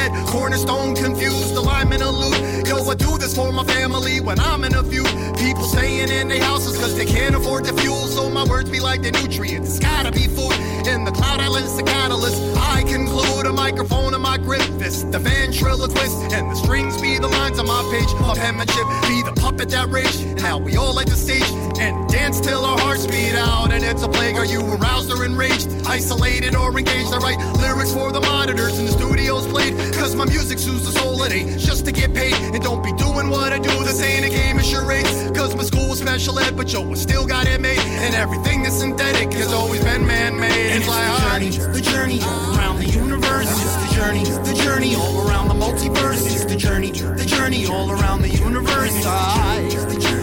head. 0.00 0.26
Cornerstone 0.26 0.94
confused. 0.94 1.54
Alignment 1.54 2.02
aloof. 2.02 2.36
Yo, 2.66 2.76
I 2.88 2.94
do 2.94 3.18
this 3.18 3.34
for 3.34 3.52
my 3.52 3.64
family 3.64 4.20
when 4.20 4.38
I'm 4.40 4.64
in 4.64 4.74
a 4.74 4.82
few. 4.82 5.04
People 5.36 5.64
staying 5.64 6.08
in 6.08 6.28
their 6.28 6.42
houses 6.42 6.78
cause 6.78 6.96
they 6.96 7.06
can't 7.06 7.34
afford 7.34 7.64
the 7.64 7.74
fuel. 7.80 8.06
So 8.06 8.30
my 8.30 8.44
words 8.44 8.70
be 8.70 8.80
like 8.80 9.02
the 9.02 9.12
nutrients. 9.12 9.68
It's 9.70 9.78
gotta 9.78 10.10
be 10.12 10.26
food. 10.26 10.54
In 10.86 11.04
the 11.04 11.12
cloud 11.12 11.40
islands, 11.40 11.76
the 11.76 11.82
catalyst. 11.82 12.40
I 12.56 12.82
conclude 12.84 13.46
a 13.46 13.52
microphone 13.52 14.14
in 14.14 14.20
my 14.20 14.38
grip. 14.38 14.66
This 14.78 15.02
the 15.02 15.18
ventriloquist. 15.18 16.32
And 16.32 16.50
the 16.50 16.56
strings 16.56 17.00
be 17.00 17.18
the 17.18 17.28
lines 17.28 17.58
on 17.58 17.66
my 17.66 17.82
page. 17.92 18.12
My 18.20 18.34
penmanship 18.34 18.86
be 19.08 19.22
the 19.22 19.34
puppet 19.36 19.68
that 19.70 19.88
rage. 19.88 20.16
How 20.40 20.58
we 20.58 20.76
all 20.76 20.94
like 20.94 21.08
the 21.08 21.16
stage 21.16 21.50
and 21.78 22.08
dance 22.08 22.40
till 22.40 22.64
our 22.64 22.78
hearts 22.78 23.06
beat 23.06 23.34
out. 23.34 23.72
And 23.72 23.84
it's 23.84 24.02
a 24.02 24.08
plague. 24.08 24.36
Are 24.36 24.44
you 24.44 24.60
aroused 24.76 25.10
or 25.12 25.24
enraged? 25.24 25.68
Isolated 25.86 26.54
or 26.54 26.76
engaged? 26.76 27.12
I 27.12 27.18
write 27.18 27.38
lyrics 27.58 27.92
for 27.92 28.12
the 28.12 28.20
monitors 28.20 28.78
and 28.78 28.88
the 28.88 28.92
studios 28.92 29.46
played. 29.46 29.74
Cause 29.92 30.14
my 30.14 30.24
music 30.24 30.58
soothes 30.58 30.86
the 30.86 30.98
soul. 30.98 31.22
It 31.22 31.32
ain't 31.32 31.58
just 31.58 31.84
to 31.86 31.92
get 31.92 32.14
paid. 32.14 32.34
And 32.34 32.62
don't 32.62 32.82
be 32.82 32.92
doing 32.92 33.28
what 33.30 33.52
I 33.52 33.58
do. 33.58 33.70
This 33.84 34.02
ain't 34.02 34.24
a 34.24 34.30
game, 34.30 34.58
it's 34.58 34.68
charades. 34.68 35.30
Cause 35.36 35.54
my 35.54 35.64
school 35.64 35.88
was 35.88 35.98
special 36.00 36.38
ed, 36.38 36.56
but 36.56 36.72
yo, 36.72 36.90
I 36.90 36.94
still 36.94 37.26
got 37.26 37.46
it 37.46 37.60
made. 37.60 37.78
And 37.78 38.14
everything 38.14 38.62
that's 38.62 38.78
synthetic 38.78 39.32
has 39.34 39.52
always 39.52 39.82
been 39.84 40.06
man 40.06 40.38
made. 40.38 40.76
It's 40.76 40.88
like 40.88 41.10
the 41.40 41.50
journey, 41.50 41.50
the 41.72 41.80
journey 41.80 42.20
around 42.20 42.78
the 42.78 42.86
universe. 42.86 43.50
It's 43.50 43.76
the 43.76 43.94
journey, 43.94 44.24
the 44.24 44.54
journey 44.64 44.94
all 44.96 45.28
around 45.28 45.48
the 45.48 45.54
multiverse. 45.54 46.26
It's 46.26 46.44
the 46.44 46.56
journey, 46.56 46.90
the 46.90 47.24
journey 47.26 47.66
all 47.66 47.90
around 47.90 48.22
the 48.22 48.28
universe. 48.28 49.04
I, 49.06 49.68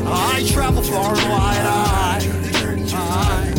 I 0.06 0.44
travel 0.48 0.84
far 0.84 1.16
and 1.16 1.30
wide. 1.30 1.66
I, 1.66 2.20
I, 2.94 3.57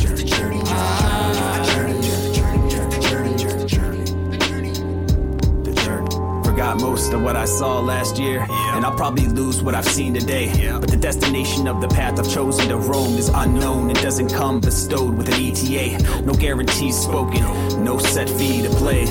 Forgot 6.59 6.81
most 6.81 7.13
of 7.13 7.23
what 7.23 7.37
I 7.37 7.45
saw 7.45 7.79
last 7.79 8.19
year, 8.19 8.45
and 8.51 8.85
I'll 8.85 8.97
probably 8.97 9.29
lose 9.29 9.63
what 9.63 9.77
I've 9.77 9.87
seen 9.87 10.13
today. 10.13 10.73
But 10.73 10.91
the 10.91 10.97
destination 10.97 11.69
of 11.69 11.81
the 11.81 11.87
path 11.87 12.19
I've 12.19 12.29
chosen 12.29 12.71
to 12.71 12.77
roam 12.77 13.17
is 13.17 13.29
unknown. 13.29 13.91
It 13.91 14.03
doesn't 14.03 14.31
come 14.31 14.59
bestowed 14.59 15.17
with 15.17 15.29
an 15.29 15.35
ETA. 15.35 16.25
No 16.25 16.33
guarantees 16.33 16.99
spoken, 16.99 17.43
no 17.85 17.99
set 17.99 18.29
fee 18.29 18.63
to 18.63 18.71
play. 18.71 19.07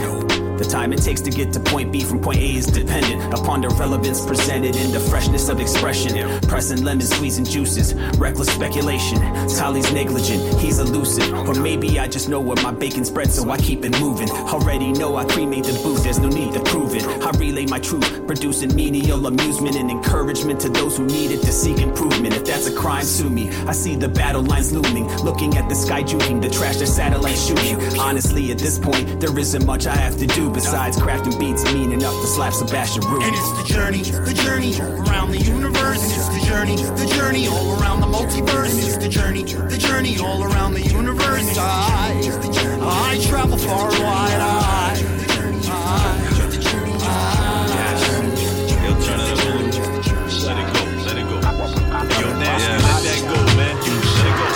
The 0.57 0.65
time 0.65 0.91
it 0.91 1.01
takes 1.03 1.21
to 1.21 1.29
get 1.29 1.53
to 1.53 1.59
point 1.59 1.91
B 1.91 2.03
from 2.03 2.19
point 2.19 2.39
A 2.39 2.55
is 2.55 2.65
dependent 2.65 3.33
upon 3.33 3.61
the 3.61 3.69
relevance 3.69 4.25
presented 4.25 4.75
and 4.75 4.91
the 4.91 4.99
freshness 4.99 5.49
of 5.49 5.59
expression. 5.59 6.41
Pressing 6.41 6.83
lemons, 6.83 7.09
squeezing 7.09 7.45
juices, 7.45 7.93
reckless 8.17 8.49
speculation. 8.49 9.19
Tolly's 9.55 9.91
negligent, 9.93 10.59
he's 10.59 10.79
elusive. 10.79 11.31
Or 11.47 11.53
maybe 11.53 11.99
I 11.99 12.07
just 12.07 12.27
know 12.27 12.39
where 12.39 12.61
my 12.63 12.71
bacon 12.71 13.05
spread, 13.05 13.31
so 13.31 13.49
I 13.51 13.57
keep 13.57 13.85
it 13.85 13.99
moving. 13.99 14.29
Already 14.31 14.91
know 14.93 15.15
I 15.15 15.25
cremate 15.25 15.65
the 15.65 15.73
booth, 15.83 16.03
there's 16.03 16.19
no 16.19 16.29
need 16.29 16.53
to 16.53 16.59
prove 16.61 16.95
it. 16.95 17.03
I 17.05 17.29
relay 17.37 17.67
my 17.67 17.79
truth, 17.79 18.25
producing 18.25 18.75
menial 18.75 19.27
amusement 19.27 19.75
and 19.75 19.91
encouragement 19.91 20.59
to 20.61 20.69
those 20.69 20.97
who 20.97 21.05
need 21.05 21.31
it 21.31 21.41
to 21.41 21.51
seek 21.51 21.79
improvement. 21.79 22.33
If 22.33 22.45
that's 22.45 22.67
a 22.67 22.75
crime, 22.75 23.03
sue 23.03 23.29
me. 23.29 23.49
I 23.67 23.73
see 23.73 23.95
the 23.95 24.09
battle 24.09 24.41
lines 24.41 24.71
looming, 24.73 25.07
looking 25.17 25.55
at 25.55 25.69
the 25.69 25.75
sky 25.75 26.01
juking, 26.01 26.41
the 26.41 26.49
trash 26.49 26.77
their 26.77 26.87
satellites 26.87 27.45
shooting. 27.45 27.79
Honestly, 27.99 28.51
at 28.51 28.57
this 28.57 28.79
point, 28.79 29.19
there 29.19 29.37
isn't 29.37 29.65
much 29.65 29.85
I 29.85 29.95
have 29.95 30.17
to 30.17 30.25
do. 30.25 30.46
Do 30.47 30.53
besides 30.53 30.97
crafting 30.97 31.37
beats 31.39 31.63
and 31.63 31.73
mean 31.73 31.91
enough 31.91 32.13
to 32.21 32.27
slap 32.27 32.53
Sebastian 32.53 33.03
Root? 33.07 33.23
And 33.23 33.35
it's 33.35 33.51
the 33.57 33.63
journey, 33.73 34.01
the 34.01 34.33
journey 34.33 34.79
around 34.79 35.31
the 35.31 35.39
universe. 35.39 36.03
And 36.03 36.11
it's 36.11 36.29
the 36.29 36.45
journey, 36.45 36.75
the 36.75 37.07
journey 37.15 37.47
all 37.47 37.79
around 37.79 38.01
the 38.01 38.07
multiverse. 38.07 38.71
And 38.71 38.79
it's 38.79 38.97
the 38.97 39.09
journey, 39.09 39.43
the 39.43 39.77
journey 39.77 40.17
all 40.19 40.43
around 40.43 40.73
the 40.73 40.81
universe. 40.81 41.57
I, 41.57 42.21
I 42.81 43.19
travel 43.27 43.57
far 43.57 43.89
and 43.91 44.03
wide. 44.03 44.39
I, 44.39 45.03
Yo, 48.83 48.93
turn 49.03 49.19
it 49.19 49.31
up 49.31 49.37
a 49.37 49.49
little. 49.51 49.67
Let 50.45 50.57
it 50.57 50.67
go, 50.73 50.81
let 51.05 51.17
it 51.17 51.27
go. 51.27 51.37
Yo, 52.19 52.27
Nasty, 52.39 52.71
let 52.71 53.01
that 53.03 53.19
go, 53.23 53.37
man. 53.57 53.75
Let 54.15 54.27
it 54.27 54.35
go. 54.39 54.47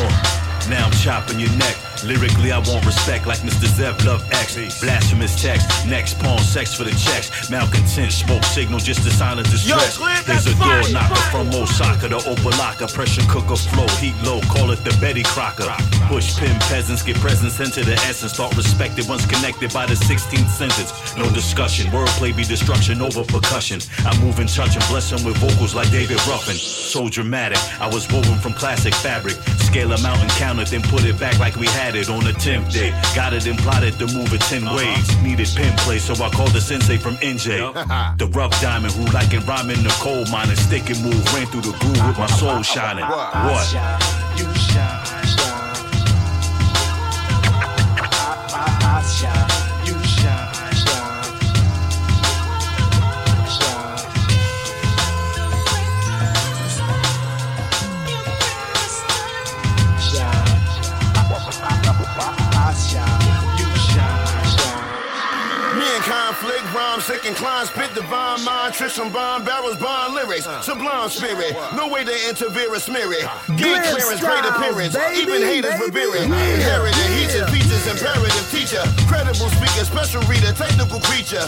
Uh, 0.00 0.68
now 0.70 0.86
I'm 0.86 0.92
chopping 0.92 1.38
your 1.38 1.50
neck. 1.56 1.89
Lyrically, 2.04 2.52
I 2.52 2.58
want 2.58 2.86
respect 2.86 3.26
like 3.26 3.38
Mr. 3.40 3.66
Zev 3.68 4.04
Love 4.04 4.24
X. 4.32 4.80
Blasphemous 4.80 5.40
text, 5.40 5.86
next 5.86 6.18
pawn 6.18 6.38
sex 6.38 6.74
for 6.74 6.84
the 6.84 6.92
checks. 6.92 7.50
Malcontent, 7.50 8.12
smoke 8.12 8.44
signal 8.44 8.78
just 8.78 9.02
to 9.04 9.10
silence 9.10 9.50
distress. 9.50 9.98
There's 10.26 10.46
a 10.46 10.56
fire, 10.56 10.82
door 10.82 10.92
knocker 10.92 11.14
fire. 11.14 11.44
from 11.44 11.48
Osaka 11.54 12.08
to 12.08 12.16
Opa-locka. 12.16 12.92
Pressure 12.92 13.22
cooker 13.28 13.56
flow, 13.56 13.86
heat 13.98 14.14
low, 14.24 14.40
call 14.42 14.70
it 14.70 14.82
the 14.84 14.96
Betty 15.00 15.22
Crocker. 15.22 15.68
Bush 16.08 16.38
pin 16.38 16.56
peasants 16.70 17.02
get 17.02 17.16
presents 17.16 17.60
into 17.60 17.84
the 17.84 17.94
essence. 18.08 18.32
Thought 18.32 18.56
respected 18.56 19.08
once 19.08 19.26
connected 19.26 19.72
by 19.72 19.86
the 19.86 19.94
16th 19.94 20.48
sentence. 20.48 21.16
No 21.16 21.28
discussion, 21.30 21.86
wordplay 21.92 22.34
be 22.34 22.44
destruction 22.44 23.02
over 23.02 23.24
percussion. 23.24 23.80
I 24.06 24.18
move 24.20 24.38
and 24.38 24.48
touch 24.48 24.74
and 24.74 24.84
bless 24.88 25.10
him 25.12 25.24
with 25.24 25.36
vocals 25.36 25.74
like 25.74 25.90
David 25.90 26.16
Ruffin. 26.26 26.56
So 26.56 27.08
dramatic, 27.08 27.58
I 27.80 27.86
was 27.86 28.10
woven 28.10 28.38
from 28.38 28.54
classic 28.54 28.94
fabric. 28.94 29.34
Scale 29.68 29.92
a 29.92 30.00
mountain, 30.02 30.28
count 30.30 30.58
it, 30.60 30.68
then 30.68 30.82
put 30.82 31.04
it 31.04 31.18
back 31.18 31.38
like 31.38 31.56
we 31.56 31.66
had 31.66 31.89
it 31.94 32.08
on 32.08 32.24
the 32.24 32.32
10th 32.32 32.72
day. 32.72 32.90
Got 33.14 33.32
it 33.32 33.46
and 33.46 33.58
plotted 33.58 33.98
to 33.98 34.06
move 34.06 34.32
it 34.32 34.40
10 34.42 34.64
ways. 34.74 35.22
Needed 35.22 35.48
pin 35.54 35.76
play, 35.78 35.98
so 35.98 36.12
I 36.22 36.28
called 36.30 36.50
the 36.52 36.60
sensei 36.60 36.96
from 36.96 37.16
NJ. 37.16 38.18
the 38.18 38.26
rough 38.28 38.58
diamond 38.60 38.92
who 38.94 39.04
like 39.12 39.32
it 39.32 39.46
rhyming 39.46 39.82
the 39.82 39.94
coal 40.00 40.24
mine 40.26 40.48
and 40.48 40.58
stick 40.58 40.90
and 40.90 41.02
move. 41.02 41.22
Ran 41.34 41.46
through 41.46 41.62
the 41.62 41.76
groove 41.78 42.06
with 42.06 42.18
my 42.18 42.26
soul 42.26 42.62
shining. 42.62 43.04
What? 43.04 43.72
You 44.38 44.44
shine, 44.54 45.04
shine. 45.06 45.19
Conflict, 67.00 67.00
rhyme, 67.00 67.20
sick 67.20 67.30
inclined, 67.30 67.68
spit 67.68 67.94
divine 67.94 68.44
mind, 68.44 68.74
tricks 68.74 68.96
from 68.96 69.12
bond 69.12 69.44
barrels, 69.44 69.76
bond 69.76 70.14
lyrics, 70.14 70.46
sublime 70.64 71.08
spirit, 71.08 71.54
no 71.76 71.88
way 71.88 72.04
to 72.04 72.28
interfere 72.28 72.72
or 72.72 72.78
smear 72.78 73.12
it. 73.12 73.24
Gate 73.56 73.82
clearance, 73.84 74.20
great 74.20 74.44
appearance, 74.44 74.94
baby, 74.94 75.20
even 75.20 75.42
haters 75.42 75.80
revere 75.80 76.14
it. 76.16 76.28
Yeah. 76.28 76.54
Inherited, 76.54 77.10
heated 77.16 77.46
features, 77.48 77.86
imperative 77.86 78.50
teacher, 78.50 78.82
credible 79.06 79.48
speaker, 79.50 79.84
special 79.84 80.22
reader, 80.22 80.52
technical 80.52 81.00
creature. 81.00 81.46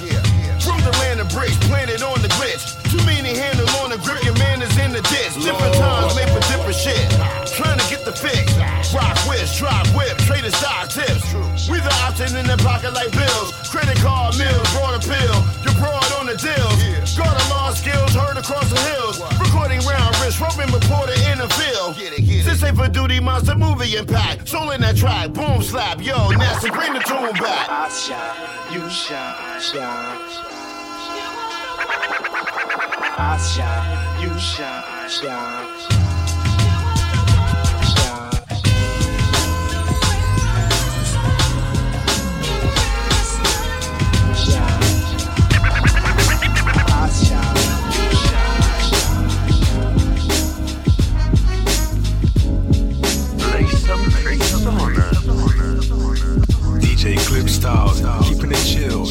From 0.61 0.81
the 0.83 0.95
land 1.01 1.21
of 1.21 1.29
bricks, 1.31 1.57
planted 1.69 2.03
on 2.03 2.21
the 2.23 2.29
glitch. 2.29 2.82
Too 2.93 3.01
many 3.09 3.33
handle 3.33 3.65
on 3.81 3.89
the 3.89 3.97
grip, 4.05 4.21
your 4.21 4.37
man 4.37 4.61
is 4.61 4.77
in 4.77 4.93
the 4.93 5.01
ditch. 5.09 5.33
Different 5.41 5.73
times 5.81 6.13
made 6.13 6.29
for 6.29 6.45
different 6.53 6.77
shit. 6.77 7.09
Trying 7.57 7.81
to 7.81 7.87
get 7.89 8.05
the 8.05 8.13
fix. 8.13 8.53
Rock 8.93 9.17
whiz, 9.25 9.49
drop 9.57 9.89
whip, 9.97 10.13
trader 10.29 10.53
stock 10.53 10.93
tips. 10.93 11.25
We 11.73 11.81
the 11.81 11.89
option 12.05 12.37
in 12.37 12.45
the 12.45 12.61
pocket 12.61 12.93
like 12.93 13.09
bills. 13.17 13.49
Credit 13.73 13.97
card 14.05 14.37
mills, 14.37 14.69
broad 14.77 15.01
appeal. 15.01 15.41
You're 15.65 15.73
broad 15.81 16.05
on 16.21 16.29
the 16.29 16.37
deals. 16.37 17.17
Got 17.17 17.33
a 17.33 17.49
lot 17.49 17.73
of 17.73 17.79
skills, 17.81 18.13
heard 18.13 18.37
across 18.37 18.69
the 18.69 18.81
hills. 18.93 19.17
Recording 19.41 19.81
round 19.89 20.13
wrist, 20.21 20.37
roping 20.37 20.69
reporter 20.69 21.17
in 21.33 21.41
the 21.41 21.49
field. 21.57 21.97
This 21.97 22.63
ain't 22.63 22.77
for 22.77 22.93
duty, 22.93 23.21
monster 23.21 23.57
movie 23.57 23.97
impact. 23.97 24.49
Soul 24.49 24.69
in 24.73 24.83
that 24.83 24.99
track, 24.99 25.33
boom 25.33 25.63
slap, 25.63 26.05
yo, 26.05 26.29
nasty, 26.37 26.69
bring 26.69 26.93
the 26.93 27.01
tune 27.01 27.33
back. 27.41 27.73
I 27.73 27.89
shine, 27.89 28.69
you 28.69 28.85
shine, 28.93 29.61
shine. 29.65 30.52
I 33.25 33.39
shine, 33.39 34.21
you 34.21 34.37
shine, 34.37 35.03
you 35.05 35.09
shine. 35.09 35.69
DJ 56.81 57.19
Clip 57.27 57.49
Styles, 57.49 58.01
keeping 58.27 58.51
it 58.51 58.65
chill, 58.65 59.07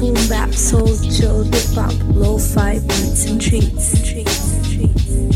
Boom 0.00 0.14
bap, 0.30 0.54
soul, 0.54 0.96
chill, 1.12 1.42
hip 1.42 1.74
hop, 1.74 1.92
lo-fi 2.06 2.78
beats 2.78 3.26
and 3.26 3.38
treats. 3.38 3.92
As 3.92 5.29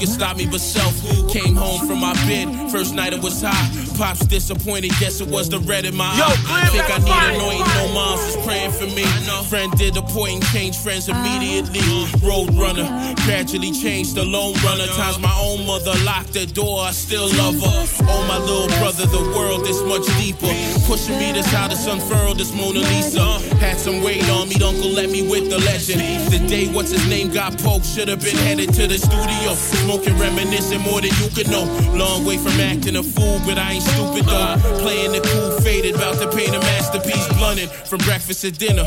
my 0.00 0.06
id, 0.06 0.06
who 0.06 0.06
could 0.06 0.08
stop 0.08 0.36
me 0.36 0.46
but 0.46 0.60
self? 0.60 0.94
Came 1.30 1.54
home 1.56 1.86
from 1.86 2.00
my 2.00 2.14
bed, 2.26 2.70
first 2.70 2.94
night 2.94 3.12
it 3.12 3.22
was 3.22 3.42
hot. 3.42 3.96
Pops 3.96 4.26
disappointed, 4.26 4.92
guess 4.98 5.20
it 5.20 5.28
was 5.28 5.48
the 5.48 5.58
red 5.60 5.84
in 5.84 5.94
my 5.96 6.16
Yo, 6.16 6.24
eye. 6.24 6.68
Think 6.72 6.90
I 6.90 6.98
need 6.98 7.36
anointing, 7.36 7.66
no 7.74 7.94
moms 7.94 8.20
was 8.24 8.36
praying 8.46 8.72
for 8.72 8.86
me. 8.86 9.04
Friend 9.48 9.72
did 9.76 9.96
a 9.96 10.02
point 10.02 10.34
and 10.34 10.44
changed 10.46 10.78
friends 10.80 11.08
immediately. 11.08 11.80
Road 12.22 12.54
runner, 12.54 12.86
gradually 13.30 13.70
changed 13.70 14.16
the 14.16 14.24
lone 14.24 14.54
runner. 14.64 14.86
Times 14.98 15.18
my 15.20 15.32
own 15.38 15.64
mother 15.64 15.94
locked 16.04 16.32
the 16.32 16.46
door, 16.46 16.80
I 16.82 16.90
still 16.90 17.28
love 17.38 17.54
her. 17.62 17.80
Oh, 18.10 18.22
my 18.26 18.38
little 18.38 18.66
brother, 18.82 19.06
the 19.06 19.22
world 19.36 19.66
is 19.68 19.80
much 19.82 20.04
deeper. 20.18 20.50
Pushing 20.90 21.16
me 21.16 21.30
this 21.30 21.46
how 21.46 21.68
this 21.68 21.86
unfurled 21.86 22.38
this 22.38 22.52
Mona 22.52 22.80
Lisa. 22.80 23.22
Had 23.62 23.78
some 23.78 24.02
weight 24.02 24.28
on 24.30 24.48
me, 24.48 24.56
uncle 24.56 24.90
let 24.90 25.10
me 25.10 25.22
with 25.30 25.48
the 25.48 25.58
legend. 25.58 26.00
The 26.32 26.40
day 26.48 26.66
what's 26.74 26.90
his 26.90 27.06
name 27.08 27.30
got 27.30 27.56
poked, 27.58 27.86
should 27.86 28.08
have 28.08 28.20
been 28.20 28.36
headed 28.36 28.74
to 28.74 28.88
the 28.88 28.98
studio. 28.98 29.54
Smoking, 29.54 30.18
reminiscing 30.18 30.80
more 30.80 31.00
than 31.00 31.14
you 31.22 31.28
could 31.30 31.48
know. 31.48 31.64
Long 31.94 32.26
way 32.26 32.36
from 32.36 32.58
acting 32.58 32.96
a 32.96 33.02
fool, 33.02 33.38
but 33.46 33.58
I 33.58 33.78
ain't 33.78 33.84
stupid 33.84 34.24
though. 34.26 34.56
Playing 34.82 35.12
the 35.12 35.20
cool 35.22 35.50
faded, 35.62 35.94
about 35.94 36.18
to 36.18 36.26
paint 36.34 36.50
a 36.50 36.58
masterpiece, 36.58 37.26
blunted 37.38 37.70
from 37.70 37.98
breakfast 38.00 38.40
to 38.42 38.50
dinner. 38.50 38.86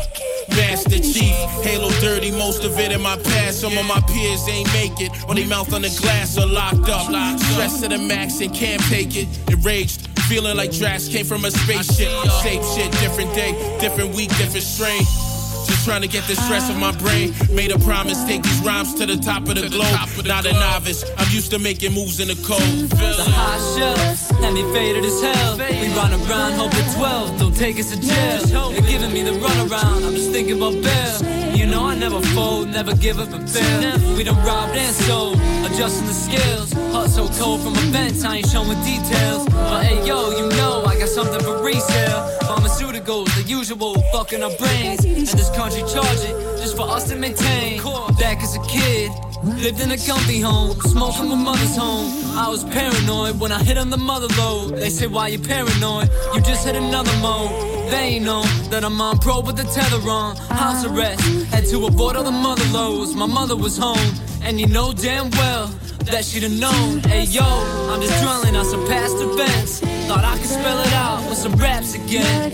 Master 0.74 0.98
Chief, 0.98 1.36
Halo 1.62 1.88
dirty, 2.00 2.32
most 2.32 2.64
of 2.64 2.76
it 2.80 2.90
in 2.90 3.00
my 3.00 3.16
past. 3.16 3.60
Some 3.60 3.78
of 3.78 3.86
my 3.86 4.00
peers 4.08 4.48
ain't 4.48 4.66
make 4.72 5.00
it, 5.00 5.12
or 5.28 5.36
they 5.36 5.46
mouth 5.46 5.72
on 5.72 5.82
the 5.82 5.98
glass 6.02 6.36
are 6.36 6.48
locked 6.48 6.88
up. 6.88 7.06
Stress 7.38 7.80
to 7.82 7.88
the 7.88 7.98
max 7.98 8.40
and 8.40 8.52
can't 8.52 8.82
take 8.90 9.14
it. 9.14 9.28
Enraged, 9.48 10.08
feeling 10.22 10.56
like 10.56 10.72
trash 10.72 11.06
came 11.06 11.24
from 11.24 11.44
a 11.44 11.52
spaceship. 11.52 12.10
Same 12.42 12.60
shit, 12.74 12.90
different 12.98 13.32
day, 13.36 13.52
different 13.78 14.16
week, 14.16 14.30
different 14.30 14.64
strain. 14.64 15.33
Just 15.66 15.84
trying 15.84 16.02
to 16.02 16.08
get 16.08 16.24
the 16.24 16.36
stress 16.36 16.70
of 16.70 16.76
my 16.78 16.92
brain. 16.98 17.34
Made 17.50 17.72
a 17.72 17.78
promise, 17.78 18.22
take 18.24 18.42
these 18.42 18.60
rhymes 18.60 18.94
to 18.94 19.06
the 19.06 19.16
top 19.16 19.48
of 19.48 19.54
the 19.54 19.68
globe. 19.68 20.26
Not 20.26 20.46
a 20.46 20.52
novice, 20.52 21.04
I'm 21.18 21.30
used 21.32 21.50
to 21.52 21.58
making 21.58 21.92
moves 21.92 22.20
in 22.20 22.28
the 22.28 22.38
cold. 22.46 22.60
The 22.90 23.24
high 23.28 23.58
shelf, 23.76 24.42
and 24.42 24.54
me 24.54 24.62
faded 24.72 25.04
as 25.04 25.20
hell. 25.20 25.56
We 25.56 25.88
run 25.94 26.12
around, 26.12 26.52
hope 26.54 26.72
hoping 26.72 26.94
12, 26.94 27.38
don't 27.38 27.56
take 27.56 27.78
us 27.78 27.90
to 27.94 28.00
jail. 28.00 28.70
They're 28.70 28.80
giving 28.82 29.12
me 29.12 29.22
the 29.22 29.32
runaround, 29.32 30.06
I'm 30.06 30.14
just 30.14 30.30
thinking 30.30 30.56
about 30.56 30.74
bail. 30.82 31.33
You 31.64 31.70
know 31.70 31.86
I 31.86 31.94
never 31.94 32.20
fold, 32.36 32.68
never 32.68 32.94
give 32.94 33.18
up 33.18 33.32
and 33.32 33.48
fail. 33.48 34.16
We 34.18 34.22
done 34.22 34.36
robbed 34.44 34.76
and 34.76 34.94
sold, 34.94 35.36
adjusting 35.64 36.06
the 36.06 36.12
scales. 36.12 36.70
Heart 36.92 37.08
so 37.08 37.26
cold 37.40 37.62
from 37.62 37.72
events, 37.88 38.22
I 38.22 38.36
ain't 38.36 38.48
showing 38.50 38.78
details. 38.82 39.48
But 39.48 39.86
hey 39.86 40.06
yo, 40.06 40.28
you 40.36 40.46
know 40.58 40.84
I 40.84 40.98
got 40.98 41.08
something 41.08 41.40
for 41.40 41.64
resale. 41.64 42.28
Pharmaceuticals, 42.42 43.34
the 43.34 43.48
usual, 43.48 43.94
fucking 44.12 44.42
our 44.42 44.54
brains. 44.58 45.06
And 45.06 45.26
this 45.26 45.48
country 45.56 45.80
charge 45.88 46.20
it 46.28 46.36
just 46.60 46.76
for 46.76 46.86
us 46.86 47.08
to 47.08 47.16
maintain. 47.16 47.80
Back 48.18 48.42
as 48.42 48.56
a 48.56 48.62
kid, 48.68 49.10
lived 49.42 49.80
in 49.80 49.90
a 49.90 49.96
comfy 49.96 50.40
home, 50.40 50.78
smoking 50.82 51.30
my 51.30 51.34
mother's 51.34 51.78
home. 51.78 52.12
I 52.36 52.46
was 52.50 52.62
paranoid 52.64 53.40
when 53.40 53.52
I 53.52 53.64
hit 53.64 53.78
on 53.78 53.88
the 53.88 53.96
mother 53.96 54.28
load. 54.36 54.76
They 54.76 54.90
say, 54.90 55.06
Why 55.06 55.28
you 55.28 55.38
paranoid? 55.38 56.10
You 56.34 56.42
just 56.42 56.66
hit 56.66 56.76
another 56.76 57.16
mode. 57.22 57.73
They 57.94 58.18
know 58.18 58.42
that 58.70 58.82
I'm 58.84 59.00
on 59.00 59.18
pro 59.18 59.40
with 59.40 59.56
the 59.56 59.62
tether 59.62 60.02
on. 60.10 60.34
House 60.62 60.84
arrest, 60.84 61.20
had 61.54 61.64
to 61.66 61.86
avoid 61.86 62.16
all 62.16 62.24
the 62.24 62.38
mother 62.46 62.66
lows. 62.72 63.14
My 63.14 63.26
mother 63.26 63.56
was 63.56 63.78
home, 63.78 64.10
and 64.42 64.60
you 64.60 64.66
know 64.66 64.92
damn 64.92 65.30
well 65.30 65.68
that 66.10 66.24
she'd 66.24 66.42
have 66.42 66.58
known. 66.58 66.98
Hey 67.12 67.22
yo, 67.22 67.46
I'm 67.90 68.00
just 68.02 68.20
dwelling 68.20 68.56
on 68.56 68.64
some 68.64 68.84
past 68.88 69.16
events. 69.18 69.78
Thought 70.08 70.24
I 70.24 70.36
could 70.38 70.52
spell 70.58 70.78
it 70.80 70.92
out 70.92 71.20
with 71.28 71.38
some 71.38 71.54
raps 71.54 71.94
again. 71.94 72.50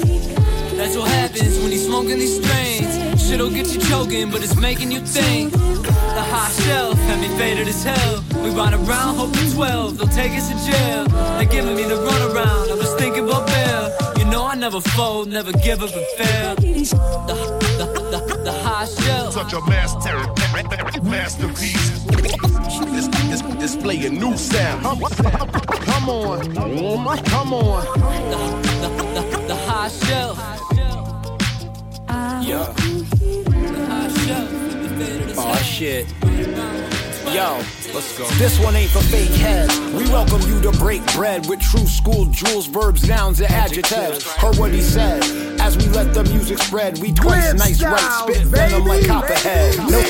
That's 0.77 0.97
what 0.97 1.09
happens 1.09 1.59
when 1.61 1.73
you 1.73 1.79
smoking 1.79 2.19
these 2.19 2.37
strains. 2.43 2.93
Shit'll 3.27 3.51
get 3.51 3.67
you 3.75 3.81
choking, 3.89 4.31
but 4.31 4.43
it's 4.45 4.57
making 4.57 4.93
you 4.93 5.01
think. 5.01 5.53
The 5.53 6.25
high 6.35 6.53
shelf 6.65 6.99
had 7.09 7.19
me 7.19 7.29
faded 7.39 7.67
as 7.67 7.83
hell. 7.83 8.23
We 8.45 8.51
ride 8.51 8.75
around, 8.75 9.17
hoping 9.17 9.51
12, 9.53 9.97
they'll 9.97 10.09
take 10.09 10.33
us 10.33 10.49
to 10.51 10.57
jail. 10.71 11.05
They're 11.39 11.47
giving 11.57 11.77
me 11.77 11.85
the 11.85 11.97
runaround, 11.97 12.73
I'm 12.73 12.79
just 12.79 12.99
thinking 12.99 13.25
about 13.25 13.47
bail. 13.47 14.10
You 14.61 14.69
know 14.69 14.77
I 14.77 14.79
never 14.79 14.89
fold, 14.91 15.29
never 15.29 15.53
give 15.53 15.83
up 15.83 15.89
and 15.91 16.07
fail. 16.19 16.55
The, 16.55 17.35
the, 17.79 17.87
the, 18.11 18.43
the 18.45 18.53
high 18.53 18.85
shelf. 18.85 19.33
Such 19.33 19.55
a 19.55 19.61
master, 19.63 20.19
masterpiece. 21.03 22.01
Dis- 22.93 23.09
dis- 23.09 23.57
display 23.57 24.05
a 24.05 24.11
new 24.11 24.37
sound. 24.37 24.83
Come 24.83 26.11
on, 26.11 26.55
come 27.25 27.55
on. 27.55 27.85
The, 28.31 28.89
the, 29.15 29.45
the 29.49 29.57
high 29.57 29.89
shelf. 29.89 30.39
Uh, 32.07 32.43
yeah. 32.45 32.67
The 32.77 33.87
high 33.89 34.09
shelf. 34.27 34.51
Oh 35.39 35.57
shit. 35.65 36.07
Yo, 37.33 37.63
let's 37.95 38.17
go. 38.19 38.25
This 38.39 38.59
one 38.61 38.77
ain't 38.77 38.91
for 38.91 39.03
fake 39.05 39.31
heads. 39.31 39.79
We 39.93 40.05
welcome 40.11 40.41
you 40.43 40.61
to 40.63 40.71
break 40.79 41.05
bread 41.15 41.49
with 41.49 41.61
true 41.61 41.87
school 41.87 42.27
jewels, 42.27 42.67
verbs, 42.67 43.09
nouns, 43.09 43.41
and 43.41 43.51
adjectives. 43.51 44.25
Heard 44.35 44.57
what 44.57 44.73
he 44.73 44.83
said. 44.83 45.23
As 45.61 45.77
we 45.77 45.87
let 45.89 46.15
the 46.15 46.25
music 46.25 46.59
spread, 46.59 46.99
we 46.99 47.13
twice 47.13 47.55
nice 47.55 47.83
right, 47.83 48.25
spit 48.25 48.47
venom 48.47 48.85
like 48.85 49.07
copperhead. 49.07 49.77
No. 49.79 50.01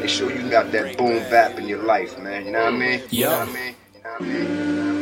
Make 0.00 0.08
sure 0.10 0.30
you 0.30 0.48
got 0.50 0.70
that 0.72 0.96
boom 0.96 1.18
bap 1.30 1.58
in 1.58 1.66
your 1.66 1.82
life, 1.82 2.18
man. 2.18 2.46
You 2.46 2.52
know 2.52 2.64
what 2.64 2.74
I 2.74 2.78
mean? 2.78 3.02
You 3.10 3.24
know 3.24 3.38
what 3.38 3.48
I 3.48 3.52
mean? 3.52 3.74
You 3.94 4.02
know 4.02 4.10
what 4.10 4.20
I 4.20 4.24
mean? 4.24 4.95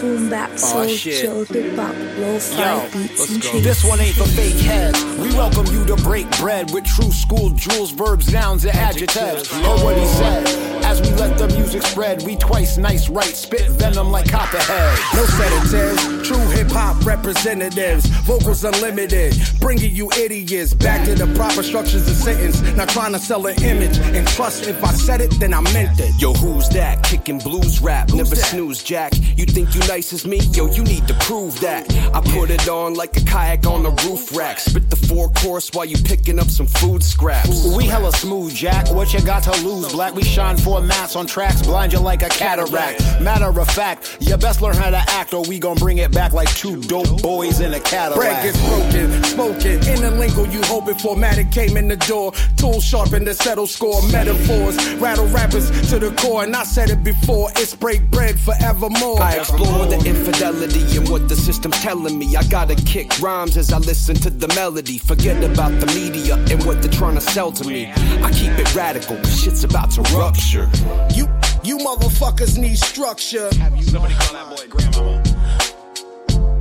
Boom 0.00 0.30
bap, 0.30 0.58
soul, 0.58 0.88
shit. 0.88 1.20
chill, 1.20 1.44
hip 1.44 1.76
hop, 1.76 1.94
lo-fi 2.16 2.88
beats 2.88 3.30
and 3.30 3.42
trees. 3.42 3.62
This 3.62 3.84
one 3.84 4.00
ain't 4.00 4.16
for 4.16 4.24
fake 4.28 4.56
heads. 4.56 5.04
We 5.16 5.28
welcome 5.34 5.66
you 5.66 5.84
to 5.84 5.96
break 5.96 6.30
bread 6.38 6.70
with 6.72 6.84
true 6.84 7.12
school 7.12 7.50
jewels, 7.50 7.90
verbs, 7.90 8.32
nouns, 8.32 8.64
and 8.64 8.74
adjectives. 8.74 9.50
Heard 9.50 9.84
what 9.84 9.98
he 9.98 10.06
said. 10.06 10.79
As 10.90 11.00
we 11.00 11.10
let 11.18 11.38
the 11.38 11.46
music 11.56 11.82
spread, 11.82 12.24
we 12.24 12.34
twice 12.34 12.76
nice 12.76 13.08
right, 13.08 13.36
spit 13.36 13.70
venom 13.70 14.10
like 14.10 14.28
copperhead. 14.28 14.98
No 15.14 15.24
sedatives, 15.24 16.26
true 16.26 16.48
hip 16.48 16.66
hop 16.72 17.06
representatives, 17.06 18.06
vocals 18.26 18.64
unlimited, 18.64 19.36
bringing 19.60 19.94
you 19.94 20.10
idiots 20.18 20.74
back 20.74 21.04
to 21.04 21.14
the 21.14 21.32
proper 21.36 21.62
structures 21.62 22.10
of 22.10 22.16
sentence. 22.16 22.60
Not 22.74 22.88
trying 22.88 23.12
to 23.12 23.20
sell 23.20 23.46
an 23.46 23.62
image, 23.62 23.98
and 23.98 24.26
trust 24.26 24.66
if 24.66 24.82
I 24.82 24.92
said 24.92 25.20
it, 25.20 25.30
then 25.38 25.54
I 25.54 25.60
meant 25.72 26.00
it. 26.00 26.10
Yo, 26.20 26.32
who's 26.32 26.68
that? 26.70 27.04
Kicking 27.04 27.38
blues 27.38 27.80
rap, 27.80 28.12
never 28.12 28.34
snooze, 28.34 28.82
Jack. 28.82 29.12
You 29.36 29.46
think 29.46 29.72
you 29.76 29.80
nice 29.86 30.12
as 30.12 30.26
me? 30.26 30.40
Yo, 30.54 30.66
you 30.72 30.82
need 30.82 31.06
to 31.06 31.14
prove 31.20 31.60
that. 31.60 31.88
I 32.12 32.20
put 32.20 32.50
it 32.50 32.68
on 32.68 32.94
like 32.94 33.16
a 33.16 33.20
kayak 33.20 33.64
on 33.64 33.84
the 33.84 33.90
roof 34.08 34.36
rack. 34.36 34.58
Spit 34.58 34.90
the 34.90 34.96
four 34.96 35.28
course 35.28 35.70
while 35.72 35.84
you 35.84 35.96
picking 36.02 36.40
up 36.40 36.48
some 36.48 36.66
food 36.66 37.04
scraps. 37.04 37.76
We 37.76 37.84
hella 37.84 38.10
smooth, 38.10 38.52
Jack. 38.52 38.90
What 38.90 39.14
you 39.14 39.22
got 39.22 39.44
to 39.44 39.52
lose? 39.64 39.92
Black, 39.92 40.16
we 40.16 40.24
shine 40.24 40.56
for 40.56 40.79
mass 40.80 41.16
on 41.16 41.26
tracks, 41.26 41.62
blind 41.62 41.92
you 41.92 42.00
like 42.00 42.22
a 42.22 42.28
cataract. 42.28 43.02
Matter 43.20 43.58
of 43.60 43.68
fact, 43.68 44.18
you 44.20 44.36
best 44.36 44.62
learn 44.62 44.76
how 44.76 44.90
to 44.90 45.02
act, 45.08 45.34
or 45.34 45.42
we 45.44 45.58
gon' 45.58 45.76
bring 45.76 45.98
it 45.98 46.12
back 46.12 46.32
like 46.32 46.48
two 46.54 46.80
dope 46.82 47.22
boys 47.22 47.60
in 47.60 47.74
a 47.74 47.80
Cadillac. 47.80 48.18
Break 48.18 48.42
gets 48.42 48.68
broken, 48.68 49.24
spoken 49.24 49.88
in 49.88 50.02
the 50.02 50.10
lingo 50.10 50.44
you 50.44 50.62
hoping 50.62 50.94
for. 50.94 51.16
Matic 51.16 51.52
came 51.52 51.76
in 51.76 51.88
the 51.88 51.96
door, 51.96 52.32
tools 52.56 52.84
sharpened 52.84 53.26
to 53.26 53.34
settle 53.34 53.66
score. 53.66 54.00
Metaphors 54.10 54.76
rattle 54.94 55.26
rappers 55.28 55.70
to 55.90 55.98
the 55.98 56.10
core, 56.12 56.44
and 56.44 56.54
I 56.54 56.64
said 56.64 56.90
it 56.90 57.02
before. 57.04 57.50
It's 57.56 57.74
break 57.74 58.10
bread 58.10 58.38
forevermore. 58.38 59.20
I 59.20 59.36
explore 59.36 59.86
the 59.86 60.02
infidelity 60.06 60.96
and 60.96 61.08
what 61.08 61.28
the 61.28 61.36
system's 61.36 61.80
telling 61.80 62.18
me. 62.18 62.36
I 62.36 62.42
gotta 62.44 62.74
kick 62.74 63.20
rhymes 63.20 63.56
as 63.56 63.72
I 63.72 63.78
listen 63.78 64.14
to 64.16 64.30
the 64.30 64.48
melody. 64.54 64.98
Forget 64.98 65.42
about 65.44 65.78
the 65.80 65.86
media 65.86 66.36
and 66.50 66.64
what 66.64 66.82
they're 66.82 66.92
trying 66.92 67.14
to 67.14 67.20
sell 67.20 67.52
to 67.52 67.66
me. 67.66 67.90
I 68.22 68.30
keep 68.32 68.52
it 68.58 68.74
radical. 68.74 69.20
shit's 69.24 69.64
about 69.64 69.90
to 69.92 70.02
rupture. 70.16 70.69
You, 71.14 71.28
you 71.62 71.78
motherfuckers 71.78 72.58
need 72.58 72.78
structure. 72.78 73.50
Somebody 73.52 74.14
call 74.14 74.32
that 74.32 74.56
boy 74.56 74.66
grandmama. 74.68 75.22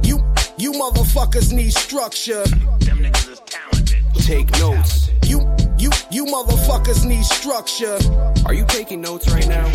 You, 0.04 0.24
you 0.58 0.72
motherfuckers 0.74 1.52
need 1.54 1.74
structure. 1.74 2.44
Them 2.44 3.00
niggas 3.00 3.30
is 3.32 3.42
talented. 3.46 4.04
Take 4.16 4.52
notes. 4.60 5.10
You, 5.26 5.40
you, 5.78 5.92
you 6.12 6.26
motherfuckers 6.26 7.06
need 7.06 7.24
structure. 7.24 7.98
Are 8.46 8.54
you 8.54 8.66
taking 8.68 9.02
notes 9.02 9.30
right 9.30 9.48
now? 9.48 9.68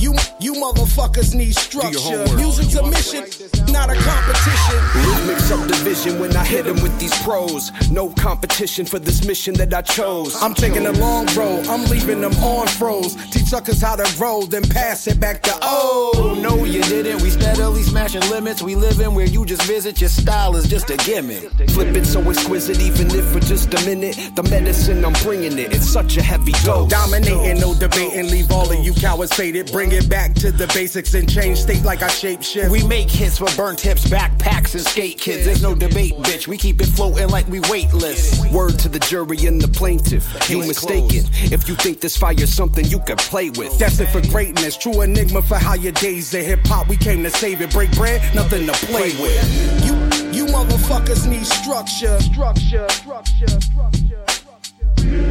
Shit 0.00 0.10
together. 0.10 0.30
You, 0.40 0.54
you, 0.54 0.54
you 0.54 0.60
motherfuckers 0.60 1.34
need 1.34 1.54
structure. 1.54 1.98
homework. 1.98 2.36
Music's 2.36 2.74
a 2.74 2.82
mission, 2.86 3.24
not 3.72 3.90
a 3.90 3.94
competition. 3.94 4.76
Mix 4.94 5.06
Rhythmic 5.06 5.38
subdivision 5.38 6.18
when 6.20 6.36
I 6.36 6.44
hit 6.44 6.66
'em 6.66 6.80
with 6.82 6.98
these 6.98 7.14
pros. 7.22 7.70
No 7.90 8.08
competition 8.10 8.86
for 8.86 8.98
this 8.98 9.24
mission 9.24 9.54
that 9.54 9.72
I 9.74 9.82
chose. 9.82 10.34
I'm 10.42 10.54
taking 10.54 10.86
a 10.86 10.92
long 10.92 11.26
road, 11.36 11.66
I'm 11.66 11.84
leaving 11.86 12.20
them 12.20 12.34
on 12.42 12.66
froze. 12.66 13.14
Teach 13.30 13.46
suckers 13.46 13.80
how 13.82 13.96
to 13.96 14.06
roll, 14.22 14.46
then 14.46 14.62
pass 14.62 15.06
it 15.06 15.20
back 15.20 15.42
to 15.42 15.58
oh. 15.62 16.10
Oh, 16.14 16.34
no, 16.34 16.64
you 16.64 16.82
didn't. 16.82 17.22
We 17.22 17.30
steadily 17.30 17.82
smashing 17.82 18.22
limits. 18.30 18.62
We 18.62 18.74
live 18.74 19.00
in 19.00 19.14
where 19.14 19.26
you 19.26 19.44
just 19.44 19.62
visit, 19.62 20.00
your 20.00 20.10
style 20.10 20.56
is 20.56 20.66
just 20.68 20.90
a 20.90 20.96
gimmick. 20.96 21.50
Flip 21.70 21.96
it 21.96 22.06
so 22.06 22.20
exquisite, 22.28 22.80
even 22.80 23.10
if 23.14 23.26
for 23.32 23.40
just 23.40 23.72
a 23.74 23.80
minute. 23.86 24.16
The 24.36 24.42
medicine, 24.44 25.04
I'm 25.04 25.12
bringing 25.24 25.58
it. 25.58 25.72
It's 25.72 25.86
such 25.86 26.16
a 26.16 26.22
heavy 26.22 26.52
dose. 26.64 26.90
Dominating, 26.90 27.60
no 27.60 27.74
debating, 27.74 28.30
leave 28.30 28.50
all 28.50 28.70
of 28.70 28.78
you 28.84 28.94
cowards 28.94 29.32
faded. 29.34 29.70
Bring 29.72 29.89
it 29.92 30.08
back 30.08 30.34
to 30.34 30.50
the 30.50 30.66
basics 30.74 31.14
and 31.14 31.30
change 31.30 31.58
state 31.58 31.84
like 31.84 32.02
I 32.02 32.08
shape 32.08 32.42
shift. 32.42 32.70
We 32.70 32.86
make 32.86 33.10
hits 33.10 33.38
for 33.38 33.48
burnt 33.56 33.80
hips, 33.80 34.06
backpacks, 34.06 34.74
and 34.74 34.82
skate 34.82 35.18
kids. 35.18 35.44
There's 35.44 35.62
no 35.62 35.74
debate, 35.74 36.14
bitch. 36.14 36.48
We 36.48 36.56
keep 36.56 36.80
it 36.80 36.86
floating 36.86 37.28
like 37.28 37.46
we 37.48 37.60
weightless. 37.68 38.40
Word 38.52 38.78
to 38.80 38.88
the 38.88 38.98
jury 38.98 39.46
and 39.46 39.60
the 39.60 39.68
plaintiff. 39.68 40.26
You 40.48 40.58
mistaken 40.58 41.24
if 41.52 41.68
you 41.68 41.74
think 41.76 42.00
this 42.00 42.16
fire's 42.16 42.52
something 42.52 42.84
you 42.86 43.00
can 43.00 43.16
play 43.16 43.50
with. 43.50 43.78
Destined 43.78 44.10
for 44.10 44.20
greatness, 44.28 44.76
true 44.76 45.02
enigma 45.02 45.42
for 45.42 45.56
how 45.56 45.74
your 45.74 45.92
days 45.92 46.34
are 46.34 46.42
hip 46.42 46.60
hop. 46.64 46.88
We 46.88 46.96
came 46.96 47.22
to 47.22 47.30
save 47.30 47.60
it. 47.60 47.70
Break 47.72 47.92
bread, 47.96 48.22
nothing 48.34 48.66
to 48.66 48.72
play 48.72 49.12
with. 49.20 49.84
You, 49.84 49.94
you 50.32 50.46
motherfuckers 50.46 51.28
need 51.28 51.46
structure. 51.46 52.20
Structure, 52.20 52.88
structure, 52.88 53.60
structure. 53.60 54.24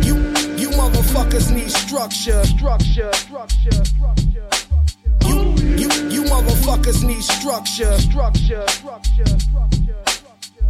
You, 0.02 0.16
you 0.16 0.39
motherfuckers 0.80 1.52
need 1.54 1.72
structure. 1.72 2.44
Structure, 2.46 3.12
structure, 3.14 3.84
structure. 3.84 4.48
You, 5.28 5.38
you, 5.82 5.90
you 6.16 6.22
motherfuckers 6.24 7.04
need 7.04 7.24
structure. 7.24 7.92
Structure, 8.00 8.64
structure, 8.68 9.26
structure. 9.48 10.00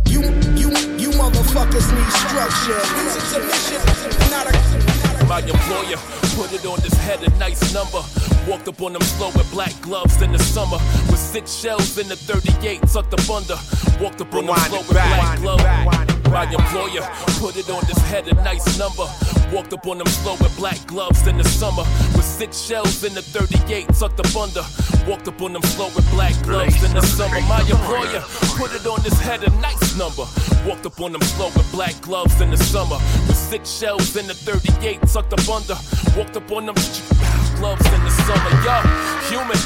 You, 0.07 0.21
you, 0.61 0.69
you 0.97 1.09
motherfuckers 1.21 1.87
need 1.95 2.11
structure. 2.25 2.81
It's 3.17 3.35
a 3.35 3.39
mission, 3.49 3.81
not 4.31 4.47
a. 4.47 4.59
My 5.27 5.41
employer 5.41 5.97
put 6.35 6.51
it 6.53 6.65
on 6.65 6.79
this 6.79 6.93
head, 7.05 7.21
a 7.21 7.29
nice 7.37 7.71
number. 7.71 8.01
Walked 8.49 8.67
up 8.67 8.81
on 8.81 8.93
them 8.93 9.01
slow 9.03 9.29
with 9.35 9.49
black 9.51 9.79
gloves 9.81 10.23
in 10.23 10.31
the 10.31 10.39
summer. 10.39 10.77
With 11.11 11.19
six 11.19 11.53
shells 11.53 11.99
in 11.99 12.07
the 12.07 12.15
38, 12.15 12.81
tucked 12.87 13.13
up 13.13 13.29
under. 13.29 13.57
Walked 14.01 14.21
up 14.21 14.33
on 14.33 14.47
them 14.47 14.55
slow 14.57 14.79
with 14.79 14.89
black 14.89 15.39
gloves. 15.39 16.08
My 16.29 16.43
employer 16.45 17.01
put 17.39 17.57
it 17.57 17.69
on 17.69 17.83
this 17.85 17.97
head, 18.05 18.27
a 18.27 18.35
nice 18.35 18.77
number. 18.77 19.07
Walked 19.51 19.73
up 19.73 19.87
on 19.87 19.97
them 19.97 20.07
slow 20.07 20.35
with 20.41 20.55
black 20.57 20.77
gloves 20.85 21.25
in 21.25 21.37
the 21.37 21.43
summer. 21.43 21.83
With 22.15 22.23
six 22.23 22.59
shells 22.59 23.03
in 23.03 23.15
the 23.15 23.21
38, 23.21 23.87
tucked 23.97 24.19
up 24.19 24.35
under. 24.35 24.63
Walked 25.09 25.27
up 25.27 25.41
on 25.41 25.53
them 25.53 25.63
slow 25.63 25.87
with 25.95 26.09
black 26.11 26.35
gloves 26.43 26.83
in 26.83 26.93
the 26.93 27.01
summer. 27.01 27.41
My 27.41 27.61
employer 27.61 28.21
put 28.57 28.73
it 28.73 28.85
on 28.85 29.01
this 29.01 29.19
head, 29.19 29.43
a 29.43 29.49
nice 29.59 29.97
number. 29.97 30.25
Walked 30.67 30.85
up 30.85 31.01
on 31.01 31.13
them 31.13 31.21
slow 31.21 31.47
with 31.57 31.69
black 31.71 31.99
gloves 32.01 32.39
in 32.41 32.51
the 32.51 32.57
summer. 32.57 32.97
With 33.27 33.35
six 33.35 33.69
shells 33.69 34.15
in 34.15 34.27
the 34.27 34.35
38, 34.35 35.01
tucked 35.07 35.33
up 35.33 35.49
under. 35.49 35.77
Walked 36.15 36.37
up 36.37 36.51
on 36.51 36.67
them 36.67 36.75
black 36.75 37.55
gloves 37.57 37.85
in 37.85 38.03
the 38.03 38.11
summer. 38.11 38.51
Yo, 38.61 38.77
human, 39.33 39.57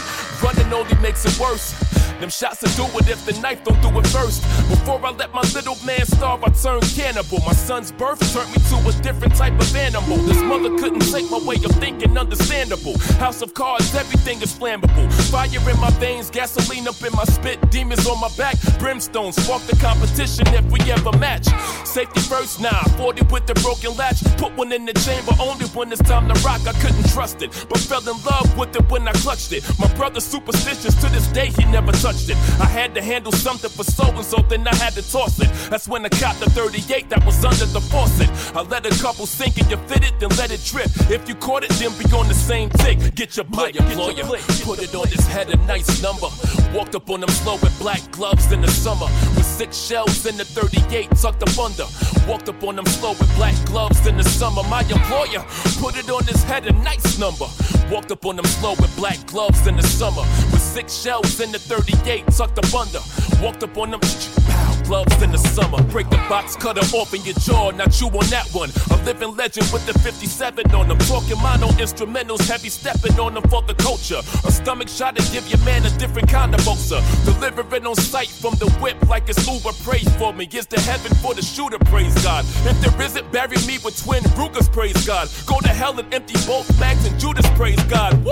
running 0.41 0.71
only 0.71 0.95
makes 1.01 1.25
it 1.25 1.37
worse. 1.37 1.75
Them 2.23 2.29
shots 2.29 2.61
will 2.61 2.87
do 2.87 2.99
it 2.99 3.09
if 3.09 3.25
the 3.25 3.37
knife 3.41 3.65
don't 3.65 3.81
do 3.81 3.89
it 3.99 4.07
first. 4.07 4.43
Before 4.69 4.97
I 5.05 5.11
let 5.11 5.33
my 5.33 5.41
little 5.53 5.75
man 5.83 6.05
starve, 6.05 6.41
I 6.41 6.51
turned 6.51 6.83
cannibal. 6.95 7.39
My 7.45 7.51
son's 7.51 7.91
birth 7.91 8.21
turned 8.31 8.49
me 8.49 8.63
to 8.71 8.77
a 8.87 8.93
different 9.03 9.35
type 9.35 9.59
of 9.59 9.75
animal. 9.75 10.15
This 10.19 10.41
mother 10.41 10.69
couldn't 10.79 11.03
take 11.11 11.29
my 11.29 11.39
way 11.39 11.55
of 11.55 11.75
thinking, 11.83 12.17
understandable. 12.17 12.97
House 13.19 13.41
of 13.41 13.53
cards, 13.53 13.93
everything 13.93 14.41
is 14.41 14.53
flammable. 14.53 15.11
Fire 15.31 15.49
in 15.51 15.79
my 15.81 15.89
veins, 15.99 16.29
gasoline 16.29 16.87
up 16.87 16.95
in 17.03 17.11
my 17.11 17.25
spit, 17.25 17.59
demons 17.69 18.07
on 18.07 18.21
my 18.21 18.29
back, 18.37 18.55
brimstone. 18.79 19.33
Spark 19.33 19.63
the 19.63 19.75
competition 19.75 20.47
if 20.55 20.63
we 20.71 20.79
ever 20.93 21.11
match. 21.17 21.47
Safety 21.85 22.21
first 22.21 22.61
now, 22.61 22.83
40 22.95 23.23
with 23.33 23.47
the 23.47 23.53
broken 23.55 23.97
latch. 23.97 24.23
Put 24.37 24.55
one 24.55 24.71
in 24.71 24.85
the 24.85 24.93
chamber 24.93 25.33
only 25.41 25.65
when 25.75 25.91
it's 25.91 26.01
time 26.03 26.29
to 26.29 26.39
rock. 26.39 26.65
I 26.65 26.71
couldn't 26.79 27.09
trust 27.09 27.41
it, 27.41 27.51
but 27.67 27.79
fell 27.79 28.07
in 28.07 28.15
love 28.23 28.57
with 28.57 28.73
it 28.77 28.89
when 28.89 29.05
I 29.09 29.11
clutched 29.11 29.51
it. 29.51 29.61
My 29.77 29.93
brother's 29.95 30.23
superstitious 30.23 30.95
to 31.01 31.09
this 31.09 31.27
day, 31.27 31.47
he 31.47 31.65
never 31.65 31.91
touched 31.91 32.12
it. 32.29 32.37
I 32.59 32.65
had 32.65 32.93
to 32.95 33.01
handle 33.01 33.31
something 33.31 33.69
for 33.69 33.83
so 33.83 34.05
and 34.05 34.25
so, 34.25 34.37
then 34.49 34.67
I 34.67 34.75
had 34.75 34.93
to 34.93 35.01
toss 35.11 35.39
it. 35.39 35.49
That's 35.69 35.87
when 35.87 36.05
I 36.05 36.09
caught 36.09 36.39
the 36.39 36.49
38 36.49 37.09
that 37.09 37.25
was 37.25 37.43
under 37.43 37.65
the 37.65 37.81
faucet. 37.81 38.29
I 38.55 38.61
let 38.61 38.85
a 38.85 39.01
couple 39.01 39.25
sink 39.25 39.57
and 39.57 39.69
you 39.69 39.77
fit 39.87 40.03
it, 40.03 40.19
then 40.19 40.29
let 40.37 40.51
it 40.51 40.63
drip. 40.63 40.89
If 41.09 41.27
you 41.27 41.35
caught 41.35 41.63
it, 41.63 41.71
then 41.71 41.91
be 41.97 42.05
on 42.15 42.27
the 42.27 42.33
same 42.33 42.69
tick. 42.69 43.15
Get 43.15 43.37
your 43.37 43.45
blick, 43.45 43.75
employer, 43.75 44.23
put 44.63 44.79
it 44.81 44.93
on 44.95 45.07
his 45.07 45.25
head, 45.27 45.49
a 45.49 45.57
nice 45.65 46.01
number. 46.01 46.27
Walked 46.73 46.95
up 46.95 47.09
on 47.09 47.19
them 47.19 47.29
slow 47.29 47.57
with 47.57 47.77
black 47.79 48.01
gloves 48.11 48.51
in 48.51 48.61
the 48.61 48.67
summer. 48.67 49.05
With 49.35 49.45
six 49.45 49.77
shells 49.77 50.25
in 50.25 50.37
the 50.37 50.45
38, 50.45 51.09
tucked 51.11 51.43
up 51.43 51.57
under. 51.57 51.85
Walked 52.27 52.49
up 52.49 52.63
on 52.63 52.75
them 52.75 52.85
slow 52.85 53.11
with 53.11 53.33
black 53.35 53.55
gloves 53.65 54.05
in 54.07 54.17
the 54.17 54.23
summer. 54.23 54.63
My 54.63 54.81
employer 54.81 55.45
put 55.79 55.97
it 55.97 56.09
on 56.09 56.25
his 56.25 56.43
head, 56.43 56.65
a 56.65 56.73
nice 56.83 57.19
number. 57.19 57.45
Walked 57.91 58.11
up 58.11 58.25
on 58.25 58.35
them 58.35 58.45
slow 58.45 58.71
with 58.79 58.95
black 58.95 59.23
gloves 59.27 59.67
in 59.67 59.75
the 59.75 59.83
summer. 59.83 60.23
With 60.51 60.61
six 60.61 60.93
shells 60.97 61.39
in 61.39 61.51
the 61.51 61.59
38, 61.59 61.92
tucked 62.37 62.57
up 62.57 62.73
under. 62.73 62.99
Walked 63.41 63.63
up 63.63 63.77
on 63.77 63.91
them 63.91 63.99
gloves 64.83 65.21
in 65.21 65.31
the 65.31 65.37
summer. 65.37 65.81
Break 65.83 66.09
the 66.09 66.17
box 66.29 66.55
cutter 66.55 66.81
off 66.95 67.13
in 67.13 67.23
your 67.23 67.35
jaw, 67.35 67.71
not 67.71 67.99
you 67.99 68.07
on 68.07 68.25
that 68.27 68.47
one. 68.53 68.69
A 68.91 69.03
living 69.05 69.35
legend 69.35 69.69
with 69.71 69.85
the 69.85 69.97
57 69.99 70.71
on 70.73 70.87
them. 70.87 70.97
Talking 70.99 71.39
mono 71.41 71.67
instrumentals, 71.79 72.47
heavy 72.47 72.69
stepping 72.69 73.19
on 73.19 73.33
them 73.33 73.43
for 73.49 73.61
the 73.61 73.73
culture. 73.75 74.21
A 74.45 74.51
stomach 74.51 74.89
shot 74.89 75.15
to 75.15 75.31
give 75.31 75.47
your 75.47 75.59
man 75.65 75.85
a 75.85 75.89
different 75.97 76.29
kind 76.29 76.53
of 76.53 76.63
boxer. 76.65 77.01
Delivering 77.25 77.85
on 77.87 77.95
sight 77.95 78.29
from 78.29 78.55
the 78.55 78.69
whip 78.81 78.97
like 79.07 79.29
it's 79.29 79.47
Uber. 79.47 79.73
Praise 79.83 80.09
for 80.17 80.33
me. 80.33 80.47
Is 80.53 80.67
the 80.67 80.79
heaven 80.81 81.15
for 81.17 81.33
the 81.33 81.41
shooter, 81.41 81.79
praise 81.79 82.13
God. 82.23 82.45
If 82.65 82.79
there 82.81 83.01
isn't, 83.01 83.31
bury 83.31 83.57
me 83.65 83.79
with 83.83 83.97
twin 84.03 84.23
Rugers, 84.37 84.69
praise 84.69 85.05
God. 85.05 85.29
Go 85.47 85.59
to 85.59 85.69
hell 85.69 85.97
and 85.99 86.13
empty 86.13 86.35
both 86.45 86.67
Max 86.79 87.07
and 87.07 87.19
Judas, 87.19 87.49
praise 87.51 87.81
God. 87.85 88.13
Woo! 88.23 88.31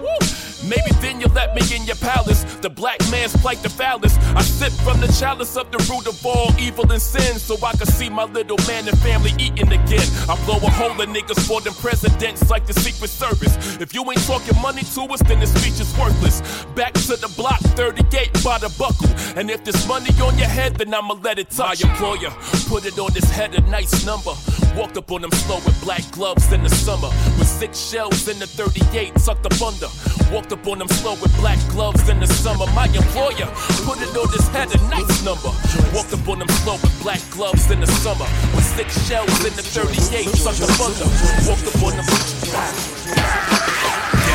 Woo! 0.00 0.39
Maybe 0.70 0.92
then 1.02 1.20
you'll 1.20 1.34
let 1.34 1.52
me 1.56 1.62
in 1.74 1.82
your 1.84 1.96
palace. 1.96 2.44
The 2.62 2.70
black 2.70 3.00
man's 3.10 3.36
plight 3.36 3.60
the 3.60 3.68
phallus. 3.68 4.16
I 4.38 4.42
sip 4.42 4.72
from 4.84 5.00
the 5.00 5.08
chalice 5.18 5.56
of 5.56 5.72
the 5.72 5.78
root 5.90 6.06
of 6.06 6.24
all 6.24 6.54
evil 6.60 6.86
and 6.92 7.02
sin 7.02 7.40
so 7.40 7.56
I 7.66 7.72
can 7.72 7.88
see 7.88 8.08
my 8.08 8.22
little 8.22 8.56
man 8.68 8.86
and 8.86 8.96
family 9.00 9.32
eating 9.36 9.72
again. 9.72 10.06
I 10.30 10.38
blow 10.46 10.58
a 10.62 10.70
hole 10.70 11.00
in 11.00 11.10
niggas 11.10 11.44
for 11.48 11.60
them 11.60 11.74
presidents 11.74 12.48
like 12.48 12.66
the 12.66 12.74
Secret 12.74 13.10
Service. 13.10 13.80
If 13.80 13.92
you 13.94 14.08
ain't 14.08 14.24
talking 14.26 14.56
money 14.62 14.82
to 14.82 15.00
us, 15.12 15.20
then 15.24 15.40
this 15.40 15.50
speech 15.58 15.80
is 15.80 15.90
worthless. 15.98 16.40
Back 16.76 16.94
to 17.10 17.16
the 17.16 17.32
block, 17.36 17.58
38 17.74 18.44
by 18.44 18.58
the 18.58 18.72
buckle. 18.78 19.10
And 19.36 19.50
if 19.50 19.64
there's 19.64 19.88
money 19.88 20.10
on 20.22 20.38
your 20.38 20.46
head, 20.46 20.76
then 20.76 20.94
I'ma 20.94 21.14
let 21.14 21.40
it 21.40 21.50
touch. 21.50 21.82
My 21.82 21.90
employer 21.90 22.30
put 22.68 22.86
it 22.86 22.96
on 22.96 23.12
his 23.12 23.28
head, 23.28 23.56
a 23.56 23.60
nice 23.62 24.06
number. 24.06 24.34
Walked 24.76 24.96
up 24.96 25.10
on 25.10 25.24
him 25.24 25.32
slow 25.32 25.56
with 25.56 25.80
black 25.82 26.08
gloves 26.12 26.52
in 26.52 26.62
the 26.62 26.70
summer. 26.70 27.08
With 27.38 27.48
six 27.48 27.78
shells 27.78 28.28
in 28.28 28.38
the 28.38 28.46
38 28.46 29.14
tucked 29.16 29.44
up 29.46 29.60
under. 29.60 29.88
Walked 30.32 30.52
up 30.52 30.64
on 30.66 30.80
him 30.80 30.88
slow 30.88 31.14
with 31.20 31.34
black 31.36 31.58
gloves 31.68 32.08
in 32.08 32.20
the 32.20 32.26
summer. 32.26 32.66
My 32.72 32.86
employer 32.86 33.46
put 33.84 34.00
it 34.00 34.16
on 34.16 34.32
his 34.32 34.48
head, 34.48 34.74
a 34.74 34.78
nice 34.88 35.22
number. 35.24 35.52
Walked 35.92 36.12
up 36.12 36.28
on 36.28 36.40
him 36.42 36.48
slow 36.62 36.74
with 36.74 37.02
black 37.02 37.20
gloves 37.30 37.70
in 37.70 37.80
the 37.80 37.86
summer. 37.86 38.26
With 38.54 38.64
six 38.64 38.96
shells 39.08 39.44
in 39.44 39.54
the 39.56 39.62
38 39.62 40.26
tucked 40.38 40.62
up 40.62 40.80
under. 40.80 41.06
Walked 41.48 41.66
up 41.66 41.82
on 41.82 41.94
him. 41.98 42.04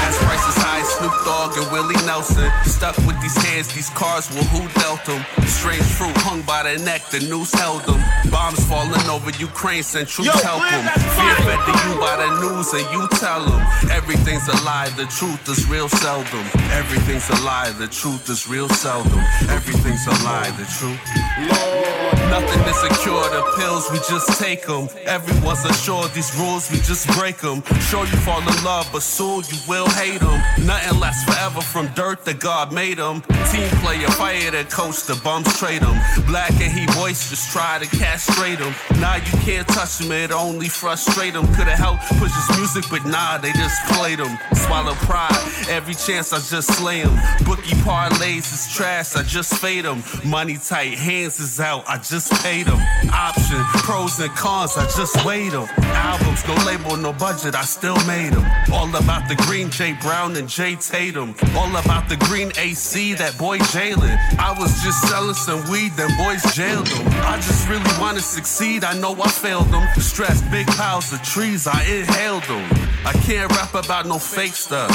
Gas 0.06 0.22
prices 0.22 0.58
high, 0.62 0.84
Snoop 0.86 1.18
Dogg 1.26 1.58
and 1.58 1.66
Willie 1.74 1.98
Nelson. 2.06 2.46
Stuck 2.64 2.96
with 3.10 3.20
these 3.26 3.34
hands, 3.42 3.74
these 3.74 3.90
cars, 3.90 4.30
well, 4.30 4.46
who 4.54 4.62
dealt 4.78 5.02
them? 5.04 5.18
Strange 5.50 5.82
fruit 5.82 6.14
hung 6.22 6.44
by 6.44 6.62
the 6.62 6.78
neck, 6.86 7.10
the 7.10 7.26
noose 7.26 7.52
held 7.58 7.82
them. 7.90 7.98
Bombs 8.30 8.62
falling 8.70 9.02
over 9.10 9.34
Ukraine, 9.42 9.82
send 9.82 10.08
troops 10.08 10.30
help 10.46 10.62
them. 10.62 10.86
Fear 11.18 11.36
fed 11.42 11.58
to 11.66 11.74
you 11.90 11.98
by 11.98 12.22
the 12.22 12.30
news, 12.38 12.70
and 12.78 12.86
you 12.94 13.10
tell 13.18 13.50
them. 13.50 13.66
Everything's 13.90 14.48
a 14.48 14.58
lie, 14.62 14.94
the 14.94 15.10
truth 15.10 15.42
is 15.50 15.66
real 15.68 15.90
seldom. 15.90 16.46
Everything's 16.70 17.28
a 17.34 17.42
lie, 17.42 17.72
the 17.72 17.88
truth 17.88 18.30
is 18.30 18.48
real 18.48 18.70
seldom. 18.70 19.18
Everything's 19.50 20.06
a 20.06 20.14
lie, 20.22 20.54
the 20.54 20.70
truth. 20.70 22.25
Nothing 22.30 22.62
is 22.68 22.80
secure, 22.82 23.24
the 23.30 23.44
pills, 23.58 23.90
we 23.92 24.00
just 24.10 24.40
take 24.40 24.66
them. 24.66 24.90
Everyone's 25.06 25.64
assured 25.66 26.12
these 26.12 26.36
rules, 26.38 26.70
we 26.72 26.78
just 26.78 27.08
break 27.18 27.38
them. 27.38 27.62
Sure, 27.90 28.06
you 28.06 28.18
fall 28.26 28.42
in 28.42 28.64
love, 28.64 28.90
but 28.92 29.04
soon 29.04 29.44
you 29.48 29.58
will 29.68 29.88
hate 29.90 30.20
them. 30.20 30.42
Nothing 30.66 31.00
lasts 31.00 31.24
forever 31.24 31.62
from 31.62 31.88
dirt 31.94 32.26
that 32.26 32.40
God 32.40 32.74
made 32.74 32.98
them. 32.98 33.22
Team 33.52 33.70
player, 33.80 34.08
fire 34.10 34.52
the 34.52 34.66
coach, 34.66 35.04
the 35.06 35.16
bums 35.24 35.48
trade 35.60 35.82
them. 35.82 35.98
Black 36.26 36.52
and 36.60 36.72
he 36.72 36.86
boisterous, 36.98 37.52
try 37.54 37.80
to 37.80 37.88
castrate 37.96 38.60
him. 38.60 38.74
Nah, 39.00 39.16
you 39.16 39.38
can't 39.46 39.68
touch 39.68 40.02
him, 40.02 40.12
it 40.12 40.32
only 40.32 40.68
frustrate 40.68 41.36
him. 41.36 41.46
Could've 41.54 41.78
helped 41.78 42.04
push 42.20 42.34
his 42.34 42.58
music, 42.58 42.86
but 42.90 43.06
nah, 43.06 43.38
they 43.38 43.52
just 43.54 43.80
played 43.94 44.20
him. 44.20 44.38
Swallow 44.66 44.96
pride, 45.06 45.32
every 45.70 45.94
chance 45.94 46.34
I 46.34 46.38
just 46.38 46.74
slay 46.74 47.00
him. 47.00 47.16
Bookie 47.46 47.76
parlays 47.86 48.52
is 48.52 48.74
trash, 48.74 49.16
I 49.16 49.24
just 49.24 49.54
fade 49.56 49.86
him. 49.86 50.04
Money 50.26 50.58
tight, 50.58 50.98
hands 50.98 51.40
is 51.40 51.60
out, 51.60 51.88
I 51.88 51.98
just 51.98 52.15
paid 52.42 52.66
them. 52.66 52.80
Option, 53.12 53.60
pros 53.84 54.20
and 54.20 54.32
cons, 54.36 54.78
I 54.78 54.86
just 54.86 55.26
weighed 55.26 55.52
them. 55.52 55.68
Albums, 55.80 56.48
no 56.48 56.56
label, 56.66 56.96
no 56.96 57.12
budget, 57.12 57.56
I 57.56 57.64
still 57.64 57.98
made 58.06 58.32
them. 58.32 58.46
All 58.72 58.88
about 58.96 59.28
the 59.28 59.36
green 59.48 59.70
Jay 59.70 59.94
Brown 60.02 60.36
and 60.38 60.48
Jay 60.48 60.76
Tatum. 60.76 61.36
All 61.56 61.76
about 61.76 62.08
the 62.08 62.16
green 62.28 62.52
AC, 62.58 63.14
that 63.16 63.38
boy 63.38 63.58
Jalen. 63.60 64.18
I 64.40 64.56
was 64.58 64.72
just 64.84 65.02
selling 65.10 65.36
some 65.36 65.62
weed, 65.70 65.92
them 65.94 66.12
boys 66.18 66.44
jailed 66.56 66.88
them. 66.88 67.06
I 67.26 67.36
just 67.36 67.68
really 67.68 67.94
wanna 68.00 68.22
succeed, 68.22 68.84
I 68.84 68.98
know 68.98 69.14
I 69.22 69.30
failed 69.30 69.68
them. 69.68 69.86
Stress, 70.00 70.42
big 70.50 70.68
piles 70.68 71.12
of 71.12 71.22
trees, 71.22 71.68
I 71.68 71.84
inhaled 71.84 72.44
them. 72.44 72.64
I 73.06 73.14
can't 73.28 73.52
rap 73.52 73.74
about 73.76 74.06
no 74.06 74.20
fake 74.20 74.56
stuff. 74.56 74.92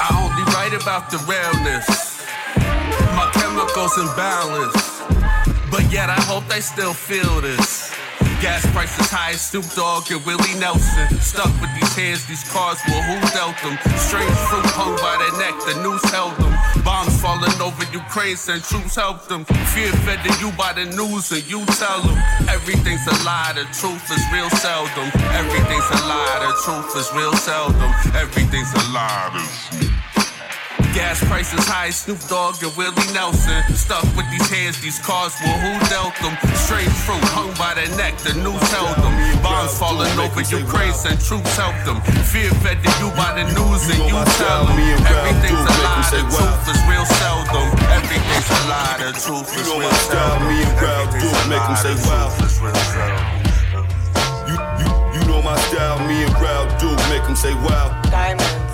I 0.00 0.08
only 0.22 0.44
write 0.54 0.74
about 0.80 1.10
the 1.10 1.18
realness. 1.26 1.86
My 3.16 3.30
scales 3.88 3.96
imbalanced. 3.96 5.19
But 5.70 5.92
yet 5.92 6.10
I 6.10 6.20
hope 6.26 6.46
they 6.48 6.60
still 6.60 6.92
feel 6.92 7.40
this. 7.40 7.94
Gas 8.40 8.64
prices 8.72 9.12
high 9.12 9.36
as 9.36 9.52
Snoop 9.52 9.68
Dogg 9.76 10.10
and 10.10 10.24
Willie 10.24 10.56
Nelson. 10.58 11.06
Stuck 11.20 11.52
with 11.60 11.68
these 11.76 11.92
hands, 11.92 12.24
these 12.24 12.40
cars, 12.48 12.80
well, 12.88 13.04
who 13.04 13.20
dealt 13.36 13.52
them? 13.60 13.76
Strange 14.00 14.32
fruit 14.48 14.64
hung 14.72 14.96
by 14.96 15.20
their 15.20 15.34
neck, 15.36 15.52
the 15.68 15.76
noose 15.84 16.02
held 16.08 16.32
them. 16.40 16.50
Bombs 16.82 17.20
falling 17.20 17.52
over 17.60 17.84
Ukraine, 17.92 18.36
send 18.36 18.64
troops 18.64 18.96
help 18.96 19.28
them. 19.28 19.44
Fear 19.76 19.92
fed 20.08 20.24
to 20.24 20.32
you 20.40 20.50
by 20.56 20.72
the 20.72 20.88
news, 20.88 21.30
and 21.36 21.44
you 21.44 21.60
tell 21.76 22.00
them. 22.00 22.16
Everything's 22.48 23.04
a 23.06 23.16
lie, 23.28 23.52
the 23.52 23.68
truth 23.76 24.08
is 24.08 24.24
real 24.32 24.48
seldom. 24.56 25.12
Everything's 25.36 25.88
a 25.92 26.00
lie, 26.08 26.40
the 26.40 26.52
truth 26.64 26.96
is 26.96 27.12
real 27.12 27.36
seldom. 27.36 27.92
Everything's 28.16 28.72
a 28.72 28.82
lie, 28.90 29.28
the 29.36 29.44
truth. 29.76 29.89
Gas 31.00 31.24
prices 31.24 31.64
high, 31.64 31.88
Snoop 31.88 32.20
Dogg 32.28 32.60
and 32.60 32.76
Willie 32.76 33.08
Nelson. 33.16 33.56
Stuck 33.72 34.04
with 34.20 34.28
these 34.28 34.44
hands, 34.52 34.76
these 34.84 35.00
cars, 35.00 35.32
well, 35.40 35.56
who 35.64 35.72
dealt 35.88 36.12
them? 36.20 36.36
Straight 36.52 36.92
fruit 36.92 37.24
hung 37.32 37.48
by 37.56 37.72
their 37.72 37.88
neck, 37.96 38.20
the 38.20 38.36
news 38.36 38.60
held 38.68 39.00
them. 39.00 39.16
Bombs 39.40 39.72
falling 39.80 40.12
over 40.20 40.44
Ukraine, 40.44 40.92
send 40.92 41.16
troops 41.24 41.56
help 41.56 41.72
them. 41.88 42.04
Fear 42.28 42.52
fed 42.60 42.84
to 42.84 42.90
you 43.00 43.08
by 43.16 43.32
the 43.32 43.48
news, 43.48 43.88
and 43.88 44.04
you 44.12 44.16
tell 44.36 44.68
them. 44.68 44.76
Everything's 44.76 45.64
a 45.64 45.74
lie, 45.80 46.04
the 46.12 46.20
truth 46.28 46.68
is 46.68 46.80
real 46.84 47.06
seldom. 47.16 47.66
Everything's 47.96 48.50
a 48.52 48.60
lie, 48.68 49.00
the 49.00 49.10
truth 49.16 49.48
is 49.56 49.66
real 49.72 49.96
seldom. 50.12 50.52
Me 50.52 50.60
and 50.60 50.76
Ralph 50.84 51.16
do 51.16 51.28
make 51.48 51.64
them 51.64 51.80
say 51.80 51.96
wow. 52.04 52.28
You, 54.44 54.56
you, 54.84 54.88
you 55.16 55.20
know 55.24 55.40
my 55.40 55.56
style, 55.72 55.96
me 56.04 56.28
and 56.28 56.36
Ralph 56.36 56.76
do 56.76 56.92
make 57.08 57.24
them 57.24 57.36
say 57.40 57.56
wow. 57.64 57.88
Diamonds, 58.12 58.44
You 58.44 58.69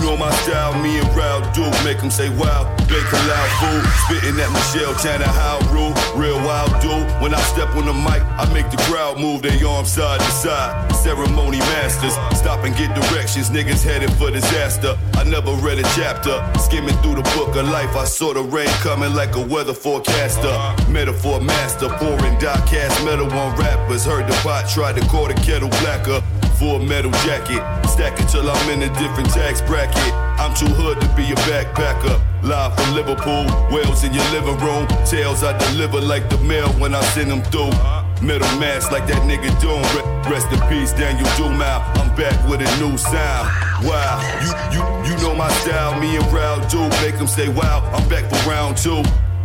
know 0.00 0.16
my 0.16 0.30
style, 0.42 0.74
me 0.82 0.98
and 0.98 1.08
Ralph 1.16 1.54
do 1.54 1.62
make 1.84 1.98
them 1.98 2.10
say 2.10 2.28
wow. 2.36 2.64
Bake 2.88 3.12
a 3.12 3.20
loud 3.28 3.50
fool, 3.60 3.80
spitting 4.04 4.38
at 4.40 4.50
Michelle 4.50 4.94
Tanner, 4.94 5.24
how 5.24 5.58
rule. 5.72 5.94
Real 6.16 6.38
wild 6.44 6.72
dude. 6.82 7.06
When 7.22 7.34
I 7.34 7.40
step 7.42 7.74
on 7.76 7.86
the 7.86 7.92
mic, 7.92 8.22
I 8.40 8.50
make 8.52 8.70
the 8.70 8.78
crowd 8.88 9.18
move 9.18 9.42
their 9.42 9.56
arms 9.66 9.92
side 9.92 10.20
to 10.20 10.30
side. 10.30 10.92
Ceremony 10.96 11.58
masters, 11.58 12.14
stop 12.38 12.64
and 12.64 12.76
get 12.76 12.94
directions. 12.94 13.50
Niggas 13.50 13.84
headed 13.84 14.12
for 14.14 14.30
disaster. 14.30 14.98
I 15.14 15.24
never 15.24 15.52
read 15.54 15.78
a 15.78 15.86
chapter. 15.94 16.34
Skimming 16.58 16.96
through 17.02 17.16
the 17.16 17.26
book 17.36 17.54
of 17.56 17.68
life, 17.68 17.94
I 17.96 18.04
saw 18.04 18.32
the 18.34 18.42
rain 18.42 18.72
coming 18.80 19.14
like 19.14 19.36
a 19.36 19.44
weather 19.46 19.74
forecaster. 19.74 20.54
Metaphor 20.90 21.40
master, 21.40 21.88
pouring 21.88 22.38
die 22.38 22.60
cast 22.66 23.04
metal 23.04 23.30
on 23.32 23.56
rappers. 23.56 24.04
Heard 24.04 24.26
the 24.26 24.34
pot, 24.42 24.68
tried 24.68 24.96
to 24.96 25.06
call 25.08 25.28
the 25.28 25.34
kettle 25.34 25.68
blacker. 25.80 26.22
Full 26.60 26.78
metal 26.80 27.10
jacket, 27.24 27.56
stack 27.88 28.20
it 28.20 28.28
till 28.28 28.44
I'm 28.44 28.68
in 28.68 28.82
a 28.82 28.92
different 29.00 29.30
tax 29.30 29.62
bracket. 29.62 29.96
I'm 30.36 30.52
too 30.54 30.68
hood 30.68 31.00
to 31.00 31.08
be 31.16 31.32
a 31.32 31.34
backpacker. 31.48 32.20
Live 32.42 32.76
from 32.76 32.94
Liverpool, 32.94 33.48
Wales 33.72 34.04
in 34.04 34.12
your 34.12 34.28
living 34.28 34.58
room. 34.60 34.86
Tales 35.06 35.42
I 35.42 35.56
deliver 35.56 36.02
like 36.02 36.28
the 36.28 36.36
mail 36.44 36.68
when 36.76 36.94
I 36.94 37.00
send 37.16 37.30
them 37.30 37.40
through. 37.44 37.72
Middle 38.20 38.52
mass 38.60 38.92
like 38.92 39.06
that 39.08 39.22
nigga 39.24 39.48
Doom. 39.56 39.80
Rest 40.30 40.52
in 40.52 40.60
peace, 40.68 40.92
Daniel 40.92 41.24
Dumile. 41.40 41.80
I'm 41.96 42.14
back 42.14 42.36
with 42.46 42.60
a 42.60 42.68
new 42.76 42.98
sound. 42.98 43.48
Wow, 43.88 44.20
you 44.44 44.52
you 44.76 44.82
you 45.08 45.16
know 45.22 45.34
my 45.34 45.48
style. 45.64 45.98
Me 45.98 46.16
and 46.16 46.26
Rao 46.30 46.60
do 46.68 46.80
make 47.00 47.16
them 47.16 47.26
say 47.26 47.48
wow. 47.48 47.80
I'm 47.94 48.06
back 48.10 48.28
for 48.28 48.36
round 48.50 48.76
two. 48.76 49.00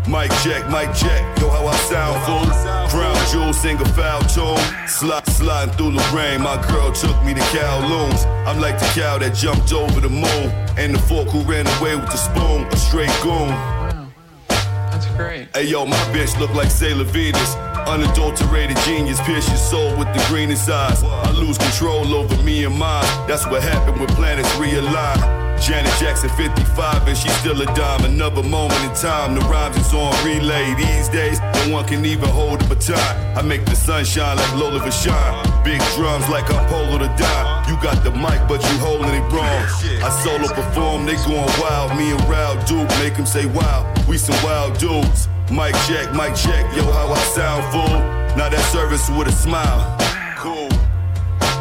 Mic 0.07 0.29
check, 0.43 0.69
mic 0.69 0.93
check. 0.93 1.23
Yo, 1.39 1.49
how 1.49 1.65
I 1.65 1.75
sound, 1.77 2.21
fool. 2.25 2.45
Crown 2.89 3.31
jewel, 3.31 3.53
sing 3.53 3.77
a 3.77 3.85
foul 3.89 4.21
tune. 4.21 4.87
Slide, 4.87 5.25
sliding 5.29 5.73
through 5.73 5.93
the 5.93 6.11
rain. 6.15 6.41
My 6.41 6.61
girl 6.67 6.91
took 6.91 7.17
me 7.23 7.33
to 7.33 7.41
Kowloon's. 7.41 8.23
I'm 8.45 8.61
like 8.61 8.77
the 8.77 8.85
cow 8.93 9.17
that 9.17 9.33
jumped 9.33 9.73
over 9.73 9.99
the 9.99 10.09
moon. 10.09 10.51
And 10.77 10.93
the 10.93 10.99
fork 10.99 11.29
who 11.29 11.41
ran 11.41 11.65
away 11.79 11.95
with 11.95 12.05
the 12.05 12.17
spoon. 12.17 12.65
A 12.65 12.77
straight 12.77 13.09
goon. 13.23 13.49
Wow, 13.49 14.07
That's 14.47 15.07
great. 15.17 15.47
Hey 15.55 15.65
yo, 15.65 15.87
my 15.87 15.97
bitch 16.13 16.39
look 16.39 16.53
like 16.53 16.69
Sailor 16.69 17.05
Venus. 17.05 17.55
Unadulterated 17.87 18.77
genius, 18.85 19.21
pierce 19.21 19.47
your 19.47 19.57
soul 19.57 19.95
with 19.97 20.11
the 20.13 20.25
greenest 20.27 20.69
eyes. 20.69 21.03
I 21.03 21.31
lose 21.31 21.57
control 21.57 22.13
over 22.15 22.35
me 22.43 22.63
and 22.63 22.77
mine. 22.77 23.03
That's 23.27 23.45
what 23.45 23.61
happened 23.61 23.99
when 23.99 24.09
planets 24.09 24.49
realign. 24.53 25.45
Janet 25.61 25.93
Jackson 25.99 26.29
55 26.29 27.07
and 27.07 27.17
she's 27.17 27.35
still 27.37 27.61
a 27.61 27.65
dime. 27.73 28.03
Another 28.05 28.43
moment 28.43 28.79
in 28.83 28.93
time, 28.93 29.35
the 29.35 29.41
rhymes 29.41 29.77
is 29.77 29.93
on 29.93 30.13
relay. 30.25 30.73
These 30.75 31.09
days, 31.09 31.39
no 31.39 31.73
one 31.73 31.85
can 31.85 32.05
even 32.05 32.29
hold 32.29 32.61
a 32.61 32.67
baton. 32.67 32.99
I 33.37 33.41
make 33.41 33.65
the 33.65 33.75
sun 33.75 34.03
shine 34.03 34.37
like 34.37 34.55
Lola 34.55 34.79
Vashon. 34.79 35.63
Big 35.63 35.81
drums 35.95 36.27
like 36.29 36.51
I'm 36.51 36.67
Polo 36.67 36.97
the 36.99 37.07
Don. 37.17 37.69
You 37.69 37.81
got 37.81 38.03
the 38.03 38.11
mic, 38.11 38.47
but 38.47 38.61
you 38.61 38.77
holding 38.79 39.13
it 39.13 39.31
wrong. 39.31 39.65
I 40.03 40.09
solo 40.23 40.47
perform, 40.53 41.05
they 41.05 41.15
going 41.15 41.49
wild. 41.59 41.97
Me 41.97 42.11
and 42.11 42.21
Rao 42.29 42.61
Duke 42.65 42.89
make 42.99 43.15
them 43.15 43.25
say 43.25 43.45
wow. 43.45 43.91
We 44.07 44.17
some 44.17 44.35
wild 44.43 44.77
dudes. 44.77 45.29
Mic 45.51 45.75
check, 45.85 46.11
mic 46.11 46.33
check, 46.33 46.65
yo, 46.75 46.83
how 46.91 47.13
I 47.13 47.19
sound 47.35 47.63
fool. 47.71 47.99
Now 48.35 48.49
that 48.49 48.65
service 48.73 49.07
with 49.11 49.27
a 49.27 49.31
smile. 49.31 49.95
Cool. 50.37 50.67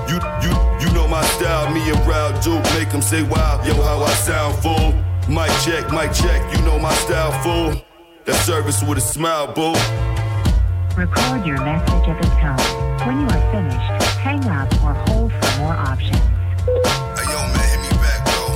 You, 0.08 0.16
you, 0.40 0.52
you 0.80 0.94
know 0.94 1.06
my 1.06 1.22
style, 1.36 1.70
me 1.70 1.80
and 1.90 2.00
Rao 2.06 2.32
Duke 2.40 2.64
make 2.74 2.90
them 2.90 3.02
say 3.02 3.22
wow, 3.22 3.62
yo, 3.62 3.74
how 3.74 4.02
I 4.02 4.10
sound 4.14 4.56
fool. 4.62 4.96
Mic 5.28 5.52
check, 5.60 5.92
mic 5.92 6.12
check, 6.12 6.40
you 6.56 6.64
know 6.64 6.78
my 6.78 6.94
style 7.04 7.32
fool. 7.42 7.80
That 8.24 8.36
service 8.46 8.82
with 8.82 8.96
a 8.96 9.02
smile, 9.02 9.52
boo. 9.52 9.76
Record 10.96 11.44
your 11.44 11.60
message 11.60 12.08
at 12.08 12.16
the 12.16 12.28
tone. 12.40 13.06
When 13.06 13.20
you 13.20 13.26
are 13.36 13.52
finished, 13.52 14.16
hang 14.24 14.48
up 14.48 14.72
or 14.82 14.94
hold 15.04 15.30
for 15.30 15.58
more 15.60 15.76
options. 15.76 16.16
Hey, 16.64 17.26
yo, 17.28 17.40
man, 17.52 17.68
hit 17.68 17.80
me 17.84 17.92
back, 18.00 18.24
bro. 18.24 18.48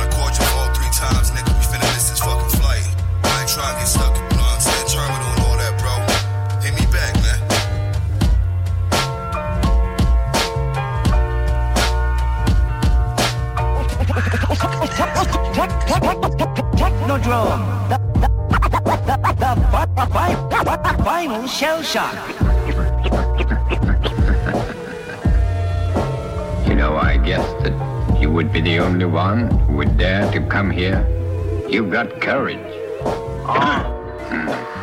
I 0.00 0.08
called 0.16 0.32
your 0.32 0.48
phone 0.48 0.72
three 0.72 0.92
times, 0.96 1.30
nigga. 1.30 1.52
We 1.52 1.64
finna 1.68 1.84
miss 1.92 2.08
this 2.08 2.20
fucking 2.20 2.56
flight. 2.56 2.88
I 3.22 3.40
ain't 3.42 3.50
trying 3.50 3.74
to 3.74 3.80
get 3.80 3.88
stuck, 3.88 4.35
Technodrome. 15.86 17.62
The, 17.88 17.98
the, 18.20 18.28
the, 18.58 18.80
the, 20.64 20.76
the 20.82 21.04
final 21.04 21.46
shell 21.46 21.82
shock. 21.82 22.14
You 26.66 26.74
know, 26.74 26.96
I 26.96 27.16
guessed 27.18 27.58
that 27.62 28.20
you 28.20 28.30
would 28.30 28.52
be 28.52 28.60
the 28.60 28.78
only 28.80 29.06
one 29.06 29.50
who 29.60 29.76
would 29.76 29.96
dare 29.96 30.30
to 30.32 30.40
come 30.48 30.70
here. 30.70 31.06
You've 31.68 31.90
got 31.90 32.20
courage. 32.20 32.58
Ah. 33.46 33.84
Hmm. 34.28 34.75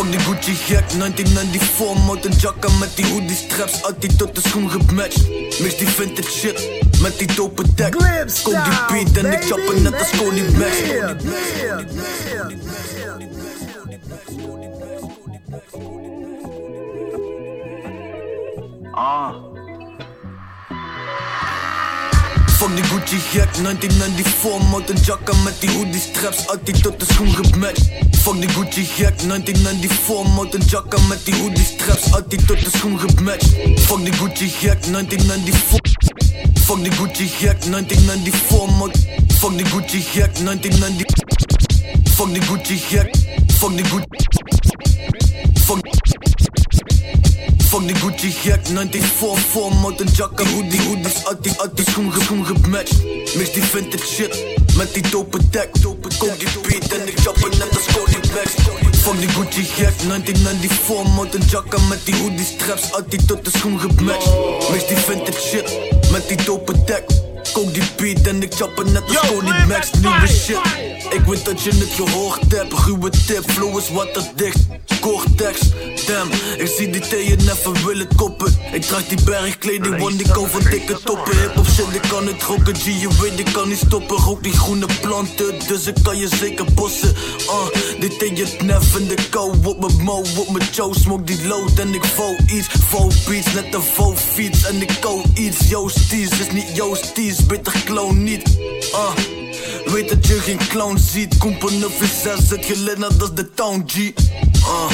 Fuck 0.00 0.12
die 0.12 0.20
Gucci 0.20 0.54
gek, 0.54 0.84
1994 0.98 2.06
Mountain 2.06 2.32
jacka 2.38 2.68
met 2.78 2.96
die 2.96 3.04
hoodie 3.06 3.36
straps 3.36 3.82
Altijd 3.82 4.18
tot 4.18 4.34
de 4.34 4.40
schoen 4.48 4.70
gematcht. 4.70 5.28
Mix 5.60 5.76
die 5.76 5.88
vintage 5.88 6.30
shit 6.30 6.60
met 7.02 7.18
die 7.18 7.26
dope 7.34 7.62
tech 7.74 7.90
Koop 8.42 8.64
die 8.64 8.80
beat 8.88 9.16
en 9.16 9.32
ik 9.32 9.44
chappen 9.44 9.82
net 9.82 9.92
als 9.98 10.10
Cody 10.10 10.42
Max 10.56 10.76
Ah. 18.92 19.34
Fuck 22.46 22.76
die 22.76 22.84
Gucci 22.84 23.18
gek, 23.18 23.48
1994 23.62 24.70
Mountain 24.70 25.04
jacka 25.04 25.32
met 25.44 25.60
die 25.60 25.70
hoodie 25.70 26.00
straps 26.00 26.48
Altijd 26.48 26.82
tot 26.82 27.00
de 27.00 27.06
schoen 27.12 27.34
gematcht 27.34 28.09
Fuck 28.22 28.40
die 28.40 28.48
Gucci 28.48 28.84
gek, 28.84 29.14
1994 29.22 30.34
Mountain 30.34 30.62
jacka 30.68 30.98
met 31.08 31.24
die 31.24 31.34
hoodie 31.34 31.64
straps 31.64 32.12
Altijd 32.12 32.46
tot 32.46 32.60
de 32.64 32.70
schoen 32.78 32.98
gematcht. 32.98 33.46
Fuck 33.86 34.04
die 34.04 34.12
Gucci 34.14 34.48
gek, 34.48 34.78
1994 34.86 35.80
Fuck 36.64 36.82
die 36.84 36.92
Gucci 36.96 37.26
gek, 37.28 37.56
1994 37.64 38.76
mod 38.78 38.96
Fuck 39.38 39.56
die 39.56 39.64
Gucci 39.70 40.00
gek, 40.12 40.30
1990 40.38 41.06
Fuck 42.14 42.32
die 42.34 42.40
Gucci 42.46 42.76
gek, 42.90 43.10
fuck 43.58 43.76
die 43.76 43.84
Gucci 43.88 44.24
Fuck 45.66 45.80
Fuck 47.70 47.86
die 47.86 47.94
Gucci 47.94 48.30
gek, 48.44 48.60
1944 48.68 49.80
Mountain 49.80 50.08
jacka, 50.14 50.44
hoodie, 50.54 50.80
hoodies 50.88 51.24
Altijd, 51.24 51.58
altijd 51.60 51.88
schoen, 51.88 52.12
ge- 52.12 52.22
schoen 52.24 52.44
gematcht. 52.46 52.94
Mix 53.36 53.52
die 53.52 53.62
vintage 53.62 54.06
shit 54.06 54.38
Met 54.76 54.94
die 54.94 55.02
dope 55.10 55.38
tech 55.50 55.68
Koop 56.20 56.38
die 56.38 56.48
beat 56.62 56.92
en 56.92 57.08
ik 57.08 57.18
chappen 57.20 57.50
net 57.58 57.76
als 57.76 57.86
Cody 57.94 58.18
Max 58.34 58.50
Fuck 59.02 59.18
die 59.20 59.28
Gucci 59.28 59.64
gek, 59.64 59.92
1994 60.08 61.14
Mountain 61.14 61.44
jacka 61.48 61.78
met 61.88 62.04
die 62.04 62.14
hoodie 62.14 62.44
straps 62.44 62.92
Altijd 62.92 63.26
tot 63.26 63.44
de 63.44 63.50
schoen 63.58 63.80
gematcht. 63.80 64.30
Mix 64.70 64.86
die 64.86 64.96
vintage 64.96 65.40
shit 65.40 65.78
Met 66.10 66.28
die 66.28 66.36
dope 66.44 66.84
tech. 66.84 67.04
Kook 67.52 67.74
die 67.74 67.82
beat 67.96 68.26
en 68.26 68.42
ik 68.42 68.54
chappen 68.54 68.92
net 68.92 69.02
als 69.02 69.28
Cody 69.28 69.66
Max 69.68 69.90
Nieuwe 70.00 70.28
shit. 70.28 70.60
Ik 71.10 71.24
weet 71.26 71.44
dat 71.44 71.62
je 71.62 71.70
het 71.70 71.92
gehoord 71.96 72.52
hebt 72.52 72.72
Ruwe 72.72 73.10
tip, 73.10 73.50
flow 73.50 73.78
is 73.78 73.90
waterdicht 73.90 74.58
Cortex, 75.00 75.60
stem. 75.94 76.28
Ik 76.58 76.66
zie 76.76 76.90
die 76.90 77.00
theeën 77.00 77.38
never 77.44 77.86
willen 77.86 78.08
koppen. 78.16 78.58
Ik 78.72 78.82
draag 78.82 79.06
die 79.06 79.22
bergkleding, 79.24 79.98
want 79.98 80.20
ik 80.20 80.26
hou 80.26 80.48
van 80.48 80.62
dikke 80.70 80.98
toppen. 81.04 81.40
Hip 81.40 81.54
hop 81.54 81.66
shit, 81.66 81.94
ik 81.94 82.08
kan 82.08 82.26
het 82.26 82.42
rocken. 82.42 82.76
G, 82.76 82.84
je 82.84 83.08
weet, 83.20 83.38
ik 83.38 83.52
kan 83.52 83.68
niet 83.68 83.78
stoppen. 83.86 84.16
Rook 84.16 84.42
die 84.42 84.52
groene 84.52 84.86
planten, 85.00 85.54
dus 85.66 85.86
ik 85.86 85.96
kan 86.02 86.18
je 86.18 86.28
zeker 86.28 86.64
bossen. 86.74 87.14
Thee 88.20 88.32
het 88.34 88.62
nef 88.62 88.96
in 88.96 89.08
de 89.08 89.14
kou. 89.30 89.54
Op 89.64 89.80
mijn 89.80 90.04
mo, 90.04 90.24
op 90.36 90.50
mijn 90.50 90.68
chow. 90.72 90.94
Smoke 90.94 91.24
die 91.24 91.46
load 91.46 91.78
en 91.78 91.94
ik 91.94 92.04
val 92.04 92.36
iets. 92.46 92.68
Vol 92.88 93.12
beats, 93.28 93.52
net 93.54 93.74
een 93.74 93.82
vol 93.82 94.14
fiets. 94.16 94.66
En 94.66 94.82
ik 94.82 94.96
kou 95.00 95.22
iets. 95.34 95.68
Joosties 95.68 96.30
is 96.38 96.50
niet 96.52 96.76
Joosties, 96.76 97.46
bitter 97.46 97.82
clown 97.84 98.22
niet. 98.22 98.58
Uh, 98.92 99.12
weet 99.92 100.08
dat 100.08 100.26
je 100.26 100.40
geen 100.40 100.60
clown 100.68 100.98
ziet. 100.98 101.36
Koempen 101.38 101.84
of 101.84 101.92
6, 102.22 102.50
het 102.50 102.64
geleden, 102.64 103.00
dat 103.00 103.22
is 103.22 103.34
de 103.34 103.50
town 103.54 103.84
G. 103.86 104.12
Uh. 104.70 104.88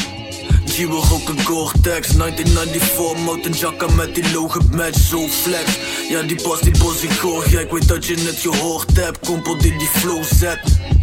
G, 0.65 0.87
we 0.87 1.01
rocken 1.11 1.45
Gore-Tex. 1.45 2.09
1994, 2.09 3.25
mountain 3.25 3.53
jacka 3.53 3.87
met 3.95 4.15
die 4.15 4.33
logo 4.33 4.61
match, 4.71 4.99
zo 4.99 5.29
flex. 5.29 5.79
Ja, 6.09 6.23
die 6.23 6.43
pas, 6.43 6.61
die 6.61 6.79
bos, 6.79 7.19
hoor 7.21 7.51
ja, 7.51 7.61
ik 7.61 7.71
weet 7.71 7.89
dat 7.89 8.07
je 8.07 8.15
het 8.15 8.39
gehoord 8.41 8.97
hebt. 8.97 9.27
Kompel 9.27 9.59
die 9.59 9.79
die 9.79 9.89
flow 9.89 10.25
zet, 10.25 10.61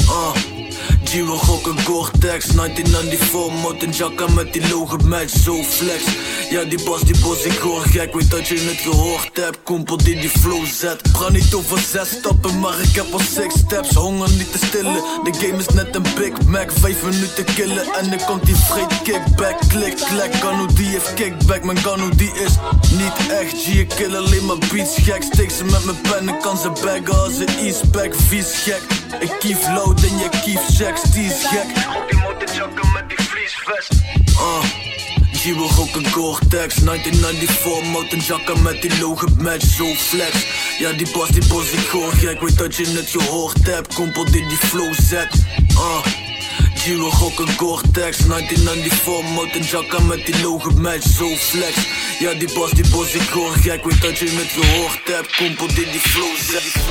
uh 0.10 0.53
G, 1.14 1.16
we 1.16 1.38
rocken 1.48 1.80
Gore-Tex 1.86 2.46
1994, 2.48 3.62
mountain 3.62 3.92
jacka 3.92 4.28
met 4.28 4.54
die 4.54 4.68
logo 4.70 4.98
match, 4.98 5.34
zo 5.44 5.64
flex. 5.64 6.04
Ja, 6.50 6.64
die 6.64 6.84
bas, 6.84 7.02
die 7.02 7.20
bos, 7.22 7.44
ik 7.44 7.58
hoor 7.58 7.82
gek. 7.82 8.14
Weet 8.14 8.32
dat 8.32 8.48
je 8.48 8.60
het 8.60 8.82
gehoord 8.82 9.30
hebt, 9.34 9.58
kompel 9.64 9.98
die 9.98 10.20
die 10.20 10.30
flow 10.30 10.66
zet. 10.66 11.02
Ga 11.14 11.30
niet 11.30 11.54
over 11.54 11.80
zes 11.80 12.10
stappen, 12.10 12.60
maar 12.60 12.80
ik 12.80 12.96
heb 12.96 13.06
al 13.12 13.20
six 13.20 13.54
steps. 13.54 13.90
Honger 13.94 14.30
niet 14.30 14.52
te 14.52 14.58
stillen, 14.58 14.94
de 15.24 15.34
game 15.34 15.58
is 15.58 15.68
net 15.68 15.96
een 15.96 16.06
Big 16.16 16.46
Mac. 16.46 16.72
Vijf 16.72 17.04
minuten 17.04 17.46
killen 17.56 17.86
en 18.00 18.10
dan 18.10 18.20
komt 18.26 18.46
die 18.46 18.56
vreed 18.56 19.02
kickback. 19.04 19.60
Klik, 19.68 19.96
klek, 19.96 20.36
Ganu 20.36 20.68
die 20.74 20.88
heeft 20.88 21.14
kickback. 21.14 21.64
Mijn 21.64 21.78
Ganu 21.78 22.10
die 22.16 22.32
is 22.46 22.54
niet 22.92 23.30
echt. 23.30 23.54
G, 23.64 23.68
ik 23.68 23.90
kill 23.90 24.16
alleen 24.16 24.46
maar 24.46 24.58
beats 24.72 24.96
gek. 24.96 25.24
Steek 25.34 25.52
ze 25.52 25.64
met 25.64 25.86
mijn 25.86 26.02
pen 26.02 26.30
en 26.30 26.40
kan 26.40 26.58
ze 26.58 26.70
baggen. 26.70 27.24
Als 27.24 27.38
een 27.38 27.68
e-spec 27.68 28.16
Vies 28.28 28.52
gek, 28.64 28.82
ik 29.20 29.32
kief 29.40 29.68
load 29.76 30.02
en 30.02 30.18
je 30.18 30.30
kief 30.44 30.62
checks, 31.04 31.16
die 31.16 31.26
is 31.26 31.46
gek 31.46 31.68
Die 32.10 32.20
moeten 32.20 32.56
jakken 32.56 32.92
met 32.92 33.04
die 33.08 33.26
vliesvest. 33.28 33.94
Uh. 34.30 34.64
G, 35.34 35.44
we 35.44 35.68
rocken 35.76 36.06
Gore-Tex. 36.12 36.76
1994, 36.76 37.92
mountain 37.92 38.22
jacka 38.22 38.56
met 38.56 38.82
die 38.82 39.00
logo 39.00 39.28
match, 39.38 39.66
zo 39.66 39.86
flex. 39.96 40.46
Ja, 40.80 40.92
die 40.92 41.08
bas, 41.14 41.30
die 41.30 41.48
bos, 41.48 41.72
ik 41.72 41.88
hoor 41.88 42.12
gek. 42.12 42.42
Weet 42.42 42.58
dat 42.58 42.76
je 42.76 42.86
het 42.88 43.10
gehoord 43.10 43.66
hebt, 43.66 43.94
kompel 43.94 44.26
die 44.26 44.48
die 44.48 44.58
flow 44.58 44.94
zet. 44.94 45.34
Uh. 45.72 46.06
G, 46.76 46.86
we 46.86 47.10
rocken 47.20 47.48
Gore-Tex. 47.58 48.18
1994, 48.18 49.34
mountain 49.36 49.64
jacka 49.64 50.00
met 50.00 50.26
die 50.26 50.42
logo 50.42 50.72
match, 50.72 51.08
zo 51.18 51.36
flex. 51.36 51.76
Ja, 52.20 52.34
die 52.34 52.54
bas, 52.54 52.72
die 52.72 52.90
bos, 52.90 53.14
ik 53.14 53.30
hoor 53.30 53.52
gek. 53.52 53.84
Weet 53.84 54.02
dat 54.02 54.18
je 54.18 54.30
het 54.30 54.52
gehoord 54.52 55.02
hebt, 55.04 55.36
kompel 55.36 55.68
die 55.68 55.92
die 55.92 56.00
flow 56.00 56.36
zet 56.38 56.82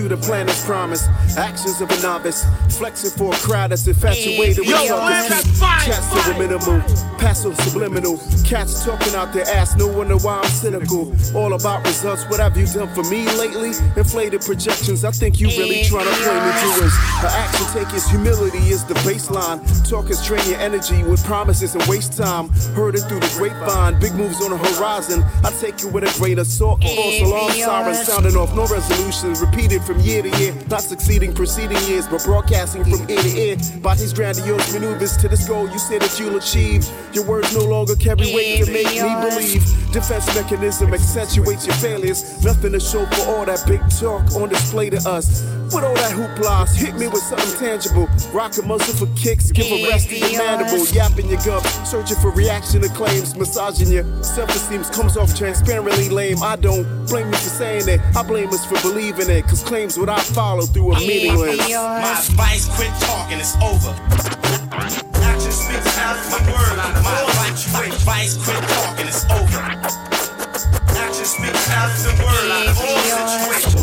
execute 0.00 0.12
a 0.12 0.26
plan 0.26 0.48
as 0.48 0.64
promised. 0.64 1.08
Actions 1.36 1.80
of 1.80 1.90
a 1.90 2.02
novice, 2.02 2.44
flexing 2.78 3.10
for 3.10 3.34
a 3.34 3.38
crowd 3.38 3.70
that's 3.70 3.86
infatuated 3.86 4.58
with 4.58 4.68
suckers. 4.68 5.42
Keep 5.44 5.60
cats 5.60 6.10
to 6.10 6.32
the 6.32 6.38
minimal, 6.38 6.80
passive 7.18 7.56
subliminal. 7.60 8.18
Cats 8.44 8.84
talking 8.84 9.14
out 9.14 9.32
their 9.32 9.46
ass, 9.48 9.76
no 9.76 9.86
wonder 9.86 10.16
why 10.16 10.40
I'm 10.42 10.50
cynical. 10.50 11.12
All 11.36 11.52
about 11.52 11.84
results, 11.86 12.24
what 12.28 12.40
have 12.40 12.56
you 12.56 12.66
done 12.66 12.88
for 12.94 13.04
me 13.04 13.28
lately? 13.36 13.72
Inflated 13.96 14.40
projections, 14.42 15.04
I 15.04 15.10
think 15.10 15.40
you 15.40 15.48
really 15.48 15.84
trying 15.84 16.06
to 16.06 16.14
play 16.22 16.34
me 16.34 16.52
doers. 16.60 16.94
Her 17.20 17.28
action 17.28 17.66
take 17.74 17.92
is 17.92 18.08
humility 18.08 18.70
is 18.70 18.82
the 18.84 18.94
baseline. 19.04 19.60
Talk 19.86 20.08
is 20.08 20.24
drain 20.24 20.40
your 20.48 20.58
energy 20.58 21.02
with 21.02 21.22
promises 21.24 21.74
and 21.74 21.84
waste 21.84 22.16
time. 22.16 22.48
Heard 22.74 22.94
it 22.94 23.00
through 23.00 23.20
the 23.20 23.32
grapevine, 23.36 24.00
big 24.00 24.14
moves 24.14 24.40
on 24.42 24.50
the 24.50 24.56
horizon. 24.56 25.22
I 25.44 25.50
take 25.60 25.82
you 25.82 25.88
with 25.88 26.04
a 26.04 26.18
grain 26.18 26.38
of 26.38 26.46
salt. 26.46 26.82
False 26.82 27.20
alarm 27.20 27.52
sirens 27.52 28.06
sounding 28.06 28.36
off, 28.36 28.56
no 28.56 28.66
resolutions. 28.66 29.42
Repeated 29.42 29.82
from 29.82 30.00
year 30.00 30.22
to 30.22 30.30
year, 30.38 30.54
not 30.70 30.80
succeeding 30.80 31.34
preceding 31.34 31.76
years, 31.84 32.08
but 32.08 32.24
broadcasting 32.24 32.84
from 32.84 33.08
ear 33.10 33.20
to 33.20 33.28
ear. 33.28 33.56
By 33.82 33.96
these 33.96 34.14
grandiose 34.14 34.72
maneuvers 34.72 35.18
to 35.18 35.28
this 35.28 35.46
goal 35.46 35.68
you 35.68 35.78
say 35.78 35.98
that 35.98 36.18
you'll 36.18 36.38
achieve. 36.38 36.88
Your 37.12 37.26
words 37.26 37.54
no 37.54 37.64
longer 37.64 37.96
carry 37.96 38.32
weight 38.32 38.64
to 38.64 38.72
make 38.72 38.86
me 38.86 39.28
believe. 39.28 39.92
Defense 39.92 40.26
mechanism 40.34 40.94
accentuates 40.94 41.66
your 41.66 41.76
failures. 41.76 42.42
Nothing 42.42 42.72
to 42.72 42.80
show 42.80 43.04
for 43.04 43.28
all 43.28 43.44
that 43.44 43.62
big 43.66 43.82
talk 43.98 44.24
on 44.36 44.48
display 44.48 44.88
to 44.88 44.96
us. 45.06 45.44
With 45.72 45.84
all 45.84 45.94
that 45.94 46.12
hoopla, 46.12 46.74
hit 46.74 46.94
me 46.96 47.06
with 47.06 47.22
something 47.22 47.58
tangible. 47.58 48.08
Rock 48.32 48.56
a 48.58 48.62
muscle 48.62 48.94
for 48.94 49.12
kicks, 49.14 49.52
give 49.52 49.66
a 49.66 49.88
rest 49.88 50.08
to 50.08 50.18
your 50.18 50.38
mandible. 50.38 50.84
Yapping 50.86 51.28
your 51.28 51.40
gum, 51.46 51.62
searching 51.86 52.16
for 52.16 52.30
reaction 52.32 52.82
to 52.82 52.88
claims. 52.88 53.36
Massaging 53.36 53.88
your 53.88 54.04
self-esteem 54.22 54.82
comes 54.84 55.16
off 55.16 55.34
transparently 55.36 56.08
lame. 56.08 56.42
I 56.42 56.56
don't 56.56 56.84
blame 57.06 57.28
you 57.28 57.38
for 57.38 57.50
saying 57.50 57.88
it. 57.88 58.00
I 58.16 58.22
blame 58.22 58.48
us 58.48 58.64
for 58.66 58.80
believing 58.82 59.30
it. 59.30 59.44
Cause 59.44 59.62
claims 59.62 59.96
without 59.96 60.20
follow 60.20 60.62
through 60.62 60.92
are 60.92 61.00
meaningless. 61.00 61.58
My 61.70 62.18
advice, 62.18 62.66
quit 62.74 62.90
talking, 63.00 63.38
it's 63.38 63.54
over. 63.62 63.94
Action 65.22 65.52
speaks 65.52 65.96
half 65.96 66.18
my 66.32 66.40
word. 66.50 66.76
My 67.72 67.86
advice, 67.86 68.36
quit 68.44 68.62
talking, 68.68 69.06
it's 69.06 69.24
over. 69.30 70.19
Action 71.20 71.44
speaks 71.44 71.66
half 71.66 71.92
the 72.02 72.08
word. 72.24 72.50
Out 72.50 72.66
of 72.66 72.80
all 72.80 72.96
situations. 73.52 73.76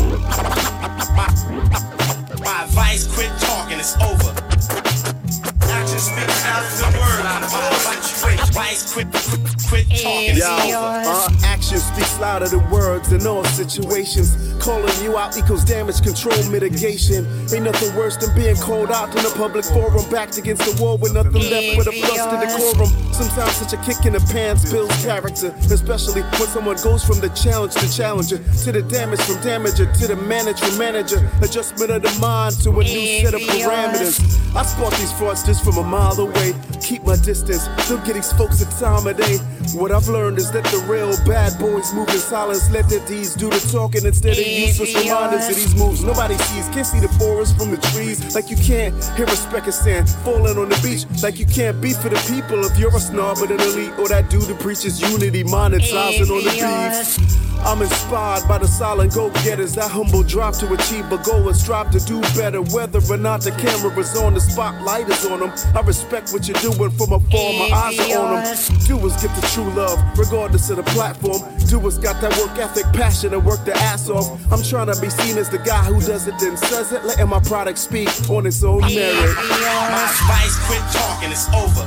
My 2.40 2.64
advice, 2.64 3.06
quit 3.14 3.30
talking, 3.38 3.78
it's 3.78 3.94
over. 4.02 4.34
Action 5.70 6.00
speaks 6.00 6.42
half 6.42 6.66
the 6.78 6.86
word. 6.98 7.26
Out 7.26 7.44
of 7.44 7.54
all 7.54 7.74
situations. 8.02 8.50
Vice, 8.50 8.92
quit, 8.92 9.06
quit, 9.68 9.86
quit 9.86 10.00
talking. 10.00 10.36
Yo, 10.36 10.46
uh, 10.46 11.28
action 11.44 11.78
speaks 11.78 12.18
louder 12.20 12.48
than 12.48 12.68
words 12.70 13.12
in 13.12 13.26
all 13.26 13.44
situations. 13.44 14.36
Calling 14.62 14.92
you 15.02 15.16
out 15.18 15.36
equals 15.36 15.64
damage 15.64 16.02
control 16.02 16.38
mitigation. 16.50 17.26
Ain't 17.52 17.64
nothing 17.64 17.94
worse 17.96 18.16
than 18.16 18.34
being 18.34 18.56
called 18.56 18.90
out 18.90 19.14
in 19.16 19.24
a 19.24 19.30
public 19.30 19.64
forum, 19.64 20.04
backed 20.10 20.38
against 20.38 20.62
the 20.64 20.82
wall 20.82 20.98
with 20.98 21.14
nothing 21.14 21.32
left 21.32 21.76
but 21.76 21.86
a 21.86 22.00
busted 22.00 22.40
decorum. 22.40 22.90
Sometimes 23.12 23.52
such 23.56 23.72
a 23.72 23.80
kick 23.82 24.04
in 24.06 24.12
the 24.12 24.20
pants 24.32 24.70
builds 24.70 24.94
character, 25.04 25.54
especially 25.72 26.22
when 26.22 26.48
someone 26.48 26.76
goes 26.82 27.04
from 27.04 27.20
the 27.20 27.28
challenge 27.30 27.74
to 27.74 27.90
challenger 27.90 28.38
to 28.38 28.72
the 28.72 28.82
damage 28.82 29.20
from 29.20 29.36
damager 29.36 29.86
to 29.98 30.06
the 30.06 30.16
manager 30.16 30.68
from 30.68 30.78
manager. 30.78 31.30
Adjustment 31.42 31.90
of 31.90 32.02
the 32.02 32.18
mind 32.20 32.60
to 32.62 32.70
a 32.70 32.84
new 32.84 33.20
set 33.22 33.34
of 33.34 33.40
parameters. 33.40 34.20
I 34.54 34.62
spot 34.64 34.92
these 34.92 35.12
fraudsters 35.12 35.62
from 35.62 35.78
a 35.78 35.82
mile 35.82 36.18
away. 36.20 36.54
Keep 36.82 37.04
my 37.04 37.16
distance, 37.16 37.66
don't 37.88 38.04
get 38.04 38.14
these 38.14 38.32
folks 38.32 38.60
a 38.60 38.66
time 38.80 39.06
of 39.06 39.16
day. 39.16 39.38
What 39.74 39.92
I've 39.92 40.08
learned 40.08 40.38
is 40.38 40.50
that 40.52 40.64
the 40.64 40.78
real 40.88 41.12
bad 41.26 41.58
boys 41.58 41.92
move 41.92 42.08
in 42.08 42.18
silence. 42.18 42.70
Let 42.70 42.88
their 42.88 43.04
deeds 43.06 43.34
do 43.34 43.50
the 43.50 43.60
talking 43.72 44.04
instead 44.04 44.38
of 44.38 44.46
useless 44.46 44.94
reminders 44.94 45.48
of 45.48 45.56
these 45.56 45.74
moves. 45.74 46.04
Nobody 46.04 46.36
sees, 46.38 46.68
can't 46.68 46.86
see 46.86 47.00
the 47.00 47.08
forest 47.20 47.56
from 47.58 47.70
the 47.70 47.76
trees. 47.92 48.34
Like 48.34 48.50
you 48.50 48.56
can't 48.56 48.94
hear 49.16 49.26
respect 49.26 49.66
and 49.66 49.74
sand 49.74 50.08
falling 50.24 50.58
on 50.58 50.68
the 50.68 50.80
beach. 50.82 51.04
Like 51.22 51.38
you 51.38 51.46
can't 51.46 51.80
be 51.80 51.92
for 51.92 52.08
the 52.08 52.20
people 52.32 52.64
if 52.64 52.78
you're 52.78 52.94
a 52.94 53.00
snob 53.00 53.38
but 53.40 53.50
an 53.50 53.60
elite. 53.60 53.92
Or 53.98 54.08
that 54.08 54.30
dude 54.30 54.44
who 54.44 54.54
preaches 54.54 55.00
unity, 55.00 55.44
monetizing 55.44 56.30
on 56.30 56.44
the 56.44 56.50
beef. 56.50 57.48
I'm 57.66 57.82
inspired 57.82 58.46
by 58.46 58.58
the 58.58 58.68
silent 58.68 59.14
go 59.14 59.30
getters. 59.44 59.74
That 59.74 59.90
humble 59.90 60.22
drive 60.22 60.58
to 60.60 60.72
achieve 60.72 61.10
a 61.12 61.18
goal 61.18 61.48
and 61.48 61.56
strive 61.56 61.90
to 61.90 62.00
do 62.00 62.20
better. 62.38 62.62
Whether 62.62 63.00
or 63.12 63.16
not 63.16 63.42
the 63.42 63.50
camera 63.52 63.96
is 63.98 64.16
on, 64.16 64.34
the 64.34 64.40
spotlight 64.40 65.08
is 65.08 65.26
on 65.26 65.40
them. 65.40 65.52
I 65.74 65.80
respect 65.80 66.32
what 66.32 66.46
you're 66.46 66.60
doing 66.60 66.90
from 66.90 67.12
afar, 67.12 67.52
my 67.58 67.70
eyes 67.74 67.98
are 67.98 68.24
on 68.24 68.44
them. 68.44 68.56
Doers 68.86 69.20
get 69.20 69.34
the 69.34 69.47
true 69.52 69.70
love, 69.70 69.98
regardless 70.18 70.70
of 70.70 70.76
the 70.76 70.82
platform. 70.94 71.42
Doers 71.68 71.98
got 71.98 72.20
that 72.20 72.36
work 72.38 72.58
ethic, 72.58 72.84
passion, 72.92 73.32
and 73.34 73.44
work 73.44 73.64
their 73.64 73.76
ass 73.76 74.08
off. 74.08 74.26
I'm 74.52 74.62
trying 74.62 74.92
to 74.92 75.00
be 75.00 75.10
seen 75.10 75.38
as 75.38 75.48
the 75.48 75.58
guy 75.58 75.84
who 75.84 76.00
does 76.00 76.26
it, 76.28 76.34
then 76.40 76.56
says 76.56 76.92
it, 76.92 77.04
letting 77.04 77.28
my 77.28 77.40
product 77.40 77.78
speak 77.78 78.08
on 78.30 78.46
its 78.46 78.62
own 78.62 78.80
merit. 78.82 79.36
My 79.36 80.08
vice, 80.28 80.56
quit 80.66 80.82
talking. 80.92 81.30
It's 81.30 81.48
over. 81.54 81.84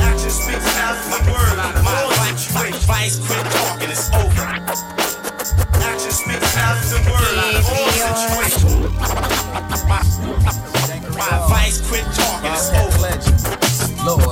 Action 0.00 0.30
speaks 0.30 0.76
after 0.78 1.22
the 1.24 1.32
word. 1.32 1.56
My 1.56 2.00
vice, 2.16 2.54
my 2.54 2.70
vice, 2.86 3.16
quit 3.26 3.44
talking. 3.52 3.90
It's 3.90 4.08
over. 4.12 4.48
Action 5.84 6.12
speaks 6.12 6.56
after 6.56 6.96
the 6.96 7.10
word. 7.10 7.36
All 7.68 7.92
situations. 8.16 8.92
My, 9.88 10.00
my 11.16 11.32
vice, 11.48 11.78
quit 11.88 12.04
talking. 12.14 12.52
It's 12.52 12.70
over. 12.70 12.92
Lord. 14.04 14.31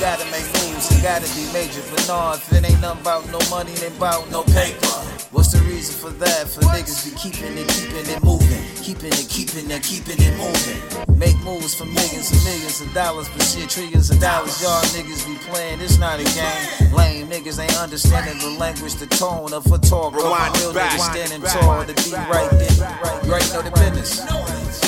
Gotta 0.00 0.24
make 0.30 0.46
moves, 0.60 0.90
you 0.94 1.02
gotta 1.02 1.28
be 1.36 1.50
major. 1.52 1.82
But 1.90 2.08
no, 2.08 2.32
if 2.32 2.52
it 2.52 2.64
ain't 2.64 2.80
nothing 2.80 3.02
about 3.02 3.26
no 3.30 3.38
money, 3.50 3.72
ain't 3.72 3.96
about 3.96 4.30
no 4.30 4.42
paper. 4.44 4.86
What's 5.30 5.52
the 5.52 5.60
reason 5.60 5.94
for 5.94 6.10
that? 6.18 6.48
For 6.48 6.60
niggas 6.62 7.04
be 7.04 7.16
keeping 7.16 7.56
it, 7.56 7.68
keeping 7.68 8.08
it 8.10 8.22
moving. 8.24 8.59
Keeping 8.82 9.12
it, 9.12 9.28
keeping 9.28 9.70
it, 9.70 9.82
keeping 9.82 10.16
it 10.18 10.36
moving. 10.36 11.18
Make 11.18 11.38
moves 11.44 11.74
for 11.74 11.84
millions 11.84 12.32
and 12.32 12.42
millions 12.44 12.80
of 12.80 12.92
dollars, 12.92 13.28
but 13.28 13.42
shit, 13.42 13.68
trillions 13.68 14.10
of 14.10 14.18
dollars. 14.20 14.60
Y'all 14.60 14.82
niggas 14.96 15.26
be 15.26 15.36
playing, 15.48 15.80
it's 15.80 15.98
not 15.98 16.18
a 16.18 16.24
game. 16.24 16.92
Lame 16.92 17.28
niggas 17.28 17.60
ain't 17.60 17.76
understanding 17.78 18.38
the 18.38 18.58
language, 18.58 18.94
the 18.94 19.06
tone 19.06 19.52
of 19.52 19.70
a 19.70 19.78
talk. 19.78 20.14
A 20.14 20.16
real 20.16 20.72
nigga 20.72 20.98
standing 20.98 21.42
tall 21.42 21.84
to 21.84 21.94
be 22.02 22.12
right 22.12 22.50
there. 22.50 23.20
You 23.24 23.32
already 23.32 23.52
know 23.52 23.62
the 23.62 23.70
business. 23.72 24.20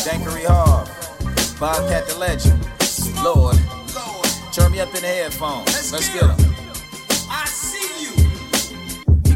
Dankery 0.05 0.47
Hall, 0.47 0.89
Bobcat 1.61 2.09
the 2.09 2.19
Legend. 2.19 2.59
Lord. 3.23 3.57
Turn 4.53 4.73
me 4.73 4.81
up 4.81 4.89
in 4.95 5.03
the 5.03 5.09
headphones. 5.09 5.93
Let's 5.93 6.09
get 6.09 6.25
'em. 6.25 6.62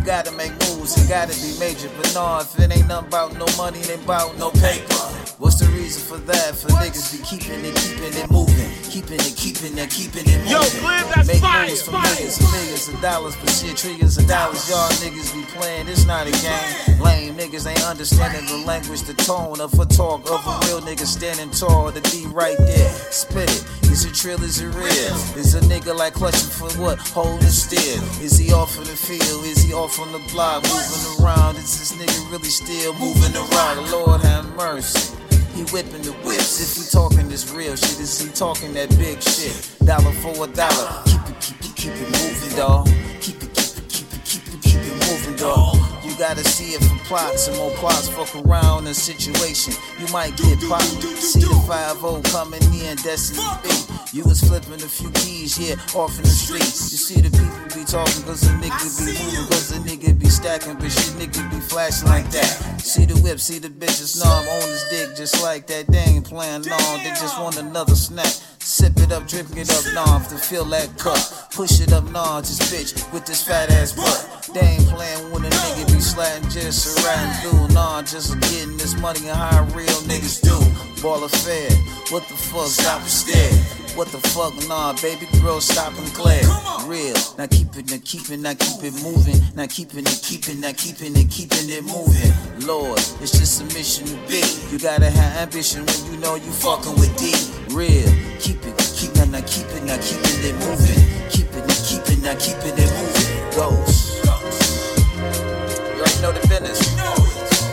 Gotta 0.06 0.30
make 0.32 0.52
moves, 0.70 0.96
you 0.96 1.08
gotta 1.08 1.34
be 1.42 1.58
major. 1.58 1.90
But 1.96 2.14
no, 2.14 2.38
if 2.38 2.58
it 2.58 2.70
ain't 2.70 2.86
nothing 2.86 3.08
about 3.08 3.34
no 3.34 3.46
money, 3.58 3.80
it 3.80 3.90
ain't 3.90 4.04
about 4.04 4.38
no 4.38 4.50
paper. 4.52 4.94
What's 5.42 5.58
the 5.58 5.66
reason 5.74 6.00
for 6.00 6.16
that? 6.30 6.54
For 6.54 6.68
niggas 6.78 7.10
be 7.12 7.18
keeping 7.26 7.60
it, 7.64 7.74
keeping 7.74 8.14
it 8.14 8.30
moving. 8.30 8.70
Keeping 8.88 9.18
it, 9.20 9.34
keeping 9.36 9.76
it, 9.76 9.90
keeping 9.90 10.22
it 10.24 10.38
moving. 10.38 10.48
Yo, 10.48 10.62
Glenn, 10.80 11.04
that's 11.12 11.28
Make 11.28 11.42
fire, 11.42 11.66
moves 11.66 11.82
for 11.82 11.90
fire. 11.90 12.02
millions 12.14 12.38
and 12.38 12.52
millions 12.52 12.88
of 12.88 13.00
dollars, 13.02 13.36
but 13.36 13.50
shit, 13.50 13.76
trillions 13.76 14.16
of 14.16 14.26
dollars. 14.28 14.70
Y'all 14.70 14.88
niggas 15.02 15.34
be 15.34 15.42
playing, 15.58 15.88
it's 15.88 16.06
not 16.06 16.26
a 16.26 16.32
game. 16.38 17.02
Lame 17.02 17.34
niggas 17.34 17.66
ain't 17.66 17.84
understanding 17.84 18.46
the 18.46 18.64
language, 18.64 19.02
the 19.02 19.14
tone 19.14 19.60
of 19.60 19.74
a 19.78 19.84
talk 19.86 20.22
of 20.30 20.40
a 20.46 20.54
real 20.70 20.80
nigga 20.80 21.04
standing 21.04 21.50
tall 21.50 21.90
to 21.90 22.00
be 22.14 22.26
right 22.28 22.56
there. 22.58 22.90
Spit 23.10 23.50
it. 23.50 23.85
Is 23.97 24.05
it 24.05 24.14
trill? 24.14 24.43
Is 24.43 24.60
it 24.60 24.66
real? 24.74 25.16
Is 25.40 25.55
a 25.55 25.60
nigga 25.60 25.97
like 25.97 26.12
clutching 26.12 26.51
for 26.51 26.68
what? 26.78 26.98
Holding 26.98 27.48
still. 27.48 28.02
Is 28.23 28.36
he 28.36 28.52
off 28.52 28.77
in 28.77 28.85
the 28.85 28.94
field? 28.94 29.43
Is 29.47 29.62
he 29.62 29.73
off 29.73 29.98
on 29.98 30.12
the 30.12 30.18
block? 30.31 30.64
Moving 30.64 31.24
around? 31.24 31.56
Is 31.56 31.78
this 31.78 31.93
nigga 31.93 32.31
really 32.31 32.51
still 32.51 32.93
moving 32.98 33.35
around? 33.35 33.90
Lord 33.90 34.20
have 34.20 34.55
mercy. 34.55 35.16
He 35.55 35.62
whipping 35.73 36.02
the 36.02 36.12
whips. 36.28 36.60
If 36.60 36.77
we 36.77 36.90
talking 36.90 37.31
this 37.31 37.51
real 37.51 37.74
shit, 37.74 37.98
is 37.98 38.20
he 38.20 38.28
talking 38.28 38.74
that 38.74 38.90
big 38.98 39.23
shit? 39.23 39.56
Dollar 39.82 40.12
for 40.12 40.44
a 40.44 40.47
dollar. 40.47 41.02
Keep 41.06 41.31
it, 41.31 41.40
keep 41.40 41.60
it, 41.64 41.74
keep 41.74 41.93
it 41.94 42.10
moving, 42.20 42.55
dawg. 42.55 42.86
Keep 43.23 43.44
it, 43.44 43.55
keep 43.55 43.78
it, 43.78 43.89
keep 43.89 44.12
it, 44.12 44.24
keep 44.27 44.47
it, 44.47 44.60
keep 44.60 44.82
it 44.82 45.09
moving, 45.09 45.36
dawg. 45.36 45.76
You 46.16 46.22
gotta 46.22 46.44
see 46.44 46.72
it 46.72 46.82
for 46.82 46.97
plots 47.05 47.47
and 47.47 47.59
more 47.59 47.70
plots. 47.72 48.09
Fuck 48.09 48.34
around 48.36 48.86
in 48.86 48.94
situation. 48.94 49.74
You 50.01 50.10
might 50.14 50.34
get 50.38 50.59
popped. 50.66 51.05
See 51.20 51.40
the 51.40 51.52
5 51.68 52.01
coming 52.32 52.62
in, 52.72 52.97
Destiny 52.97 53.44
B. 53.62 53.68
You 54.16 54.24
was 54.24 54.40
flipping 54.40 54.80
a 54.80 54.88
few 54.88 55.10
keys, 55.10 55.59
yeah, 55.59 55.76
off 55.94 56.16
in 56.16 56.22
the 56.22 56.32
streets. 56.32 56.90
You 56.90 56.97
see 56.97 57.20
the 57.20 57.28
people 57.28 57.60
be 57.76 57.84
talking 57.84 58.24
cause 58.24 58.40
the 58.40 58.56
nigga 58.56 58.80
be 58.97 59.12
moving, 59.12 59.47
cause 59.52 59.68
the 59.68 59.78
nigga 59.84 60.18
be 60.18 60.30
stacking, 60.30 60.80
but 60.80 60.88
shit 60.88 61.12
nigga 61.20 61.51
be 61.51 61.60
flashing 61.60 62.09
like 62.09 62.30
that. 62.30 62.80
See 62.80 63.05
the 63.05 63.20
whip, 63.20 63.38
see 63.38 63.59
the 63.59 63.68
bitches, 63.68 64.16
no, 64.16 64.24
I'm 64.24 64.48
on 64.48 64.68
his 64.70 64.84
dick 64.88 65.16
just 65.16 65.43
like 65.43 65.66
that. 65.66 65.86
They 65.88 65.98
ain't 65.98 66.24
playing 66.24 66.62
long, 66.62 66.97
they 67.05 67.12
just 67.20 67.38
want 67.38 67.59
another 67.59 67.94
snack. 67.94 68.32
Sip 68.77 68.93
it 68.98 69.11
up, 69.11 69.27
drip 69.27 69.47
it 69.57 69.70
up, 69.73 69.94
nah, 69.94 70.19
to 70.28 70.36
fill 70.36 70.66
that 70.66 70.98
cup. 70.98 71.16
Push 71.51 71.81
it 71.81 71.94
up, 71.94 72.05
nah, 72.12 72.43
just 72.43 72.61
bitch 72.69 72.93
with 73.11 73.24
this 73.24 73.43
fat 73.43 73.73
ass 73.73 73.97
butt. 73.97 74.53
They 74.53 74.61
ain't 74.61 74.86
playing 74.89 75.32
when 75.32 75.47
a 75.47 75.48
nigga 75.48 75.86
be 75.94 75.98
sliding 75.98 76.47
just 76.51 76.85
a 76.85 77.03
riding 77.09 77.32
through, 77.40 77.74
nah, 77.74 78.03
just 78.03 78.39
getting 78.39 78.77
this 78.77 78.94
money 79.01 79.20
and 79.28 79.39
how 79.39 79.65
real 79.73 79.97
niggas 80.05 80.44
do. 80.44 80.53
Ball 81.01 81.24
of 81.24 81.31
fair, 81.31 81.70
what 82.11 82.28
the 82.28 82.36
fuck, 82.36 82.69
stop 82.69 83.01
instead. 83.01 83.51
What 83.97 84.09
the 84.09 84.20
fuck, 84.28 84.53
nah, 84.69 84.93
baby 85.01 85.24
girl, 85.40 85.62
stop 85.62 85.97
and 85.97 86.12
glare. 86.12 86.44
Real, 86.85 87.16
now 87.39 87.47
keep 87.47 87.74
it, 87.81 87.90
now 87.90 87.97
keep 88.05 88.28
it, 88.28 88.40
now 88.40 88.53
keep 88.53 88.85
it 88.85 88.93
moving. 89.03 89.40
Now 89.57 89.69
keeping 89.69 90.05
it, 90.05 90.20
keeping, 90.23 90.61
now 90.61 90.73
keeping 90.77 91.16
it, 91.16 91.31
keeping 91.31 91.70
it 91.73 91.82
moving. 91.82 92.69
Lord, 92.69 92.98
it's 93.24 93.32
just 93.32 93.62
a 93.62 93.65
mission 93.73 94.05
to 94.05 94.16
be. 94.28 94.44
You 94.69 94.78
gotta 94.78 95.09
have 95.09 95.48
ambition 95.48 95.86
when 95.86 96.12
you 96.12 96.20
know 96.20 96.35
you 96.35 96.53
fucking 96.53 96.93
with 97.01 97.16
D. 97.16 97.55
Real, 97.77 98.09
keep 98.40 98.65
it, 98.65 98.74
keep 98.97 99.11
it, 99.16 99.28
now 99.28 99.43
keep 99.44 99.66
it, 99.66 99.82
now 99.85 99.98
keeping 100.01 100.40
it 100.40 100.55
moving. 100.65 101.28
Keep 101.28 101.53
it, 101.53 101.66
now 101.69 101.74
keep 101.85 102.09
it, 102.09 102.19
now 102.23 102.35
keeping 102.39 102.73
it 102.73 102.90
moving. 102.97 103.36
Ghost. 103.55 104.24
You 104.24 106.01
already 106.01 106.23
know 106.23 106.32
the 106.32 106.40
business. 106.48 106.81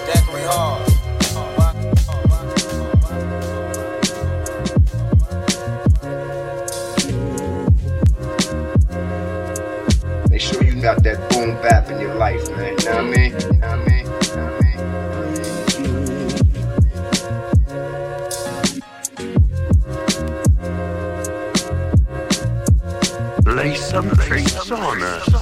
Daiquiri 0.05 0.43
Hall. 0.43 0.81
Make 10.29 10.41
sure 10.41 10.63
you 10.65 10.81
got 10.81 11.01
that 11.03 11.29
boom 11.29 11.55
bap 11.61 11.89
in 11.89 12.01
your 12.01 12.15
life, 12.15 12.49
man. 12.57 12.75
You 12.77 12.85
know 12.85 12.95
what 12.95 13.05
I 13.05 13.29
mean? 13.29 13.52
Lay 23.93 24.43
some 24.45 25.32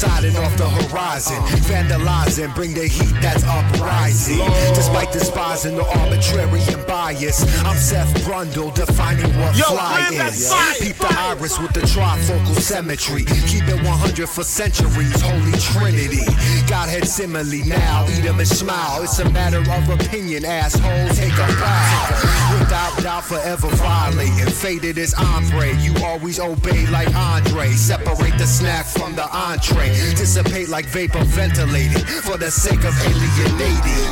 Poseidon 0.00 0.34
off 0.36 0.56
the 0.56 0.66
horizon. 0.66 1.36
Vandalizing, 1.68 2.54
bring 2.54 2.72
the 2.72 2.86
heat 2.86 3.12
that's 3.20 3.44
uprising. 3.44 4.38
Despite 4.74 5.12
despising 5.12 5.76
the 5.76 5.84
arbitrary 5.84 6.62
and 6.72 6.86
bias, 6.86 7.42
I'm 7.66 7.76
Seth 7.76 8.08
Brundle, 8.24 8.74
defining 8.74 9.30
what 9.38 9.54
Yo, 9.58 9.64
fly 9.64 10.08
is. 10.10 10.50
Peep 10.80 10.96
the 10.96 11.14
iris 11.18 11.58
with 11.58 11.74
the 11.74 11.80
trifocal 11.80 12.58
symmetry. 12.58 13.24
Keep 13.24 13.68
it 13.68 13.84
100 13.84 14.26
for 14.26 14.42
centuries, 14.42 15.20
holy 15.20 15.52
trinity. 15.60 16.24
Godhead 16.66 17.06
simile 17.06 17.62
now, 17.66 18.06
eat 18.08 18.20
eat 18.20 18.24
'em 18.24 18.38
and 18.38 18.48
smile. 18.48 19.02
It's 19.02 19.18
a 19.18 19.28
matter 19.28 19.60
of 19.60 19.88
opinion, 19.90 20.46
asshole. 20.46 21.08
Take 21.10 21.34
a 21.34 21.46
bow. 21.60 22.58
Without 22.58 23.02
doubt, 23.02 23.24
forever 23.24 23.68
violating. 23.68 24.50
Faded 24.50 24.96
as 24.96 25.12
ombre, 25.12 25.74
you 25.76 25.92
always 26.02 26.40
obey 26.40 26.86
like 26.86 27.14
Andre. 27.14 27.70
Separate 27.72 28.38
the 28.38 28.46
snack 28.46 28.86
from 28.86 29.14
the 29.14 29.28
entree. 29.30 29.89
Dissipate 30.16 30.68
like 30.68 30.86
vapor 30.86 31.24
ventilating 31.24 32.04
for 32.22 32.36
the 32.36 32.50
sake 32.50 32.84
of 32.84 32.94
alienating. 33.02 34.04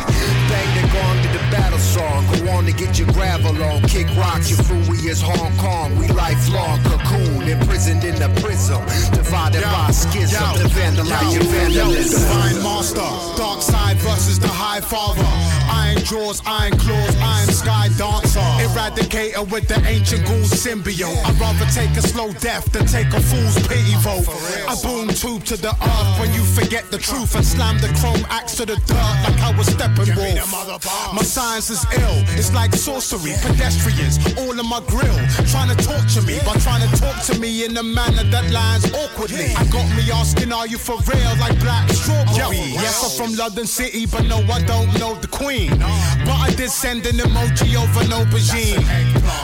Bang 0.48 0.70
the 0.76 0.88
gong 0.92 1.16
to 1.22 1.28
the 1.36 1.44
battle 1.50 1.78
song. 1.78 2.24
Go 2.32 2.50
on 2.52 2.64
to 2.64 2.72
get 2.72 2.98
your 2.98 3.08
gravel 3.08 3.62
on. 3.62 3.82
Kick 3.82 4.08
rocks, 4.16 4.50
your 4.50 4.60
we 4.88 4.98
is 5.08 5.20
Hong 5.20 5.56
Kong. 5.58 5.96
We 5.98 6.08
lifelong 6.08 6.82
cocoon, 6.84 7.42
imprisoned 7.48 8.04
in 8.04 8.14
the 8.16 8.28
prism. 8.40 8.80
Divided 9.12 9.62
by 9.62 9.90
schism. 9.90 10.42
The 10.56 10.68
vandalize 10.74 11.34
your 11.34 11.44
vandalism. 11.44 12.20
Divine 12.20 12.62
master, 12.62 13.10
dark 13.36 13.62
side 13.62 13.96
versus 13.98 14.38
the 14.38 14.48
high 14.48 14.80
father. 14.80 15.24
Iron 15.70 16.02
jaws, 16.04 16.42
iron 16.46 16.76
claws, 16.78 17.16
iron 17.20 17.48
sky 17.48 17.88
dancer. 17.98 18.40
Eradicator 18.64 19.48
with 19.50 19.68
the 19.68 19.78
ancient 19.86 20.24
ghoul 20.26 20.48
symbiote. 20.48 21.24
I'd 21.26 21.38
rather 21.40 21.66
take 21.72 21.96
a 21.96 22.02
slow 22.02 22.32
death 22.32 22.72
than 22.72 22.86
take 22.86 23.12
a 23.12 23.20
fool's 23.20 23.58
pity 23.68 23.94
vote. 24.00 24.26
I 24.66 24.74
boom 24.82 25.08
tube 25.08 25.44
to 25.44 25.56
the 25.56 25.67
earth 25.70 26.20
when 26.20 26.32
you 26.32 26.42
forget 26.44 26.90
the 26.90 26.98
truth 26.98 27.34
and 27.34 27.44
slam 27.44 27.78
the 27.78 27.88
chrome 28.00 28.24
axe 28.30 28.56
to 28.56 28.66
the 28.66 28.76
dirt 28.86 29.16
like 29.24 29.38
I 29.40 29.54
was 29.56 29.68
Steppenwolf. 29.68 31.14
My 31.14 31.22
science 31.22 31.70
is 31.70 31.84
ill, 31.94 32.18
it's 32.38 32.52
like 32.54 32.74
sorcery. 32.74 33.34
Pedestrians 33.42 34.18
all 34.38 34.58
in 34.58 34.66
my 34.66 34.80
grill, 34.86 35.18
trying 35.50 35.74
to 35.74 35.78
torture 35.82 36.22
me 36.22 36.38
by 36.44 36.54
trying 36.60 36.82
to 36.88 36.90
talk 37.00 37.22
to 37.26 37.38
me 37.38 37.64
in 37.64 37.76
a 37.76 37.82
manner 37.82 38.24
that 38.24 38.50
lands 38.50 38.90
awkwardly. 38.92 39.54
I 39.56 39.64
got 39.70 39.86
me 39.96 40.10
asking, 40.10 40.52
are 40.52 40.66
you 40.66 40.78
for 40.78 40.96
real? 41.10 41.32
Like 41.40 41.58
black 41.60 41.88
strawberry. 41.90 42.56
Yes, 42.74 43.04
I'm 43.04 43.26
from 43.26 43.36
London 43.36 43.66
City, 43.66 44.06
but 44.06 44.24
no, 44.26 44.38
I 44.52 44.62
don't 44.62 44.92
know 44.98 45.14
the 45.14 45.28
Queen. 45.28 45.70
But 45.78 46.38
I 46.38 46.50
did 46.56 46.70
send 46.70 47.06
an 47.06 47.16
emoji 47.16 47.76
over 47.76 48.00
an 48.00 48.10
aubergine. 48.10 48.82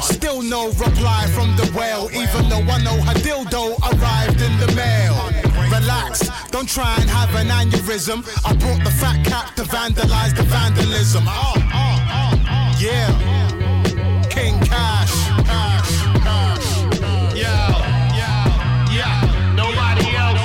Still 0.03 0.43
no 0.43 0.69
reply 0.73 1.27
from 1.35 1.57
the 1.57 1.71
whale, 1.77 2.09
even 2.13 2.49
though 2.49 2.65
I 2.73 2.79
know 2.83 2.97
her 3.03 3.15
dildo 3.15 3.79
arrived 3.91 4.41
in 4.41 4.59
the 4.59 4.73
mail. 4.75 5.54
Relax, 5.85 6.31
don't 6.49 6.67
try 6.67 6.97
and 6.99 7.11
have 7.11 7.35
an 7.35 7.49
aneurysm. 7.49 8.25
I 8.47 8.55
brought 8.57 8.83
the 8.85 8.91
fat 8.91 9.23
cat 9.23 9.55
to 9.57 9.65
vandalize 9.65 10.35
the 10.35 10.43
vandalism. 10.45 11.25
Oh, 11.27 11.53
oh, 11.57 12.01
oh. 12.49 12.77
Yeah, 12.81 13.13
King 14.31 14.59
Cash. 14.61 15.13
Yo, 17.37 17.53
yo, 18.97 19.11
nobody 19.53 20.09
else. 20.17 20.41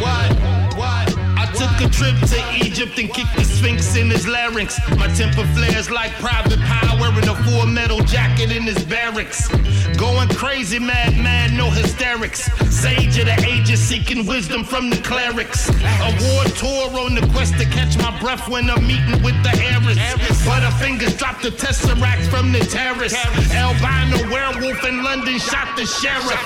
What, 0.00 0.32
what? 0.80 1.06
I 1.36 1.44
took 1.52 1.76
a 1.86 1.90
trip 1.92 2.16
to 2.30 2.64
Egypt 2.64 2.98
and 2.98 3.12
kicked 3.12 3.36
the 3.36 3.44
Sphinx 3.44 3.96
in 3.96 4.08
his 4.08 4.26
larynx. 4.26 4.80
My 4.96 5.08
temper 5.08 5.44
flares 5.52 5.90
like 5.90 6.12
private 6.12 6.60
power 6.60 6.93
in 7.12 7.28
a 7.28 7.34
full 7.44 7.66
metal 7.66 8.00
jacket 8.00 8.50
in 8.50 8.62
his 8.62 8.84
barracks. 8.84 9.48
Going 9.96 10.28
crazy, 10.28 10.78
mad, 10.78 11.16
mad, 11.16 11.52
no 11.52 11.70
hysterics. 11.70 12.50
Sage 12.70 13.18
of 13.18 13.26
the 13.26 13.44
ages 13.46 13.80
seeking 13.80 14.26
wisdom 14.26 14.64
from 14.64 14.90
the 14.90 14.96
clerics. 15.02 15.68
A 15.68 16.10
war 16.24 16.44
tour 16.58 17.00
on 17.04 17.14
the 17.14 17.26
quest 17.32 17.54
to 17.58 17.64
catch 17.66 17.96
my 17.98 18.18
breath 18.20 18.48
when 18.48 18.70
I'm 18.70 18.86
meeting 18.86 19.22
with 19.22 19.40
the 19.42 19.50
Harris. 19.50 19.98
Butterfingers 20.44 21.16
dropped 21.18 21.42
the 21.42 21.50
tesseract 21.50 22.26
from 22.28 22.52
the 22.52 22.60
terrace. 22.60 23.14
Albino 23.54 24.30
werewolf 24.30 24.84
in 24.84 25.02
London 25.02 25.38
shot 25.38 25.76
the 25.76 25.86
sheriff. 25.86 26.42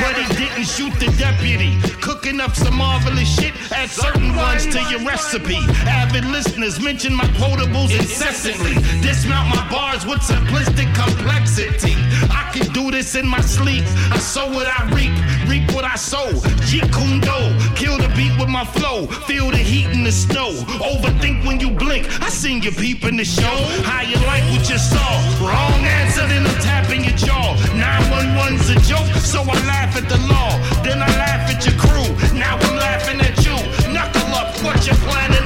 But 0.00 0.16
he 0.16 0.26
didn't 0.36 0.64
shoot 0.64 0.94
the 1.00 1.10
deputy. 1.18 1.78
Cooking 2.00 2.40
up 2.40 2.54
some 2.54 2.76
marvelous 2.76 3.28
shit. 3.28 3.54
Add 3.72 3.90
certain 3.90 4.34
ones 4.36 4.66
to 4.66 4.80
your 4.90 5.04
recipe. 5.04 5.58
Avid 5.86 6.24
listeners 6.26 6.80
mention 6.80 7.14
my 7.14 7.24
quotables 7.38 7.90
incessantly. 7.90 8.74
Dismount 9.02 9.48
my 9.54 9.68
bars 9.70 10.01
with 10.06 10.20
simplistic 10.20 10.92
complexity. 10.94 11.94
I 12.30 12.50
can 12.52 12.72
do 12.72 12.90
this 12.90 13.14
in 13.14 13.26
my 13.26 13.40
sleep. 13.40 13.84
I 14.10 14.18
sow 14.18 14.48
what 14.48 14.66
I 14.66 14.88
reap, 14.94 15.14
reap 15.48 15.74
what 15.74 15.84
I 15.84 15.96
sow. 15.96 16.30
Kune 16.66 17.20
Do, 17.20 17.38
kill 17.74 17.98
the 17.98 18.10
beat 18.16 18.34
with 18.38 18.48
my 18.48 18.64
flow. 18.64 19.06
Feel 19.28 19.50
the 19.50 19.58
heat 19.58 19.86
in 19.90 20.02
the 20.04 20.12
snow. 20.12 20.50
Overthink 20.90 21.46
when 21.46 21.60
you 21.60 21.70
blink. 21.70 22.06
I 22.22 22.28
seen 22.28 22.62
you 22.62 22.72
peep 22.72 23.04
in 23.04 23.16
the 23.16 23.24
show. 23.24 23.56
How 23.84 24.02
you 24.02 24.16
like 24.26 24.44
what 24.50 24.68
you 24.68 24.78
saw? 24.78 25.10
Wrong 25.40 25.80
answer, 25.84 26.26
then 26.26 26.46
I'm 26.46 26.60
tapping 26.60 27.04
your 27.04 27.16
jaw. 27.16 27.56
911's 27.76 28.70
a 28.70 28.78
joke, 28.88 29.10
so 29.20 29.42
I 29.42 29.54
laugh 29.66 29.96
at 29.96 30.08
the 30.08 30.18
law. 30.26 30.50
Then 30.82 31.02
I 31.02 31.08
laugh 31.18 31.50
at 31.50 31.64
your 31.66 31.78
crew. 31.78 32.08
Now 32.36 32.58
I'm 32.58 32.76
laughing 32.76 33.20
at 33.20 33.36
you. 33.44 33.56
Knuckle 33.92 34.34
up, 34.34 34.50
what 34.64 34.86
you 34.86 34.94
planning 35.06 35.41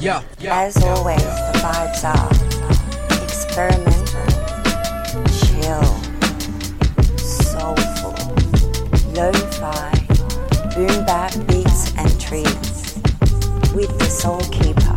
do? 0.00 0.06
Yeah, 0.06 0.22
As 0.50 0.82
always, 0.82 1.22
the 1.22 1.58
vibes 1.62 2.04
are 2.04 2.30
experimental, 3.22 4.26
chill, 5.38 5.84
soulful, 7.18 8.16
lo-fi, 9.12 9.92
boom 10.74 11.04
bap 11.04 11.32
beats 11.46 11.94
and 11.96 12.20
treats. 12.20 12.94
With 13.74 13.96
the 13.98 14.06
Soul 14.06 14.40
Keeper, 14.50 14.96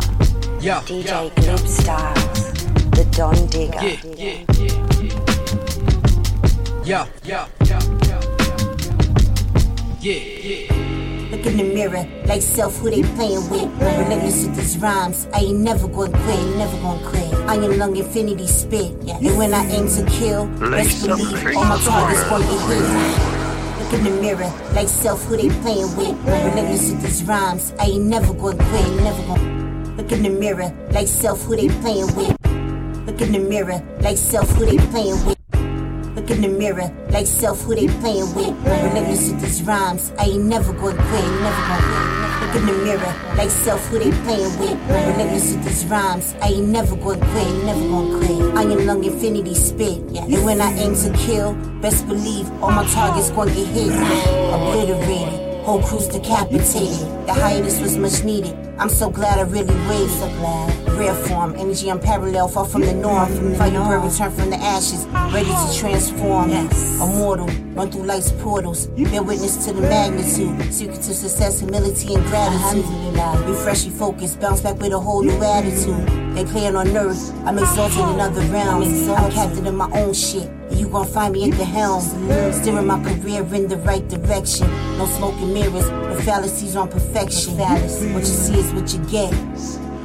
Yeah, 0.60 0.80
DJ 0.80 1.04
yeah, 1.04 1.28
Glib 1.36 1.60
Styles, 1.60 2.52
the 2.90 3.04
Don 3.12 3.46
Digger. 3.46 3.78
Yeah, 3.80 4.44
yeah, 6.84 7.06
yeah, 7.24 7.24
yeah, 7.24 7.48
yeah, 7.64 8.20
yeah. 10.00 11.03
Look 11.44 11.60
in 11.60 11.68
the 11.68 11.74
mirror, 11.74 12.06
like 12.24 12.40
self, 12.40 12.78
who 12.78 12.88
they 12.88 13.02
playing 13.02 13.50
with. 13.50 13.68
Relentless 13.78 14.46
with 14.46 14.56
these 14.56 14.78
rhymes, 14.78 15.28
I 15.34 15.40
ain't 15.40 15.60
never 15.60 15.86
gonna 15.88 16.10
quit, 16.24 16.56
never 16.56 16.74
gonna 16.78 17.06
quit. 17.06 17.34
Iron 17.34 17.76
lung 17.76 17.96
infinity 17.96 18.46
spit, 18.46 18.94
yeah. 19.02 19.18
and 19.18 19.36
when 19.36 19.52
I 19.52 19.62
aim 19.66 19.86
to 19.88 20.06
kill, 20.06 20.46
best 20.70 21.06
believe 21.06 21.54
all 21.54 21.64
my 21.66 21.78
targets 21.84 22.24
gonna 22.30 22.44
get 22.46 22.60
hit. 22.70 23.78
Look 23.78 23.92
in 23.92 24.04
the 24.04 24.22
mirror, 24.22 24.50
like 24.72 24.88
self, 24.88 25.22
who 25.24 25.36
they 25.36 25.50
playing 25.60 25.94
with. 25.98 26.16
Relentless 26.24 26.92
with 26.92 27.02
these 27.02 27.22
rhymes, 27.24 27.74
I 27.78 27.88
ain't 27.88 28.06
never 28.06 28.32
gonna 28.32 28.56
quit, 28.56 29.02
never 29.02 29.22
gonna. 29.24 29.96
Look 29.98 30.12
in 30.12 30.22
the 30.22 30.30
mirror, 30.30 30.72
like 30.92 31.08
self, 31.08 31.42
who 31.42 31.56
they 31.56 31.68
playing 31.68 32.06
with. 32.16 32.34
Look 33.06 33.20
in 33.20 33.32
the 33.32 33.38
mirror, 33.38 33.82
like 34.00 34.16
self, 34.16 34.48
who 34.52 34.64
they 34.64 34.78
playing 34.86 35.26
with. 35.26 35.43
Look 36.24 36.38
in 36.38 36.40
the 36.40 36.48
mirror, 36.48 36.90
like 37.10 37.26
self, 37.26 37.60
who 37.64 37.74
they 37.74 37.86
playing 37.86 38.34
with. 38.34 38.56
Relentless 38.64 39.28
with 39.30 39.42
these 39.42 39.62
rhymes, 39.62 40.10
I 40.18 40.24
ain't 40.24 40.44
never 40.44 40.72
gonna 40.72 40.96
quit, 40.96 41.22
never 41.42 41.62
gonna 41.68 41.84
quit. 41.84 42.40
Look 42.40 42.56
in 42.56 42.66
the 42.66 42.82
mirror, 42.82 43.36
like 43.36 43.50
self, 43.50 43.86
who 43.88 43.98
they 43.98 44.10
playing 44.24 44.58
with. 44.58 44.72
Relentless 44.88 45.52
with 45.52 45.64
these 45.64 45.84
rhymes, 45.84 46.34
I 46.40 46.46
ain't 46.46 46.68
never 46.68 46.96
gonna 46.96 47.18
quit, 47.18 47.64
never 47.66 47.78
gonna 47.78 48.16
quit. 48.16 48.56
Iron 48.56 48.86
lung 48.86 49.04
infinity 49.04 49.54
spit, 49.54 49.98
and 50.16 50.44
when 50.46 50.62
I 50.62 50.72
aim 50.78 50.94
to 50.94 51.12
kill, 51.12 51.52
best 51.82 52.08
believe 52.08 52.50
all 52.62 52.70
my 52.70 52.86
targets 52.86 53.28
gonna 53.28 53.54
get 53.54 53.66
hit. 53.66 53.92
Obliterated. 53.92 55.43
Whole 55.64 55.80
crew's 55.82 56.08
decapitated. 56.08 57.08
The 57.26 57.32
hiatus 57.32 57.80
was 57.80 57.96
much 57.96 58.22
needed. 58.22 58.54
I'm 58.78 58.90
so 58.90 59.08
glad 59.08 59.38
I 59.38 59.42
really 59.42 59.74
waited. 59.88 60.10
So 60.10 60.28
glad. 60.36 60.90
Rare 60.98 61.14
form, 61.14 61.54
energy 61.56 61.88
unparalleled, 61.88 62.52
far 62.52 62.66
from 62.66 62.82
the 62.82 62.92
norm. 62.92 63.54
Firebird 63.54 64.04
return 64.04 64.30
from 64.30 64.50
the 64.50 64.56
ashes, 64.56 65.06
ready 65.32 65.48
to 65.48 65.74
transform. 65.74 66.50
Immortal, 66.50 67.46
run 67.72 67.90
through 67.90 68.04
life's 68.04 68.30
portals. 68.32 68.88
Bear 68.88 69.22
witness 69.22 69.64
to 69.64 69.72
the 69.72 69.80
magnitude. 69.80 70.72
Secret 70.72 70.96
to 70.96 71.14
success, 71.14 71.60
humility, 71.60 72.14
and 72.14 72.22
gratitude. 72.26 72.84
Refresh 73.48 73.86
your 73.86 73.94
focus, 73.94 74.36
bounce 74.36 74.60
back 74.60 74.78
with 74.78 74.92
a 74.92 75.00
whole 75.00 75.22
new 75.22 75.42
attitude. 75.42 76.06
They 76.36 76.44
playing 76.44 76.76
on 76.76 76.94
earth, 76.94 77.32
I'm 77.46 77.58
exalted 77.58 78.06
in 78.14 78.20
other 78.20 78.42
realms. 78.52 79.08
I'm 79.08 79.32
captain 79.32 79.66
of 79.66 79.74
my 79.74 79.90
own 79.92 80.12
shit. 80.12 80.50
You 80.74 80.88
gon' 80.88 81.06
find 81.06 81.32
me 81.32 81.50
at 81.50 81.56
the 81.56 81.64
helm, 81.64 82.02
steering 82.52 82.86
my 82.86 83.02
career 83.02 83.42
in 83.54 83.68
the 83.68 83.76
right 83.78 84.06
direction. 84.08 84.68
No 84.98 85.06
smoke 85.06 85.34
and 85.36 85.54
mirrors, 85.54 85.86
the 85.86 86.22
fallacies 86.24 86.76
on 86.76 86.88
perfection. 86.88 87.56
What 87.58 88.20
you 88.20 88.24
see 88.24 88.58
is 88.58 88.72
what 88.72 88.92
you 88.92 89.00
get. 89.10 89.32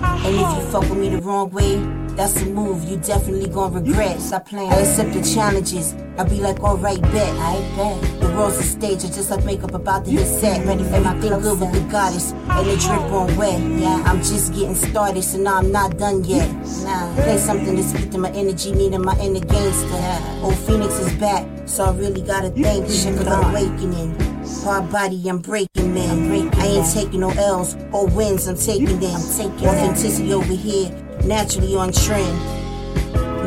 And 0.02 0.36
if 0.36 0.42
you 0.42 0.72
fuck 0.72 0.84
with 0.84 0.98
me 0.98 1.10
the 1.10 1.22
wrong 1.22 1.50
way, 1.50 1.78
that's 2.16 2.42
a 2.42 2.46
move 2.46 2.84
you 2.84 2.98
definitely 2.98 3.50
gon' 3.50 3.74
regret. 3.74 4.20
Stop 4.20 4.48
playing. 4.48 4.72
I 4.72 4.80
accept 4.82 5.14
the 5.14 5.22
challenges. 5.22 5.96
I'll 6.18 6.30
be 6.30 6.40
like, 6.42 6.60
alright, 6.62 7.02
bet. 7.02 7.34
I 7.38 7.60
bet. 7.76 8.19
The 8.40 8.64
stage, 8.64 9.04
I 9.04 9.08
just 9.08 9.30
like 9.30 9.46
makeup 9.46 9.74
about 9.74 10.06
to 10.06 10.12
hit 10.12 10.26
set. 10.26 10.66
Ready 10.66 10.84
for 10.84 11.00
my 11.02 11.14
thing 11.20 11.40
good 11.40 11.60
with 11.60 11.72
the 11.72 11.82
goddess, 11.92 12.32
and 12.32 12.68
the 12.68 12.78
drip 12.78 13.02
on 13.12 13.36
wet. 13.36 13.60
Yeah, 13.80 14.02
I'm 14.06 14.20
just 14.20 14.54
getting 14.54 14.76
started, 14.76 15.22
so 15.24 15.38
now 15.38 15.58
I'm 15.58 15.72
not 15.72 15.98
done 15.98 16.24
yet. 16.24 16.50
Nah, 16.84 17.14
play 17.16 17.38
something 17.38 17.76
to 17.76 17.84
speak 17.84 18.10
to 18.12 18.18
my 18.18 18.32
energy, 18.32 18.72
needing 18.72 19.04
my 19.04 19.16
inner 19.20 19.42
gangster. 19.42 20.42
Old 20.42 20.58
Phoenix 20.58 20.98
is 21.00 21.14
back, 21.20 21.46
so 21.68 21.86
I 21.86 21.92
really 21.96 22.22
gotta 22.22 22.50
thank 22.50 22.90
you 22.90 23.18
for 23.18 23.30
awakening. 23.30 24.16
Hard 24.64 24.92
body, 24.92 25.30
I'm 25.30 25.40
breaking, 25.40 25.94
man. 25.94 26.32
I 26.56 26.66
ain't 26.66 26.92
taking 26.92 27.20
no 27.20 27.30
L's 27.30 27.76
or 27.92 28.08
wins, 28.08 28.48
I'm 28.48 28.56
taking 28.56 29.00
them. 29.00 29.20
Authenticity 29.62 30.34
over 30.34 30.54
here, 30.54 30.90
naturally 31.24 31.76
on 31.76 31.92
trend. 31.92 32.40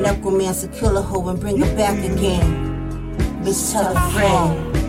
Necromancer, 0.01 0.69
kill 0.69 0.97
a 0.97 1.03
hoe 1.03 1.29
and 1.29 1.41
bring 1.41 1.59
her 1.59 1.77
back 1.77 1.99
again. 2.05 2.71
Bitch, 3.43 3.73
tell 3.73 3.97
a 3.97 4.11
friend. 4.13 4.82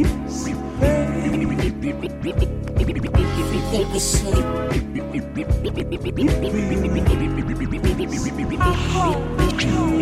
Be 0.00 0.06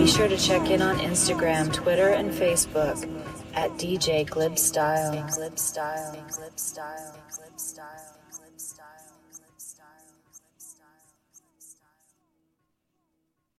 sure 0.06 0.28
to 0.28 0.36
check 0.36 0.70
in 0.70 0.82
on 0.82 0.98
Instagram, 0.98 1.72
Twitter, 1.72 2.10
and 2.10 2.30
Facebook 2.30 3.02
at 3.54 3.70
DJ 3.72 4.24
Glib 4.28 4.56
Style. 4.56 5.28
Glib 5.34 5.58
Style. 5.58 6.12
Glib 6.12 6.56
Style. 6.56 7.14
Glib 7.30 7.58
Style. 7.58 8.07